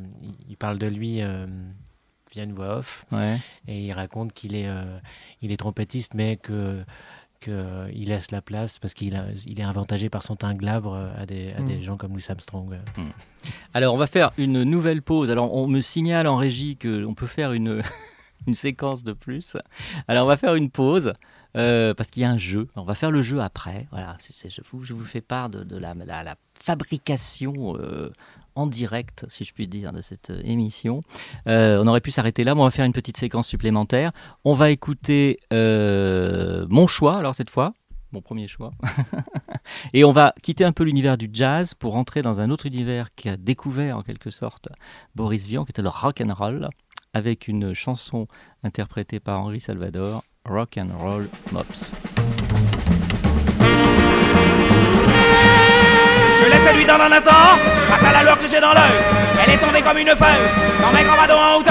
il, 0.48 0.56
parle 0.56 0.78
de 0.78 0.86
lui 0.86 1.20
via 2.32 2.44
une 2.44 2.52
voix 2.52 2.78
off 2.78 3.06
et 3.66 3.86
il 3.86 3.92
raconte 3.92 4.32
qu'il 4.32 4.54
est, 4.54 4.68
il 5.42 5.52
est 5.52 5.56
trompettiste, 5.56 6.14
mais 6.14 6.36
que 6.36 6.82
qu'il 7.40 7.52
euh, 7.52 7.88
laisse 7.94 8.30
la 8.30 8.42
place 8.42 8.78
parce 8.78 8.94
qu'il 8.94 9.20
il 9.46 9.60
est 9.60 9.64
avantagé 9.64 10.10
par 10.10 10.22
son 10.22 10.36
teint 10.36 10.54
glabre 10.54 10.94
euh, 10.94 11.08
à 11.16 11.26
des, 11.26 11.52
à 11.52 11.62
des 11.62 11.76
hmm. 11.76 11.82
gens 11.82 11.96
comme 11.96 12.12
Louis 12.12 12.24
Armstrong. 12.28 12.76
Alors, 13.74 13.94
on 13.94 13.96
va 13.96 14.06
faire 14.06 14.32
une 14.38 14.64
nouvelle 14.64 15.02
pause. 15.02 15.30
Alors, 15.30 15.54
on 15.54 15.66
me 15.68 15.80
signale 15.80 16.26
en 16.26 16.36
régie 16.36 16.76
qu'on 16.76 17.14
peut 17.14 17.26
faire 17.26 17.52
une, 17.52 17.82
une 18.46 18.54
séquence 18.54 19.04
de 19.04 19.12
plus. 19.12 19.56
Alors, 20.06 20.24
on 20.24 20.28
va 20.28 20.36
faire 20.36 20.54
une 20.54 20.70
pause. 20.70 21.12
Euh, 21.56 21.94
parce 21.94 22.10
qu'il 22.10 22.20
y 22.20 22.24
a 22.26 22.30
un 22.30 22.36
jeu. 22.36 22.68
On 22.76 22.82
va 22.82 22.94
faire 22.94 23.10
le 23.10 23.22
jeu 23.22 23.40
après. 23.40 23.88
Voilà, 23.90 24.18
je, 24.20 24.60
vous, 24.70 24.84
je 24.84 24.92
vous 24.92 25.04
fais 25.04 25.22
part 25.22 25.48
de, 25.48 25.78
la, 25.78 25.94
la, 25.94 26.36
fabrication 26.52 27.80
en 28.58 28.66
direct, 28.66 29.24
si 29.28 29.44
je 29.44 29.54
puis 29.54 29.68
dire, 29.68 29.92
de 29.92 30.00
cette 30.00 30.30
euh, 30.30 30.40
émission. 30.44 31.00
Euh, 31.46 31.80
on 31.80 31.86
aurait 31.86 32.00
pu 32.00 32.10
s'arrêter 32.10 32.42
là, 32.42 32.56
mais 32.56 32.60
on 32.60 32.64
va 32.64 32.72
faire 32.72 32.84
une 32.84 32.92
petite 32.92 33.16
séquence 33.16 33.46
supplémentaire. 33.46 34.10
On 34.44 34.54
va 34.54 34.70
écouter 34.70 35.38
euh, 35.52 36.66
mon 36.68 36.88
choix, 36.88 37.18
alors 37.18 37.36
cette 37.36 37.50
fois, 37.50 37.72
mon 38.10 38.20
premier 38.20 38.48
choix. 38.48 38.72
et 39.92 40.02
on 40.02 40.10
va 40.10 40.34
quitter 40.42 40.64
un 40.64 40.72
peu 40.72 40.82
l'univers 40.82 41.16
du 41.16 41.30
jazz 41.32 41.74
pour 41.74 41.96
entrer 41.96 42.20
dans 42.20 42.40
un 42.40 42.50
autre 42.50 42.66
univers 42.66 43.14
qui 43.14 43.28
a 43.28 43.36
découvert 43.36 43.96
en 43.96 44.02
quelque 44.02 44.30
sorte 44.30 44.68
Boris 45.14 45.46
Vian, 45.46 45.64
qui 45.64 45.70
était 45.70 45.82
le 45.82 45.90
rock 45.90 46.20
and 46.20 46.34
roll, 46.34 46.68
avec 47.12 47.48
une 47.48 47.74
chanson 47.74 48.26
interprétée 48.62 49.20
par 49.20 49.40
Henri 49.40 49.60
Salvador, 49.60 50.22
Rock 50.48 50.78
and 50.78 50.88
Roll 50.98 51.28
Mops. 51.52 51.90
Je 56.38 56.44
l'ai 56.44 56.58
séduit 56.66 56.86
dans 56.86 56.94
un 56.94 57.12
instant, 57.12 57.58
grâce 57.88 58.04
à 58.04 58.12
la 58.12 58.22
lueur 58.22 58.38
que 58.38 58.46
j'ai 58.48 58.60
dans 58.60 58.72
l'œil. 58.72 58.98
Elle 59.44 59.54
est 59.54 59.58
tombée 59.58 59.82
comme 59.82 59.98
une 59.98 60.08
feuille, 60.08 60.48
dans 60.80 60.92
mes 60.92 61.04
grands 61.04 61.16
en 61.16 61.58
haut 61.58 61.64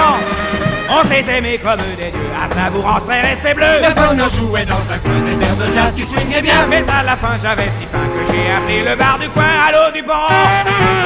On 0.90 1.08
s'est 1.08 1.26
aimé 1.38 1.60
comme 1.64 1.80
des 1.98 2.12
dieux, 2.12 2.37
à 2.52 2.56
Savourant 2.56 3.00
serait 3.00 3.22
resté 3.22 3.54
bleu. 3.54 3.66
Le 3.82 3.94
bonheur 3.94 4.30
jouait 4.30 4.66
dans 4.66 4.76
un 4.76 4.98
coin 4.98 5.20
des 5.26 5.44
airs 5.44 5.56
de 5.56 5.74
jazz 5.74 5.96
qui 5.96 6.04
swingait 6.04 6.42
bien. 6.42 6.66
Mais 6.70 6.84
à 6.90 7.04
la 7.04 7.16
fin, 7.16 7.36
j'avais 7.42 7.70
si 7.76 7.84
faim 7.84 8.00
que 8.14 8.32
j'ai 8.32 8.52
appelé 8.52 8.90
le 8.90 8.96
bar 8.96 9.18
du 9.20 9.30
coin 9.30 9.44
à 9.44 9.72
l'eau 9.72 9.92
du 9.94 10.04
pont. 10.04 10.14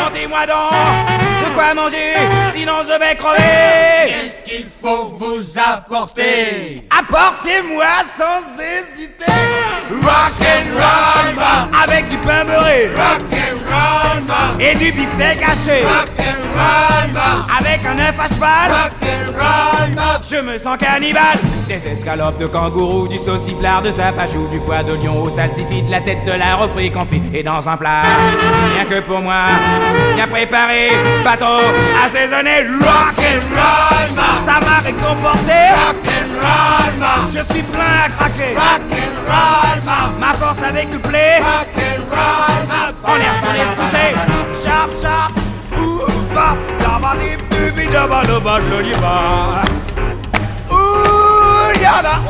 Montez-moi 0.04 0.46
donc 0.46 1.22
de 1.46 1.54
quoi 1.54 1.74
manger, 1.74 2.14
sinon 2.54 2.82
je 2.84 3.00
vais 3.00 3.16
crever. 3.16 4.08
Qu'est-ce 4.08 4.50
qu'il 4.50 4.66
faut 4.82 5.18
vous 5.20 5.44
apporter? 5.58 6.88
Apportez-moi 6.90 7.86
sans 8.18 8.42
hésiter. 8.60 9.26
Rock 10.02 10.34
and 10.40 10.70
roll, 10.76 11.84
avec 11.84 12.10
du 12.10 12.18
pain 12.18 12.46
beurré. 12.46 12.90
Rock 12.96 13.22
and 13.32 13.58
roll, 13.70 14.62
et 14.62 14.76
du 14.76 14.92
beefsteak 14.92 15.42
haché. 15.42 15.84
Rock 15.84 16.10
and 16.18 16.42
roll, 16.56 16.91
avec 17.58 17.86
un 17.86 18.00
œuf 18.00 18.20
à 18.20 18.28
cheval. 18.28 18.72
Je 20.30 20.38
me 20.38 20.58
sens 20.58 20.78
cannibale. 20.78 21.40
Des 21.68 21.88
escalopes 21.88 22.38
de 22.38 22.48
kangourou, 22.48 23.08
du 23.08 23.18
sauciflard 23.18 23.82
de 23.82 23.92
sapajou, 23.92 24.48
du 24.52 24.60
foie 24.60 24.84
de 24.84 24.94
lion 24.94 25.22
au 25.24 25.30
salsifis, 25.30 25.84
de 25.84 25.92
la 25.92 26.02
tête 26.02 26.24
de 26.26 26.32
la 26.32 26.56
refrit 26.56 26.92
confit 26.92 27.22
et 27.34 27.44
dans 27.44 27.68
un 27.68 27.78
plat. 27.78 28.04
Rien 28.74 28.86
que 28.86 29.02
pour 29.02 29.20
moi, 29.20 29.46
bien 30.16 30.28
préparé, 30.28 30.92
bateau 31.24 31.62
assaisonné. 32.06 32.64
Rock 32.80 33.18
and 33.18 33.44
roll, 33.56 34.26
ça 34.46 34.60
m'a 34.60 34.80
réconforté. 34.84 35.60
Rock 35.74 36.08
and 36.08 36.32
roll, 36.42 37.28
je 37.34 37.54
suis 37.54 37.64
plein 37.64 38.06
à 38.06 38.10
craquer. 38.10 38.54
Rock 38.56 38.82
and 38.92 39.32
roll, 39.32 40.20
Ma 40.20 40.34
force 40.34 40.64
a 40.68 40.72
décuplé. 40.72 41.40
Rock 41.40 41.68
and 41.78 42.02
roll, 42.12 42.92
On 43.04 43.16
est 43.16 43.30
retourné 43.30 43.60
se 43.60 43.82
coucher. 43.82 44.14
Sharp, 44.64 44.92
sharp. 45.02 45.34
Ouh, 45.78 46.71
Ba. 47.02 47.18
Ooh 50.72 50.72
ooh 50.72 51.74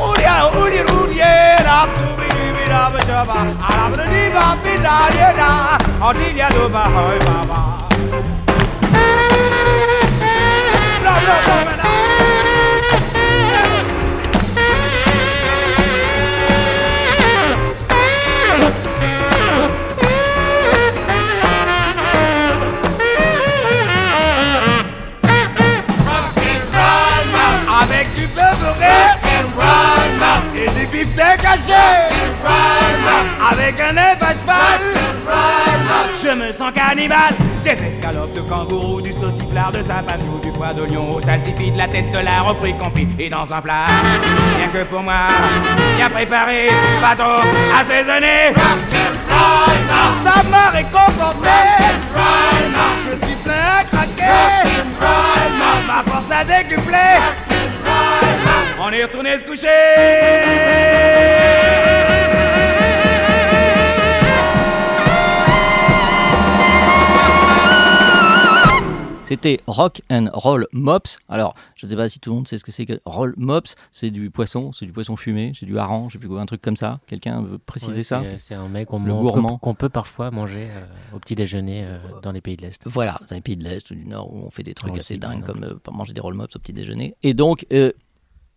ooh 0.00 0.16
Oh 11.24 12.21
dubi. 31.36 31.72
Avec 33.50 33.80
un 33.80 33.96
œuf 33.96 34.16
à 34.20 34.32
cheval 34.32 34.82
Je 36.14 36.28
me 36.34 36.52
sens 36.52 36.72
cannibale. 36.72 37.34
Des 37.64 37.70
escalopes 37.70 38.32
de 38.32 38.40
kangourou 38.40 39.00
Du 39.00 39.12
sauciflard 39.12 39.72
de 39.72 39.80
sapajou 39.82 40.40
Du 40.42 40.50
foie 40.52 40.72
d'oignon. 40.74 41.14
Au 41.14 41.20
salsifis 41.20 41.70
De 41.70 41.78
la 41.78 41.88
tête 41.88 42.10
de 42.12 42.18
la 42.18 42.50
au 42.50 42.54
fruits 42.54 42.74
confit 42.74 43.06
Et 43.18 43.28
dans 43.28 43.52
un 43.52 43.60
plat. 43.60 43.84
Rien 44.56 44.68
que 44.68 44.84
pour 44.88 45.02
moi 45.02 45.28
Bien 45.96 46.10
préparé 46.10 46.68
Pas 47.00 47.16
trop 47.16 47.42
assaisonné. 47.78 48.52
Ça 50.24 50.42
m'a 50.50 50.70
réconforté 50.70 51.48
Je 53.06 53.26
suis 53.26 53.36
plein 53.36 53.80
à 53.80 53.84
craquer. 53.84 54.68
Ma 55.86 56.02
force 56.02 56.30
a 56.30 56.44
décuplé 56.44 57.51
On 58.84 58.90
est 58.90 59.04
retourné 59.04 59.38
se 59.38 59.44
coucher 59.44 59.68
C'était 69.22 69.60
Rock 69.68 70.02
and 70.10 70.26
Roll 70.32 70.66
Mops. 70.72 71.20
Alors, 71.28 71.54
je 71.76 71.86
ne 71.86 71.90
sais 71.90 71.96
pas 71.96 72.08
si 72.08 72.18
tout 72.18 72.30
le 72.30 72.36
monde 72.36 72.48
sait 72.48 72.58
ce 72.58 72.64
que 72.64 72.72
c'est 72.72 72.84
que 72.84 73.00
Roll 73.04 73.34
Mops. 73.36 73.76
C'est 73.92 74.10
du 74.10 74.30
poisson, 74.30 74.72
c'est 74.72 74.84
du 74.84 74.92
poisson 74.92 75.16
fumé, 75.16 75.52
c'est 75.58 75.64
du 75.64 75.78
hareng, 75.78 76.08
je 76.08 76.14
sais 76.14 76.18
plus 76.18 76.28
quoi, 76.28 76.40
un 76.40 76.46
truc 76.46 76.60
comme 76.60 76.76
ça. 76.76 76.98
Quelqu'un 77.06 77.40
veut 77.40 77.58
préciser 77.58 78.02
ça 78.02 78.24
C'est 78.38 78.54
un 78.54 78.68
mec 78.68 78.88
qu'on 78.88 79.74
peut 79.74 79.90
parfois 79.90 80.32
manger 80.32 80.66
euh, 80.70 80.84
au 81.14 81.20
petit 81.20 81.36
déjeuner 81.36 81.84
euh, 81.84 81.98
dans 82.20 82.32
les 82.32 82.40
pays 82.40 82.56
de 82.56 82.62
l'Est. 82.62 82.82
Voilà, 82.86 83.20
dans 83.30 83.36
les 83.36 83.40
pays 83.40 83.56
de 83.56 83.62
l'Est 83.62 83.88
ou 83.92 83.94
du 83.94 84.06
Nord 84.06 84.34
où 84.34 84.44
on 84.44 84.50
fait 84.50 84.64
des 84.64 84.74
trucs 84.74 84.98
assez 84.98 85.18
dingues 85.18 85.44
comme 85.44 85.62
euh, 85.62 85.92
manger 85.92 86.14
des 86.14 86.20
Roll 86.20 86.34
Mops 86.34 86.56
au 86.56 86.58
petit 86.58 86.72
déjeuner. 86.72 87.14
Et 87.22 87.32
donc, 87.32 87.64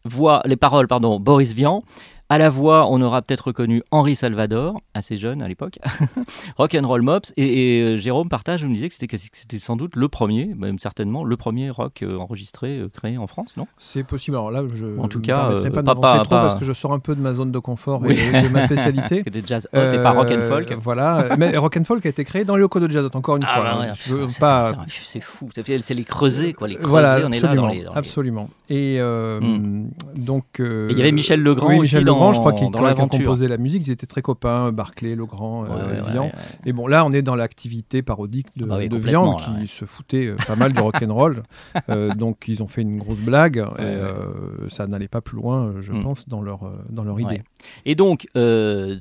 voix, 0.05 0.41
les 0.45 0.55
paroles, 0.55 0.87
pardon, 0.87 1.19
Boris 1.19 1.53
Vian. 1.53 1.83
À 2.27 2.39
la 2.39 2.49
voix, 2.49 2.87
on 2.89 3.03
aura 3.03 3.21
peut-être 3.21 3.47
reconnu 3.47 3.83
Henri 3.91 4.15
Salvador, 4.15 4.81
assez 4.95 5.15
jeune 5.15 5.43
à 5.43 5.47
l'époque, 5.47 5.77
Rock 6.57 6.73
and 6.73 6.87
Roll 6.87 7.03
Mops. 7.03 7.31
Et, 7.37 7.81
euh, 7.83 7.97
Jérôme 7.99 8.29
Partage 8.29 8.65
me 8.65 8.73
disait 8.73 8.89
que 8.89 8.95
c'était 8.95 9.59
sans 9.59 9.75
doute 9.75 9.95
le 9.95 10.07
premier, 10.07 10.51
même 10.57 10.79
certainement 10.79 11.23
le 11.23 11.37
premier 11.37 11.69
rock 11.69 12.01
euh, 12.01 12.17
enregistré, 12.17 12.79
euh, 12.79 12.89
créé 12.89 13.19
en 13.19 13.27
France, 13.27 13.57
non? 13.57 13.67
C'est 13.77 14.03
possible. 14.03 14.37
Alors 14.37 14.49
là, 14.49 14.63
je 14.73 14.87
en 14.97 15.07
tout 15.07 15.21
cas, 15.21 15.51
pas, 15.71 15.83
pas, 15.83 15.93
pas 15.93 16.19
trop 16.23 16.35
parce 16.35 16.55
que 16.55 16.65
je 16.65 16.73
sors 16.73 16.93
un 16.93 16.99
peu 16.99 17.15
de 17.15 17.21
ma 17.21 17.35
zone 17.35 17.51
de 17.51 17.59
confort 17.59 18.03
et 18.07 18.15
de 18.15 18.47
ma 18.49 18.63
spécialité. 18.63 19.17
C'était 19.25 19.43
jazz 19.45 19.69
hot 19.71 19.91
et 19.93 20.01
pas 20.01 20.11
rock 20.11 20.31
and 20.31 20.49
folk. 20.49 20.75
Voilà, 20.81 21.35
mais 21.37 21.55
rock 21.57 21.77
and 21.77 21.83
folk 21.83 22.03
a 22.07 22.09
été 22.09 22.23
créé 22.23 22.43
dans 22.43 22.55
le 22.55 22.63
Yoko 22.63 22.79
de 22.79 22.89
jazz 22.89 23.07
encore 23.13 23.37
une 23.37 23.45
ah, 23.45 23.53
fois. 23.53 23.63
Bah 23.63 24.67
hein. 24.71 24.73
pas... 24.73 24.85
C'est 24.87 25.21
fou, 25.21 25.49
c'est 25.53 25.93
les 25.93 26.03
creuser 26.03 26.53
quoi, 26.53 26.67
les. 26.67 26.77
Voilà, 26.77 27.19
on 27.23 27.31
est 27.31 27.39
là 27.39 27.53
dans 27.53 27.67
les, 27.67 27.85
absolument. 27.93 28.49
Et 28.67 28.99
hmm. 28.99 29.89
donc, 30.15 30.45
il 30.57 30.97
y 30.97 31.01
avait 31.01 31.11
Michel 31.11 31.43
Legrand 31.43 31.77
aussi 31.77 31.81
Michel 31.81 32.14
Legrand, 32.15 32.33
je 32.33 32.39
crois 32.39 32.53
qu'il 32.53 32.69
qui 32.69 33.01
ont 33.01 33.07
composé 33.07 33.47
la 33.47 33.57
musique, 33.57 33.87
ils 33.87 33.91
étaient 33.91 34.07
très 34.07 34.21
copains, 34.21 34.71
Barclay, 34.71 35.15
Legrand, 35.15 35.65
euh, 35.65 36.01
Vian. 36.11 36.31
Et 36.65 36.73
bon, 36.73 36.87
là, 36.87 37.05
on 37.05 37.13
est 37.13 37.21
dans 37.21 37.35
l'activité 37.35 38.01
parodique 38.01 38.47
de, 38.55 38.65
ah 38.65 38.77
bah 38.77 38.97
Vian, 38.97 39.35
qui 39.35 39.67
se 39.67 39.85
foutait 39.85 40.27
euh, 40.27 40.35
pas 40.47 40.55
mal 40.55 40.73
du 40.73 40.81
rock'n'roll. 40.81 41.43
euh, 41.89 42.13
donc, 42.13 42.47
ils 42.47 42.63
ont 42.63 42.67
fait 42.67 42.81
une 42.81 42.97
grosse 42.97 43.19
blague, 43.19 43.57
et 43.57 43.81
euh, 43.81 44.69
ça 44.69 44.87
n'allait 44.87 45.07
pas 45.07 45.21
plus 45.21 45.37
loin, 45.37 45.73
je 45.81 45.91
mm. 45.91 46.03
pense, 46.03 46.27
dans 46.27 46.41
leur, 46.41 46.71
dans 46.89 47.03
leur 47.03 47.19
idée. 47.19 47.41
Et 47.85 47.95
donc, 47.95 48.27
le, 48.35 48.97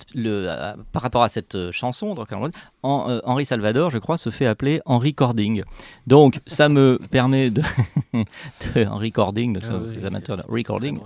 par 0.93 1.03
rapport 1.03 1.23
à 1.23 1.29
cette 1.29 1.71
chanson, 1.71 2.15
Henri 2.83 3.45
Salvador, 3.45 3.91
je 3.91 3.99
crois, 3.99 4.19
se 4.19 4.31
fait 4.31 4.47
appeler 4.47 4.81
Henri 4.87 5.15
Cording. 5.15 5.63
Donc, 6.07 6.41
ça 6.47 6.69
me 6.69 7.01
permet 7.11 7.51
de. 7.51 7.63
de 8.75 8.87
Henri 8.87 9.13
Cording, 9.13 9.59
ah 9.63 9.73
les 9.95 10.05
amateurs 10.05 10.37
de 10.37 10.43
recording. 10.49 10.99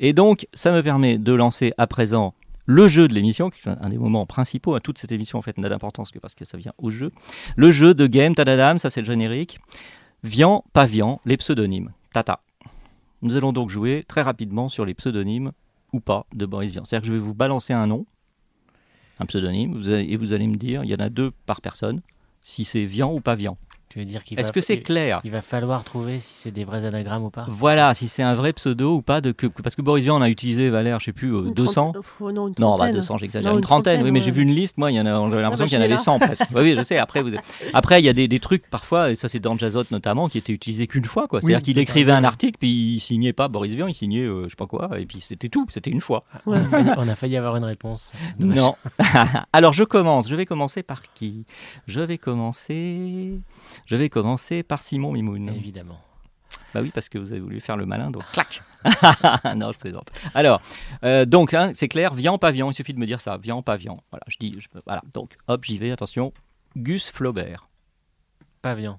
Et 0.00 0.12
donc, 0.12 0.46
ça 0.54 0.72
me 0.72 0.82
permet 0.82 1.13
de 1.18 1.32
lancer 1.32 1.72
après 1.78 2.04
présent 2.04 2.34
le 2.66 2.88
jeu 2.88 3.08
de 3.08 3.14
l'émission, 3.14 3.50
qui 3.50 3.68
est 3.68 3.72
un 3.72 3.88
des 3.88 3.98
moments 3.98 4.26
principaux. 4.26 4.74
à 4.74 4.80
toute 4.80 4.98
cette 4.98 5.12
émission, 5.12 5.38
en 5.38 5.42
fait, 5.42 5.58
n'a 5.58 5.68
d'importance 5.68 6.10
que 6.10 6.18
parce 6.18 6.34
que 6.34 6.44
ça 6.44 6.56
vient 6.56 6.72
au 6.78 6.90
jeu. 6.90 7.12
Le 7.56 7.70
jeu 7.70 7.94
de 7.94 8.06
game, 8.06 8.34
tadadam, 8.34 8.78
ça 8.78 8.90
c'est 8.90 9.00
le 9.00 9.06
générique. 9.06 9.60
Vian, 10.22 10.64
pas 10.72 10.86
Vian, 10.86 11.20
les 11.24 11.36
pseudonymes. 11.36 11.92
Tata. 12.12 12.40
Nous 13.22 13.36
allons 13.36 13.52
donc 13.52 13.70
jouer 13.70 14.04
très 14.08 14.22
rapidement 14.22 14.68
sur 14.68 14.84
les 14.84 14.94
pseudonymes 14.94 15.52
ou 15.92 16.00
pas 16.00 16.26
de 16.34 16.46
Boris 16.46 16.72
Vian. 16.72 16.84
C'est-à-dire 16.84 17.02
que 17.02 17.08
je 17.08 17.12
vais 17.12 17.24
vous 17.24 17.34
balancer 17.34 17.72
un 17.72 17.86
nom, 17.86 18.06
un 19.20 19.26
pseudonyme, 19.26 19.80
et 19.86 20.16
vous 20.16 20.32
allez 20.32 20.46
me 20.46 20.56
dire, 20.56 20.84
il 20.84 20.90
y 20.90 20.94
en 20.94 20.98
a 20.98 21.10
deux 21.10 21.30
par 21.46 21.60
personne, 21.60 22.00
si 22.40 22.64
c'est 22.64 22.86
Vian 22.86 23.12
ou 23.12 23.20
pas 23.20 23.34
Vian 23.34 23.56
dire 24.02 24.22
Est-ce 24.36 24.52
que 24.52 24.60
c'est 24.60 24.80
clair 24.80 25.20
Il 25.24 25.30
va 25.30 25.42
falloir 25.42 25.84
trouver 25.84 26.20
si 26.20 26.34
c'est 26.34 26.50
des 26.50 26.64
vrais 26.64 26.84
anagrammes 26.84 27.24
ou 27.24 27.30
pas. 27.30 27.46
Voilà, 27.48 27.94
si 27.94 28.08
c'est 28.08 28.22
un 28.22 28.34
vrai 28.34 28.52
pseudo 28.52 28.96
ou 28.96 29.02
pas. 29.02 29.20
De, 29.20 29.32
que, 29.32 29.46
parce 29.46 29.76
que 29.76 29.82
Boris 29.82 30.04
Vian, 30.04 30.18
on 30.18 30.22
a 30.22 30.28
utilisé, 30.28 30.70
Valère, 30.70 31.00
je 31.00 31.06
sais 31.06 31.12
plus, 31.12 31.32
200 31.52 31.92
euh, 31.94 32.32
Non, 32.32 32.48
une 32.48 32.54
non 32.58 32.76
bah, 32.76 32.90
200, 32.90 33.18
j'exagère. 33.18 33.54
Une, 33.54 33.60
trentaine, 33.60 34.02
oui, 34.02 34.10
mais 34.10 34.20
j'ai 34.20 34.30
vu 34.30 34.42
une 34.42 34.54
liste, 34.54 34.78
moi, 34.78 34.90
j'avais 34.90 35.08
ah, 35.08 35.12
l'impression 35.12 35.64
bah, 35.64 35.68
qu'il 35.68 35.78
y 35.78 35.80
en 35.80 35.84
avait 35.84 35.96
100 35.96 36.18
presque. 36.18 36.44
oui, 36.54 36.74
je 36.76 36.82
sais, 36.82 36.98
après, 36.98 37.22
vous 37.22 37.30
après 37.72 38.00
il 38.00 38.04
y 38.04 38.08
a 38.08 38.12
des, 38.12 38.28
des, 38.28 38.40
trucs 38.40 38.68
parfois, 38.68 39.10
et 39.10 39.14
ça 39.14 39.28
c'est 39.28 39.40
dans 39.40 39.56
Jazzot 39.56 39.84
notamment, 39.90 40.28
qui 40.28 40.38
étaient 40.38 40.52
utilisés 40.52 40.86
qu'une 40.86 41.04
fois. 41.04 41.26
C'est-à-dire 41.30 41.62
qu'il 41.62 41.78
écrivait 41.78 42.12
un 42.12 42.24
article, 42.24 42.58
puis 42.58 42.94
il 42.94 43.00
signait 43.00 43.32
pas 43.32 43.48
Boris 43.48 43.74
Vian, 43.74 43.86
il 43.86 43.94
signait 43.94 44.24
euh, 44.24 44.44
je 44.44 44.50
sais 44.50 44.56
pas 44.56 44.66
quoi, 44.66 44.90
et 44.98 45.06
puis 45.06 45.20
c'était 45.20 45.48
tout, 45.48 45.66
c'était 45.70 45.90
une 45.90 46.00
fois. 46.00 46.24
on, 46.46 46.54
a 46.54 47.14
failli, 47.16 47.36
avoir 47.36 47.56
une 47.56 47.64
réponse. 47.64 48.12
Non. 48.38 48.76
Alors 49.52 49.72
je 49.72 49.84
commence, 49.84 50.28
je 50.28 50.34
vais 50.34 50.44
commencer 50.44 50.82
par 50.82 51.02
qui? 51.14 51.44
Je 51.86 52.00
vais 52.00 52.18
commencer. 52.18 53.40
Je 53.86 53.96
vais 53.96 54.08
commencer 54.08 54.62
par 54.62 54.82
Simon 54.82 55.12
Mimoun. 55.12 55.50
Évidemment. 55.50 56.00
Bah 56.72 56.80
oui, 56.82 56.90
parce 56.92 57.08
que 57.08 57.18
vous 57.18 57.32
avez 57.32 57.40
voulu 57.40 57.60
faire 57.60 57.76
le 57.76 57.86
malin, 57.86 58.10
donc 58.10 58.24
clac 58.32 58.62
Non, 59.56 59.72
je 59.72 59.78
plaisante. 59.78 60.10
Alors, 60.34 60.60
euh, 61.04 61.24
donc, 61.24 61.54
hein, 61.54 61.72
c'est 61.74 61.88
clair, 61.88 62.14
viand, 62.14 62.38
pas 62.38 62.50
viand, 62.50 62.70
il 62.70 62.74
suffit 62.74 62.94
de 62.94 62.98
me 62.98 63.06
dire 63.06 63.20
ça, 63.20 63.36
viand, 63.36 63.62
pas 63.62 63.76
viand. 63.76 64.02
Voilà, 64.10 64.24
je 64.28 64.36
dis, 64.38 64.56
voilà, 64.86 65.02
donc, 65.12 65.36
hop, 65.48 65.64
j'y 65.64 65.78
vais, 65.78 65.90
attention. 65.90 66.32
Gus 66.76 67.10
Flaubert. 67.10 67.68
Pavian. 68.62 68.98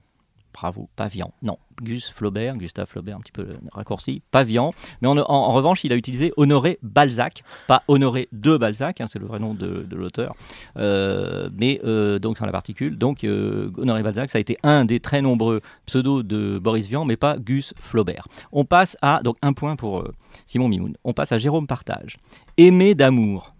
Bravo, 0.56 0.88
Pavian. 0.96 1.34
Non, 1.44 1.58
Gus 1.84 2.14
Flaubert, 2.16 2.56
Gustave 2.56 2.88
Flaubert, 2.88 3.18
un 3.18 3.20
petit 3.20 3.34
peu 3.34 3.46
raccourci, 3.74 4.22
Pavian. 4.32 4.74
Mais 5.02 5.10
en, 5.10 5.52
revanche, 5.52 5.84
il 5.84 5.92
a 5.92 5.98
utilisé 5.98 6.32
Honoré 6.38 6.80
Balzac, 6.82 7.44
pas 7.68 7.84
Honoré 7.90 8.30
de 8.32 8.56
Balzac, 8.56 9.02
hein, 9.02 9.08
c'est 9.08 9.20
le 9.20 9.26
vrai 9.26 9.40
nom 9.40 9.54
de, 9.54 9.86
l'auteur, 9.92 10.34
euh, 10.78 11.50
mais 11.54 11.82
euh, 11.84 12.20
donc 12.20 12.38
sans 12.38 12.46
la 12.46 12.54
particule. 12.54 12.98
Donc 12.98 13.26
euh, 13.26 13.70
Honoré 13.78 14.02
Balzac, 14.02 14.32
ça 14.32 14.38
a 14.38 14.42
été 14.42 14.58
un 14.64 14.86
des 14.86 15.02
très 15.02 15.22
nombreux 15.22 15.60
pseudos 15.88 16.24
de 16.24 16.58
Boris 16.58 16.88
Vian, 16.88 17.04
mais 17.04 17.18
pas 17.18 17.38
Gus 17.38 17.74
Flaubert. 17.78 18.26
On 18.54 18.64
passe 18.64 18.96
à, 19.02 19.20
donc 19.24 19.36
un 19.42 19.52
point 19.52 19.76
pour 19.76 20.08
Simon 20.46 20.70
Mimoun, 20.70 20.96
on 21.04 21.12
passe 21.12 21.34
à 21.34 21.38
Jérôme 21.38 21.68
Partage. 21.68 22.16
Aimé 22.56 22.96
d'amour. 22.96 23.55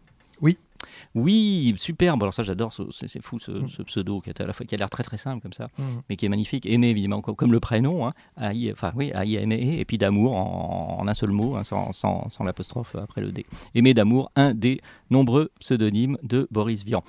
Oui, 1.16 1.74
superbe. 1.78 2.22
Alors 2.22 2.34
ça, 2.34 2.44
j'adore. 2.44 2.74
C'est 2.92 3.22
fou 3.22 3.38
mm. 3.38 3.70
ce, 3.70 3.82
pseudo 3.84 4.20
qui, 4.20 4.30
est 4.30 4.42
à 4.42 4.46
la 4.46 4.52
fois, 4.52 4.66
qui 4.66 4.76
a 4.76 4.78
l'air 4.78 4.90
très 4.90 5.04
très 5.04 5.18
simple 5.18 5.42
comme 5.42 5.54
ça, 5.54 5.70
mm. 5.78 5.84
mais 6.10 6.18
qui 6.18 6.26
est 6.26 6.30
magnifique. 6.30 6.66
Aimé 6.66 6.90
évidemment, 6.90 7.22
comme, 7.22 7.52
le 7.52 7.60
prénom, 7.62 8.06
hein, 8.06 8.14
enfin 8.38 8.92
oui, 8.96 9.12
Aïe 9.14 9.36
aimer, 9.36 9.78
et 9.80 9.86
puis 9.86 9.98
d'amour 9.98 10.36
en, 10.36 11.08
un 11.08 11.14
seul 11.14 11.32
mot, 11.32 11.56
hein, 11.56 11.64
sans, 11.64 11.94
sans, 11.94 12.30
sans 12.30 12.44
l'apostrophe 12.44 12.96
après 12.96 13.22
le 13.22 13.32
D. 13.32 13.46
Aimé 13.74 13.94
d'amour, 13.94 14.30
un 14.36 14.54
des 14.54 14.82
nombreux 15.10 15.52
pseudonymes 15.60 16.18
de 16.22 16.48
Boris 16.52 16.84
Vian. 16.84 17.04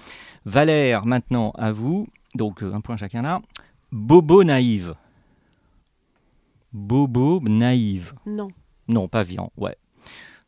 Valère, 0.45 1.05
maintenant 1.05 1.51
à 1.57 1.73
vous. 1.73 2.07
Donc 2.37 2.63
un 2.63 2.81
point 2.81 2.97
chacun 2.97 3.23
là. 3.23 3.43
Bobo 3.91 4.45
naïve. 4.45 4.95
Bobo 6.73 7.41
naïve. 7.41 8.13
Non. 8.25 8.49
Non, 8.89 9.09
pas 9.09 9.25
Vian. 9.25 9.51
Ouais 9.57 9.77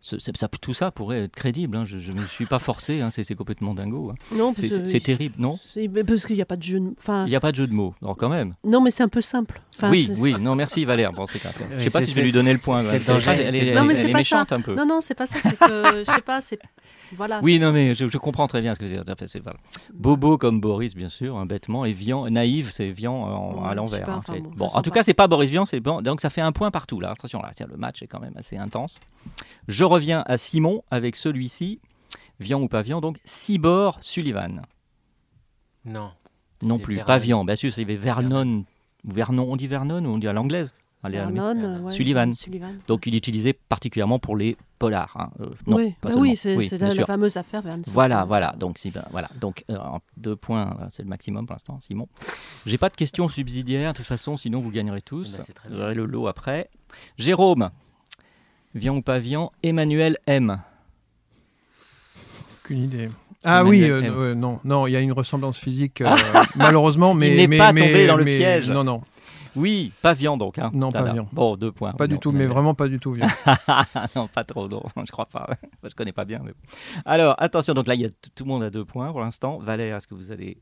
ça, 0.01 0.49
tout 0.61 0.75
ça 0.75 0.91
pourrait 0.91 1.25
être 1.25 1.35
crédible. 1.35 1.77
Hein. 1.77 1.85
Je 1.85 2.13
ne 2.13 2.21
me 2.21 2.27
suis 2.27 2.47
pas 2.47 2.59
forcé. 2.59 3.01
Hein. 3.01 3.11
C'est 3.11 3.35
complètement 3.35 3.75
dingo. 3.75 4.11
Hein. 4.11 4.37
Non, 4.37 4.55
c'est 4.55 5.01
terrible, 5.01 5.35
non? 5.39 5.59
Parce 6.07 6.27
qu'il 6.27 6.37
n'y 6.37 6.43
a 6.43 6.47
pas 6.47 6.57
de 6.57 6.63
jeu. 6.63 6.81
De... 6.81 6.95
Enfin... 6.99 7.25
Il 7.27 7.31
n'y 7.31 7.37
a 7.37 7.41
pas 7.41 7.53
de 7.53 7.57
jeu 7.57 7.67
de 7.67 7.75
mots. 7.75 7.95
Alors 8.03 8.17
quand 8.17 8.29
même. 8.29 8.55
Non, 8.65 8.81
mais 8.81 8.91
c'est 8.91 9.03
un 9.03 9.09
peu 9.09 9.21
simple. 9.21 9.61
Oui, 9.85 10.11
oui. 10.19 10.35
Non, 10.41 10.55
merci 10.55 10.85
Valère. 10.85 11.13
Bon, 11.13 11.27
je 11.27 11.39
ne 11.75 11.81
sais 11.81 11.91
pas 11.91 12.03
si 12.03 12.11
je 12.11 12.17
vais 12.17 12.23
lui 12.23 12.33
donner 12.33 12.53
le 12.53 12.59
point. 12.59 12.83
elle, 12.83 13.75
non, 13.75 13.85
mais 13.85 13.95
c'est 13.95 14.11
pas 14.11 14.23
ça. 14.23 14.45
un 14.51 14.61
peu. 14.61 14.75
Non, 14.75 14.87
non, 14.87 15.01
c'est 15.01 15.15
pas 15.15 15.27
ça. 15.27 15.37
C'est 15.43 15.59
que 15.59 15.99
je 15.99 16.05
sais 16.05 16.23
pas. 16.23 16.41
C'est 16.41 16.59
voilà. 17.13 17.41
Oui, 17.43 17.59
non, 17.59 17.73
mais 17.73 17.95
je, 17.95 18.19
comprends 18.19 18.47
très 18.47 18.61
bien 18.61 18.75
ce 18.75 18.81
que 18.81 18.85
vous 18.85 18.95
dites. 18.95 19.43
Voilà. 19.43 19.59
Bobo 19.95 20.39
comme 20.39 20.61
Boris, 20.61 20.95
bien 20.95 21.09
sûr, 21.09 21.45
bêtement, 21.47 21.85
et 21.85 21.93
Vian, 21.93 22.29
naïf, 22.31 22.71
c'est 22.71 22.91
Vian 22.91 23.63
à 23.65 23.75
l'envers. 23.75 24.21
Bon, 24.57 24.67
en 24.67 24.83
tout 24.83 24.91
cas, 24.91 25.03
c'est 25.03 25.15
pas 25.15 25.29
Boris 25.29 25.51
Vian, 25.51 25.65
c'est 25.65 25.81
bon. 25.81 26.03
Donc 26.03 26.21
ça 26.21 26.31
fait 26.31 26.41
un 26.41 26.53
point 26.53 26.71
partout 26.71 27.01
là. 27.01 27.11
Attention 27.11 27.41
là, 27.41 27.51
le 27.69 27.77
match 27.77 28.03
est 28.03 28.07
quand 28.07 28.21
même 28.21 28.37
assez 28.37 28.57
intense. 28.57 29.01
Je 29.67 29.85
reviens 29.85 30.23
à 30.27 30.39
Simon 30.39 30.83
avec 30.91 31.17
celui-ci. 31.17 31.81
Vian 32.41 32.61
ou 32.61 32.69
Pavian, 32.69 33.01
donc 33.01 33.19
Cibor 33.25 33.99
Sullivan. 34.01 34.63
Non. 35.85 36.11
Non 36.63 36.79
plus, 36.79 36.99
Pavian. 37.05 37.45
Bien 37.45 37.57
sûr, 37.57 37.73
c'est 37.73 37.85
Vernon. 37.85 38.65
Vernon, 39.13 39.47
on 39.51 39.57
dit 39.57 39.67
Vernon 39.67 40.05
ou 40.05 40.09
on 40.09 40.19
dit 40.19 40.29
à 40.29 40.33
l'anglaise? 40.33 40.73
Vernon, 41.05 41.91
Sullivan. 41.91 42.35
Donc 42.89 43.07
il 43.07 43.15
utilisait 43.15 43.53
particulièrement 43.53 44.19
pour 44.19 44.37
les 44.37 44.57
polars. 44.79 45.17
Hein. 45.17 45.31
Euh, 45.41 45.51
oui, 45.67 45.95
bah 46.03 46.11
oui 46.17 46.37
c'est 46.37 46.57
la, 46.79 47.07
fameuse 47.07 47.37
affaire 47.37 47.63
Vernon. 47.63 47.83
Voilà, 47.93 48.25
voilà. 48.25 48.55
Donc, 48.59 48.81
ben, 48.93 49.05
voilà. 49.13 49.29
Donc 49.41 49.65
euh, 49.71 49.79
deux 50.17 50.35
points, 50.35 50.77
c'est 50.91 51.03
le 51.03 51.09
maximum 51.09 51.47
pour 51.47 51.55
l'instant, 51.55 51.79
Simon. 51.81 52.09
J'ai 52.67 52.79
pas 52.79 52.89
de 52.89 52.97
questions 52.97 53.29
subsidiaires, 53.29 53.93
de 53.93 53.99
toute 53.99 54.07
façon, 54.07 54.37
sinon 54.37 54.61
vous 54.61 54.71
gagnerez 54.71 55.03
tous. 55.03 55.39
Eh 55.39 55.53
ben, 55.69 55.77
vous 55.77 55.81
aurez 55.81 55.95
le 55.95 56.05
lot 56.05 56.27
après. 56.27 56.69
Jérôme, 57.17 57.71
Vian 58.75 58.97
ou 58.97 59.03
pas 59.03 59.21
Vian, 59.21 59.53
Emmanuel 59.63 60.19
M. 60.27 60.61
Aucune 62.65 62.83
idée. 62.83 63.09
Ah 63.45 63.65
oui, 63.65 63.85
euh, 63.85 64.35
non, 64.35 64.59
non, 64.65 64.87
il 64.87 64.93
y 64.93 64.97
a 64.97 65.01
une 65.01 65.13
ressemblance 65.13 65.59
physique, 65.59 66.03
malheureusement, 66.57 67.15
mais. 67.15 67.37
Il 67.37 67.49
n'est 67.49 67.59
pas 67.59 67.69
tombé 67.69 68.07
dans 68.07 68.17
le 68.17 68.25
piège. 68.25 68.69
Non, 68.69 68.85
non. 68.85 69.03
Oui, 69.57 69.93
pas 70.03 70.15
viande 70.15 70.41
donc. 70.41 70.59
Hein. 70.59 70.71
Non, 70.73 70.91
pas 70.91 71.03
viande. 71.13 71.29
Bon, 71.33 71.57
deux 71.57 71.73
points. 71.73 71.93
Pas 71.93 72.07
du 72.07 72.19
tout, 72.19 72.33
mais 72.33 72.47
vraiment 72.47 72.75
pas 72.75 72.89
du 72.89 72.99
tout 72.99 73.13
viande. 73.13 73.31
non, 74.17 74.29
pas 74.29 74.45
trop, 74.45 74.69
non, 74.69 74.83
je 75.05 75.11
crois 75.11 75.27
pas. 75.27 75.49
je 75.83 75.95
connais 75.95 76.13
pas 76.13 76.25
bien. 76.25 76.41
Mais... 76.45 76.53
Alors, 77.05 77.35
attention, 77.39 77.75
donc 77.75 77.87
là, 77.87 77.95
y 77.95 78.05
a 78.05 78.09
tout 78.09 78.45
le 78.45 78.49
monde 78.49 78.63
a 78.63 78.71
deux 78.71 78.85
points 78.85 79.11
pour 79.11 79.21
l'instant. 79.21 79.59
Valère, 79.59 79.97
est-ce 79.97 80.07
que 80.07 80.15
vous 80.15 80.33
allez 80.33 80.59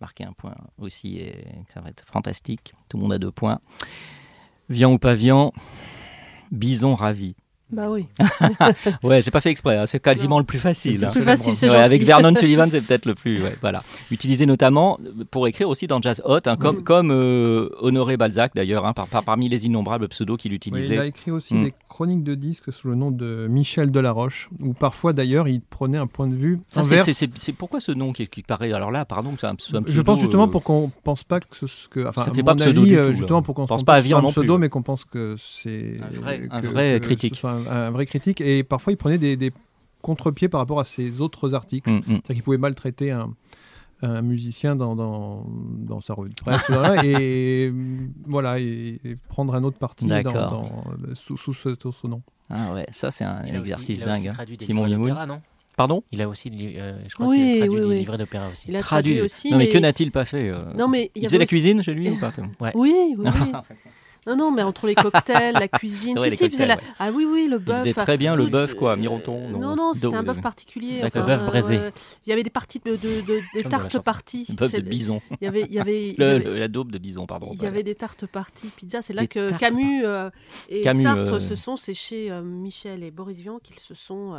marquer 0.00 0.24
un 0.24 0.32
point 0.32 0.54
aussi 0.78 1.16
et 1.16 1.44
Ça 1.72 1.80
va 1.80 1.90
être 1.90 2.04
fantastique. 2.06 2.74
Tout 2.88 2.96
le 2.96 3.02
monde 3.02 3.12
a 3.12 3.18
deux 3.18 3.32
points. 3.32 3.60
Viand 4.68 4.92
ou 4.92 4.98
pas 4.98 5.14
viand 5.14 5.52
Bison 6.50 6.94
ravi. 6.94 7.36
Bah 7.72 7.90
oui. 7.90 8.06
ouais, 9.02 9.22
j'ai 9.22 9.30
pas 9.30 9.40
fait 9.40 9.50
exprès, 9.50 9.76
hein. 9.76 9.86
c'est 9.86 10.00
quasiment 10.00 10.38
le 10.38 10.44
plus 10.44 10.58
facile. 10.58 11.00
Le 11.00 11.10
plus 11.10 11.22
hein. 11.22 11.24
facile, 11.24 11.56
c'est 11.56 11.68
Avec 11.68 12.02
Vernon 12.04 12.34
Sullivan, 12.36 12.68
c'est 12.70 12.80
peut-être 12.86 13.06
le 13.06 13.14
plus. 13.14 13.42
voilà. 13.60 13.82
Utilisé 14.10 14.46
notamment 14.46 14.98
pour 15.30 15.48
écrire 15.48 15.68
aussi 15.68 15.86
dans 15.86 16.00
Jazz 16.00 16.22
Hot, 16.24 16.40
hein, 16.46 16.56
comme, 16.56 16.78
mm. 16.78 16.84
comme 16.84 17.10
euh, 17.10 17.70
Honoré 17.80 18.16
Balzac 18.16 18.52
d'ailleurs, 18.54 18.92
par, 18.94 19.24
parmi 19.24 19.48
les 19.48 19.66
innombrables 19.66 20.08
pseudos 20.08 20.36
qu'il 20.36 20.52
utilisait. 20.52 20.94
il 20.94 21.00
a 21.00 21.06
écrit 21.06 21.30
aussi 21.30 21.54
mm. 21.54 21.64
des 21.64 21.74
chroniques 21.88 22.22
de 22.22 22.34
disques 22.34 22.72
sous 22.72 22.88
le 22.88 22.94
nom 22.94 23.10
de 23.10 23.46
Michel 23.48 23.90
Delaroche, 23.90 24.50
où 24.60 24.72
parfois 24.74 25.12
d'ailleurs 25.12 25.48
il 25.48 25.60
prenait 25.60 25.98
un 25.98 26.06
point 26.06 26.28
de 26.28 26.34
vue 26.34 26.60
inverse. 26.76 27.24
C'est 27.34 27.52
pourquoi 27.52 27.80
ce 27.80 27.92
nom 27.92 28.12
qui, 28.12 28.26
paraît 28.42 28.72
alors 28.72 28.90
là, 28.90 29.04
pardon, 29.04 29.34
c'est 29.40 29.46
un, 29.46 29.54
pseudo. 29.54 29.80
Je 29.86 30.00
pense 30.00 30.20
justement 30.20 30.44
euh, 30.44 30.48
pour 30.48 30.62
qu'on 30.62 30.92
pense 31.02 31.24
pas 31.24 31.40
que 31.40 31.66
ce 31.66 31.88
que, 31.88 32.06
enfin, 32.06 32.24
ça 32.24 32.32
fait 32.32 32.42
pas 32.42 32.54
pseudo 32.54 32.82
avis, 32.82 32.96
euh, 32.96 33.14
justement 33.14 33.42
pour 33.42 33.54
qu'on 33.54 33.66
pense 33.66 33.84
pas 33.84 33.94
à 33.94 33.98
un 33.98 34.30
pseudo, 34.30 34.58
mais 34.58 34.68
qu'on 34.68 34.82
pense 34.82 35.04
que 35.04 35.36
c'est 35.38 35.98
un 36.50 36.60
vrai, 36.60 37.00
critique 37.00 37.40
un, 37.70 37.90
vrai 37.90 38.06
critique. 38.06 38.40
Et 38.40 38.62
parfois, 38.62 38.92
il 38.92 38.96
prenait 38.96 39.18
des, 39.18 39.52
contre-pieds 40.02 40.48
par 40.48 40.60
rapport 40.60 40.80
à 40.80 40.84
ses 40.84 41.20
autres 41.20 41.54
articles. 41.54 41.90
Mm, 41.90 41.96
mm. 41.96 42.02
C'est-à-dire 42.06 42.34
qu'il 42.34 42.42
pouvait 42.42 42.58
maltraiter 42.58 43.10
un, 43.10 43.32
un 44.02 44.22
musicien 44.22 44.76
dans, 44.76 44.94
dans, 44.94 45.46
dans, 45.48 46.00
sa 46.00 46.14
revue 46.14 46.30
de 46.30 46.34
presse 46.34 46.70
et 47.04 47.72
voilà 48.26 48.58
et, 48.60 49.00
prendre 49.28 49.54
un 49.54 49.64
autre 49.64 49.78
parti 49.78 50.06
dans, 50.06 50.68
sous, 51.14 51.36
sous, 51.36 51.54
ce, 51.54 52.06
nom. 52.06 52.22
Ah 52.50 52.72
ouais, 52.74 52.86
ça 52.92 53.10
c'est 53.10 53.24
un 53.24 53.44
exercice 53.44 54.00
dingue. 54.00 54.28
Hein. 54.28 54.44
Simon 54.60 54.86
non? 54.86 55.40
Pardon? 55.76 56.04
Il 56.12 56.22
a 56.22 56.28
aussi, 56.28 56.50
euh, 56.76 56.98
je 57.08 57.14
crois 57.14 57.34
qu'il 57.34 57.62
a 57.62 57.66
traduit 57.66 57.88
des 57.88 57.94
livrets 57.96 58.18
d'opéra 58.18 58.48
aussi. 58.48 58.66
Il 58.68 58.76
a 58.76 58.80
traduit, 58.80 59.20
aussi. 59.20 59.50
Non 59.50 59.58
mais, 59.58 59.68
que 59.68 59.78
n'a-t-il 59.78 60.12
pas 60.12 60.24
fait 60.24 60.48
euh... 60.48 60.72
Non 60.78 60.86
mais 60.86 61.10
il, 61.16 61.24
faisait 61.24 61.38
la 61.38 61.46
cuisine 61.46 61.82
chez 61.82 61.94
lui 61.94 62.10
ou 62.10 62.20
pas 62.20 62.32
ouais. 62.60 62.70
Oui, 62.74 62.94
oui. 63.18 63.28
Non, 64.26 64.36
non, 64.36 64.50
mais 64.50 64.62
entre 64.62 64.86
les 64.86 64.94
cocktails, 64.94 65.54
la 65.54 65.68
cuisine. 65.68 66.18
si, 66.20 66.36
si, 66.36 66.50
faisait 66.50 66.66
la... 66.66 66.78
Ah 66.98 67.10
oui, 67.12 67.26
oui, 67.30 67.46
le 67.48 67.58
bœuf. 67.58 67.82
Il 67.84 67.92
faisait 67.92 68.04
très 68.04 68.16
bien 68.16 68.36
le 68.36 68.46
bœuf, 68.46 68.74
quoi, 68.74 68.96
Mironton. 68.96 69.48
Non, 69.50 69.76
non, 69.76 69.92
c'était 69.94 70.14
un 70.14 70.22
bœuf 70.22 70.40
particulier. 70.40 71.02
le 71.02 71.22
bœuf 71.22 71.44
braisé. 71.44 71.80
il 72.26 72.30
y 72.30 72.32
avait 72.32 72.42
des 72.42 72.50
parties 72.50 72.80
de, 72.84 72.96
des 72.96 73.62
tartes 73.64 74.02
parties. 74.02 74.46
Le 74.48 74.54
bœuf 74.54 74.72
de 74.72 74.80
bison. 74.80 75.20
Il 75.40 75.44
y 75.44 75.48
avait, 75.48 75.62
il 75.62 75.72
y 75.72 75.78
avait, 75.78 76.14
la 76.18 76.68
daube 76.68 76.92
de 76.92 76.98
bison, 76.98 77.26
pardon. 77.26 77.50
Il 77.52 77.62
y 77.62 77.66
avait 77.66 77.82
des 77.82 77.94
tartes 77.94 78.26
parties 78.26 78.68
pizza. 78.74 79.02
C'est 79.02 79.12
là 79.12 79.26
que 79.26 79.56
Camus 79.58 80.04
euh, 80.04 80.30
et 80.68 80.82
Sartre 80.82 81.34
euh, 81.34 81.40
se 81.40 81.56
sont, 81.56 81.76
c'est 81.76 81.94
chez 81.94 82.30
euh, 82.30 82.42
Michel 82.42 83.02
et 83.02 83.10
Boris 83.10 83.38
Vian 83.38 83.58
qu'ils 83.58 83.80
se 83.80 83.94
sont, 83.94 84.34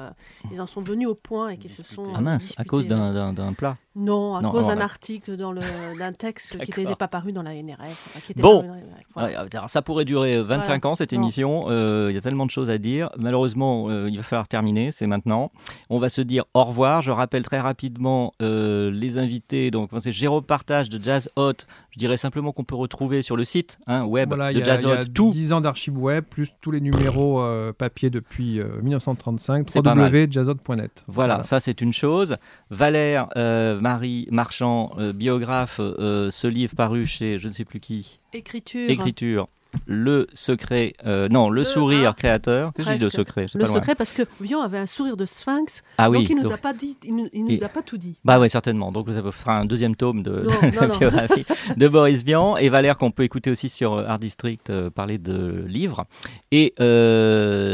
ils 0.51 0.61
en 0.61 0.67
sont 0.67 0.81
venus 0.81 1.07
au 1.07 1.15
point 1.15 1.49
et 1.49 1.57
qu'ils 1.57 1.71
se 1.71 1.83
sont. 1.83 2.11
Ah 2.13 2.21
mince, 2.21 2.53
à 2.57 2.63
cause 2.63 2.87
d'un 2.87 3.53
plat. 3.53 3.77
Non, 3.95 4.35
à 4.35 4.41
cause 4.41 4.67
d'un 4.67 4.81
article 4.81 5.37
dans 5.37 5.53
d'un 5.53 6.13
texte 6.13 6.57
qui 6.63 6.71
n'était 6.79 6.95
pas 6.95 7.07
paru 7.07 7.31
dans 7.31 7.43
la 7.43 7.53
NRF. 7.53 8.33
Bon, 8.37 8.65
ça 9.75 9.81
pourrait 9.81 10.05
durer 10.05 10.41
25 10.41 10.85
ans 10.85 10.95
cette 10.95 11.11
émission. 11.11 11.65
Euh, 11.67 12.07
il 12.09 12.15
y 12.15 12.17
a 12.17 12.21
tellement 12.21 12.45
de 12.45 12.51
choses 12.51 12.69
à 12.69 12.77
dire. 12.77 13.09
Malheureusement, 13.21 13.87
euh, 13.89 14.07
il 14.09 14.15
va 14.15 14.23
falloir 14.23 14.47
terminer. 14.47 14.89
C'est 14.91 15.05
maintenant. 15.05 15.51
On 15.89 15.99
va 15.99 16.07
se 16.07 16.21
dire 16.21 16.45
au 16.53 16.63
revoir. 16.63 17.01
Je 17.01 17.11
rappelle 17.11 17.43
très 17.43 17.59
rapidement 17.59 18.31
euh, 18.41 18.89
les 18.89 19.17
invités. 19.17 19.71
Donc, 19.71 19.89
c'est 19.99 20.13
Jérôme 20.13 20.45
Partage 20.45 20.87
de 20.87 20.97
Jazz 21.03 21.29
Hot. 21.35 21.65
Je 21.91 21.99
dirais 21.99 22.15
simplement 22.15 22.53
qu'on 22.53 22.63
peut 22.63 22.75
retrouver 22.75 23.21
sur 23.21 23.35
le 23.35 23.43
site 23.43 23.77
hein, 23.85 24.05
web 24.05 24.33
de 24.33 24.63
Jazz 24.63 24.85
Hot 24.85 25.03
tout. 25.13 25.31
10 25.31 25.51
ans 25.51 25.59
d'archives 25.59 25.97
web 25.97 26.23
plus 26.23 26.53
tous 26.61 26.71
les 26.71 26.79
numéros 26.79 27.43
papier 27.77 28.09
depuis 28.09 28.61
1935. 28.81 29.75
www.jazzhot.net. 29.75 31.03
Voilà, 31.07 31.43
ça 31.43 31.59
c'est 31.59 31.81
une 31.81 31.91
chose. 31.91 32.37
Valère 32.69 33.27
Marie 33.35 34.29
Marchand, 34.31 34.93
biographe, 35.13 35.79
ce 35.79 36.47
livre 36.47 36.75
paru 36.75 37.05
chez 37.05 37.39
je 37.39 37.47
ne 37.49 37.53
sais 37.53 37.65
plus 37.65 37.81
qui. 37.81 38.19
Écriture. 38.31 38.89
Écriture 38.89 39.47
le 39.85 40.27
secret, 40.33 40.93
euh, 41.05 41.27
non, 41.29 41.49
le, 41.49 41.63
sourire 41.63 42.15
créateur. 42.15 42.71
Qu'est-ce 42.73 42.97
que 42.97 43.03
le 43.03 43.09
secret? 43.09 43.47
Le 43.53 43.65
secret 43.65 43.95
parce 43.95 44.11
que 44.11 44.23
Vian 44.41 44.61
avait 44.61 44.77
un 44.77 44.85
sourire 44.85 45.17
de 45.17 45.25
sphinx. 45.25 45.83
Ah 45.97 46.09
oui, 46.09 46.19
donc 46.19 46.29
il 46.29 46.37
nous 46.37 46.51
a 46.51 46.57
pas 46.57 46.73
dit, 46.73 46.97
il 47.03 47.15
nous, 47.15 47.63
a 47.63 47.69
pas 47.69 47.81
tout 47.81 47.97
dit. 47.97 48.15
Bah 48.23 48.39
oui, 48.39 48.49
certainement. 48.49 48.91
Donc 48.91 49.07
vous 49.07 49.31
fera 49.31 49.57
un 49.57 49.65
deuxième 49.65 49.95
tome 49.95 50.23
de, 50.23 50.45
biographie 50.99 51.45
de 51.75 51.87
Boris 51.87 52.23
Vian 52.23 52.57
et 52.57 52.69
Valère 52.69 52.97
qu'on 52.97 53.11
peut 53.11 53.23
écouter 53.23 53.51
aussi 53.51 53.69
sur 53.69 53.93
euh, 53.93 54.05
Art 54.07 54.19
District 54.19 54.69
euh, 54.69 54.89
parler 54.89 55.17
de 55.17 55.63
livres 55.67 56.05
et 56.51 56.73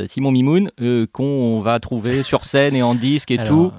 Simon 0.08 0.32
Mimoun 0.32 0.72
qu'on 1.12 1.62
va 1.62 1.80
trouver 1.80 2.24
sur 2.24 2.46
scène 2.46 2.76
et 2.76 2.84
en 2.84 2.96
disque 2.96 3.32
et 3.32 3.44
tout. 3.44 3.72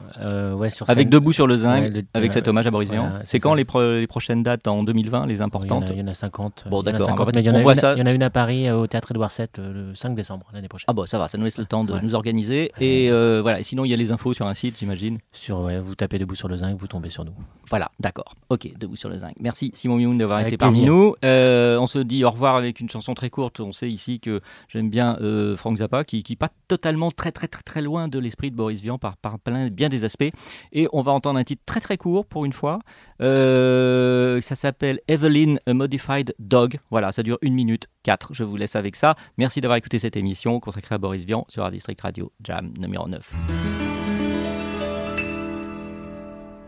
Ouais, 0.55 0.71
sur 0.71 0.89
avec 0.89 1.09
Debout 1.09 1.33
sur 1.33 1.47
le 1.47 1.57
zinc, 1.57 1.91
avec 2.15 2.33
cet 2.33 2.47
hommage 2.47 2.67
à 2.67 2.71
Boris 2.71 2.91
Vian. 2.91 3.13
C'est 3.25 3.41
quand 3.41 3.55
les, 3.55 3.65
prochaines 4.07 4.43
dates? 4.43 4.69
En 4.69 4.85
2020, 4.85 5.27
les 5.27 5.41
importantes? 5.41 5.91
Il 5.91 5.99
y, 5.99 6.03
en 6.03 6.07
a 6.07 6.15
50. 6.15 6.67
Bon, 6.71 6.83
d'accord. 6.83 7.17
On 7.19 7.61
voit 7.61 7.75
ça 7.75 7.97
une 8.13 8.23
à 8.23 8.31
Paris 8.31 8.69
euh, 8.69 8.77
au 8.77 8.87
théâtre 8.87 9.11
Édouard 9.11 9.31
VII 9.37 9.47
euh, 9.59 9.91
le 9.91 9.95
5 9.95 10.15
décembre 10.15 10.47
l'année 10.53 10.69
prochaine. 10.69 10.87
Ah 10.89 10.93
bon, 10.93 11.07
ça 11.07 11.19
va, 11.19 11.29
ça 11.29 11.39
nous 11.39 11.45
laisse 11.45 11.59
le 11.59 11.65
temps 11.65 11.85
de 11.85 11.99
nous 12.01 12.15
organiser. 12.15 12.73
Et 12.81 13.11
euh, 13.11 13.41
voilà, 13.43 13.61
et 13.61 13.63
sinon 13.63 13.85
il 13.85 13.91
y 13.91 13.95
a 13.95 13.97
les 13.97 14.13
infos 14.13 14.35
sur 14.35 14.47
un 14.47 14.55
site, 14.55 14.79
j'imagine. 14.79 15.19
Sur, 15.33 15.61
ouais, 15.61 15.81
vous 15.81 15.95
tapez 15.95 16.19
Debout 16.19 16.35
sur 16.35 16.49
le 16.49 16.57
zinc, 16.57 16.77
vous 16.79 16.87
tombez 16.87 17.11
sur 17.11 17.25
nous. 17.25 17.35
Voilà, 17.69 17.91
d'accord. 18.01 18.35
Ok, 18.49 18.69
Debout 18.79 18.97
sur 18.97 19.09
le 19.09 19.19
zinc. 19.19 19.35
Merci 19.41 19.71
Simon 19.75 19.97
Mioun 19.97 20.19
d'avoir 20.19 20.41
été 20.41 20.57
parmi 20.57 20.83
nous. 20.83 21.15
on 21.23 21.87
se 21.87 21.99
dit 21.99 22.25
au 22.25 22.31
revoir 22.31 22.57
avec 22.57 22.81
une 22.81 22.91
chanson 22.91 23.15
très 23.15 23.31
courte. 23.31 23.61
On 23.61 23.73
sait 23.73 23.91
ici 23.91 24.21
que 24.21 24.41
j'aime 24.69 24.91
bien 24.91 25.19
Frank 25.57 25.77
Zappa, 25.79 26.05
qui, 26.05 26.23
qui 26.23 26.37
pas 26.37 26.51
totalement 26.69 27.11
très 27.11 27.33
très 27.33 27.49
très 27.49 27.63
très 27.63 27.83
loin 27.83 28.09
de 28.09 28.19
l'esprit 28.19 28.51
de 28.51 28.57
Boris 28.57 28.81
Vian 28.81 28.99
par, 28.99 29.17
par 29.17 29.39
plein, 29.39 29.69
bien 29.69 29.89
des 29.89 30.05
aspects. 30.05 30.31
Et 30.73 30.89
on 30.93 31.03
va 31.03 31.13
entendre 31.13 31.39
un 31.39 31.45
titre 31.45 31.63
très 31.67 31.81
très 31.81 31.97
court 31.97 32.27
pour 32.27 32.45
une 32.45 32.53
fois. 32.53 32.81
ça 33.21 34.55
s'appelle 34.55 35.01
Evelyn 35.09 35.57
a 35.67 35.75
Modified 35.75 36.35
Dog. 36.39 36.79
Voilà, 36.91 37.13
ça 37.13 37.23
dure 37.23 37.39
une 37.43 37.55
minute 37.55 37.89
4. 38.03 38.29
Je 38.33 38.45
vous 38.45 38.57
laisse 38.57 38.77
avec 38.77 38.97
ça. 38.97 39.15
Merci 39.39 39.61
d'avoir 39.61 39.77
écouté 39.77 39.99
cette 39.99 40.17
émission 40.17 40.61
consacrée 40.61 40.95
à 40.95 40.99
Boris 40.99 41.25
Vian 41.25 41.45
sur 41.49 41.65
Art 41.65 41.71
District 41.71 42.01
Radio 42.01 42.33
Jam 42.43 42.73
numéro 42.79 43.09
9. 43.09 43.33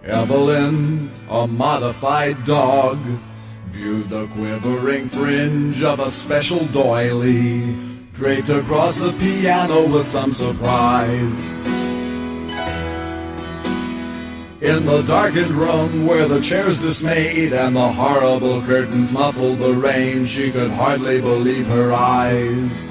Evelyn, 0.07 1.09
a 1.31 1.47
modified 1.47 2.37
dog, 2.45 2.99
viewed 3.71 4.09
the 4.11 4.27
quivering 4.35 5.09
fringe 5.09 5.83
of 5.83 5.99
a 5.99 6.11
special 6.11 6.65
doily, 6.67 7.75
draped 8.13 8.51
across 8.51 8.99
the 8.99 9.13
piano 9.13 9.87
with 9.87 10.07
some 10.07 10.33
surprise. 10.35 11.74
In 14.65 14.87
the 14.87 15.03
darkened 15.03 15.51
room 15.51 16.07
where 16.07 16.27
the 16.27 16.41
chairs 16.41 16.81
dismayed 16.81 17.53
and 17.53 17.77
the 17.77 17.93
horrible 17.93 18.63
curtains 18.63 19.13
muffled 19.13 19.59
the 19.59 19.75
rain, 19.75 20.25
she 20.25 20.51
could 20.51 20.71
hardly 20.71 21.21
believe 21.21 21.67
her 21.67 21.93
eyes. 21.93 22.89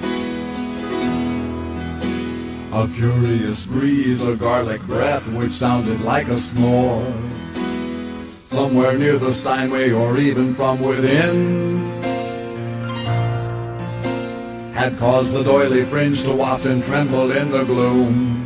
A 2.71 2.88
curious 2.93 3.65
breeze, 3.65 4.28
a 4.28 4.36
garlic 4.36 4.84
breath 4.84 5.28
which 5.30 5.51
sounded 5.51 6.01
like 6.01 6.28
a 6.28 6.38
snore. 6.38 7.11
Somewhere 8.43 8.95
near 8.95 9.17
the 9.17 9.34
Steinway 9.34 9.89
or 9.93 10.19
even 10.19 10.53
from 10.53 10.80
within 10.80 11.89
had 14.76 14.95
caused 14.99 15.34
the 15.34 15.41
doily 15.41 15.84
fringe 15.86 16.21
to 16.21 16.36
waft 16.36 16.65
and 16.65 16.84
tremble 16.84 17.32
in 17.32 17.49
the 17.49 17.63
gloom. 17.63 18.43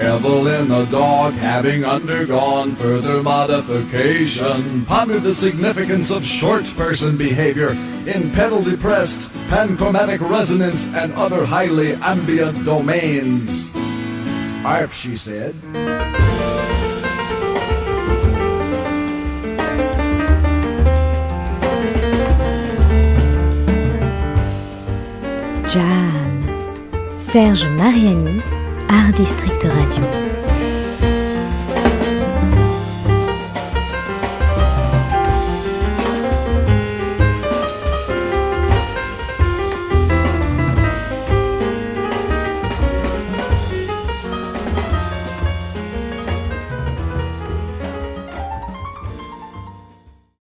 Revel 0.00 0.48
in 0.48 0.68
the 0.68 0.86
dog 0.86 1.34
having 1.34 1.84
undergone 1.84 2.74
further 2.76 3.22
modification. 3.22 4.84
pondered 4.86 5.22
the 5.22 5.34
significance 5.34 6.10
of 6.10 6.24
short 6.24 6.64
person 6.74 7.18
behavior 7.18 7.72
in 8.06 8.30
pedal 8.32 8.62
depressed, 8.62 9.30
panchromatic 9.50 10.20
resonance, 10.20 10.88
and 10.94 11.12
other 11.12 11.44
highly 11.44 11.92
ambient 11.96 12.64
domains. 12.64 13.68
Arf, 14.64 14.94
she 14.94 15.16
said. 15.16 15.54
Jam. 25.68 26.20
Serge 27.18 27.64
Mariani, 27.64 28.42
Art 28.92 29.14
District 29.14 29.62
Radio. 29.62 30.49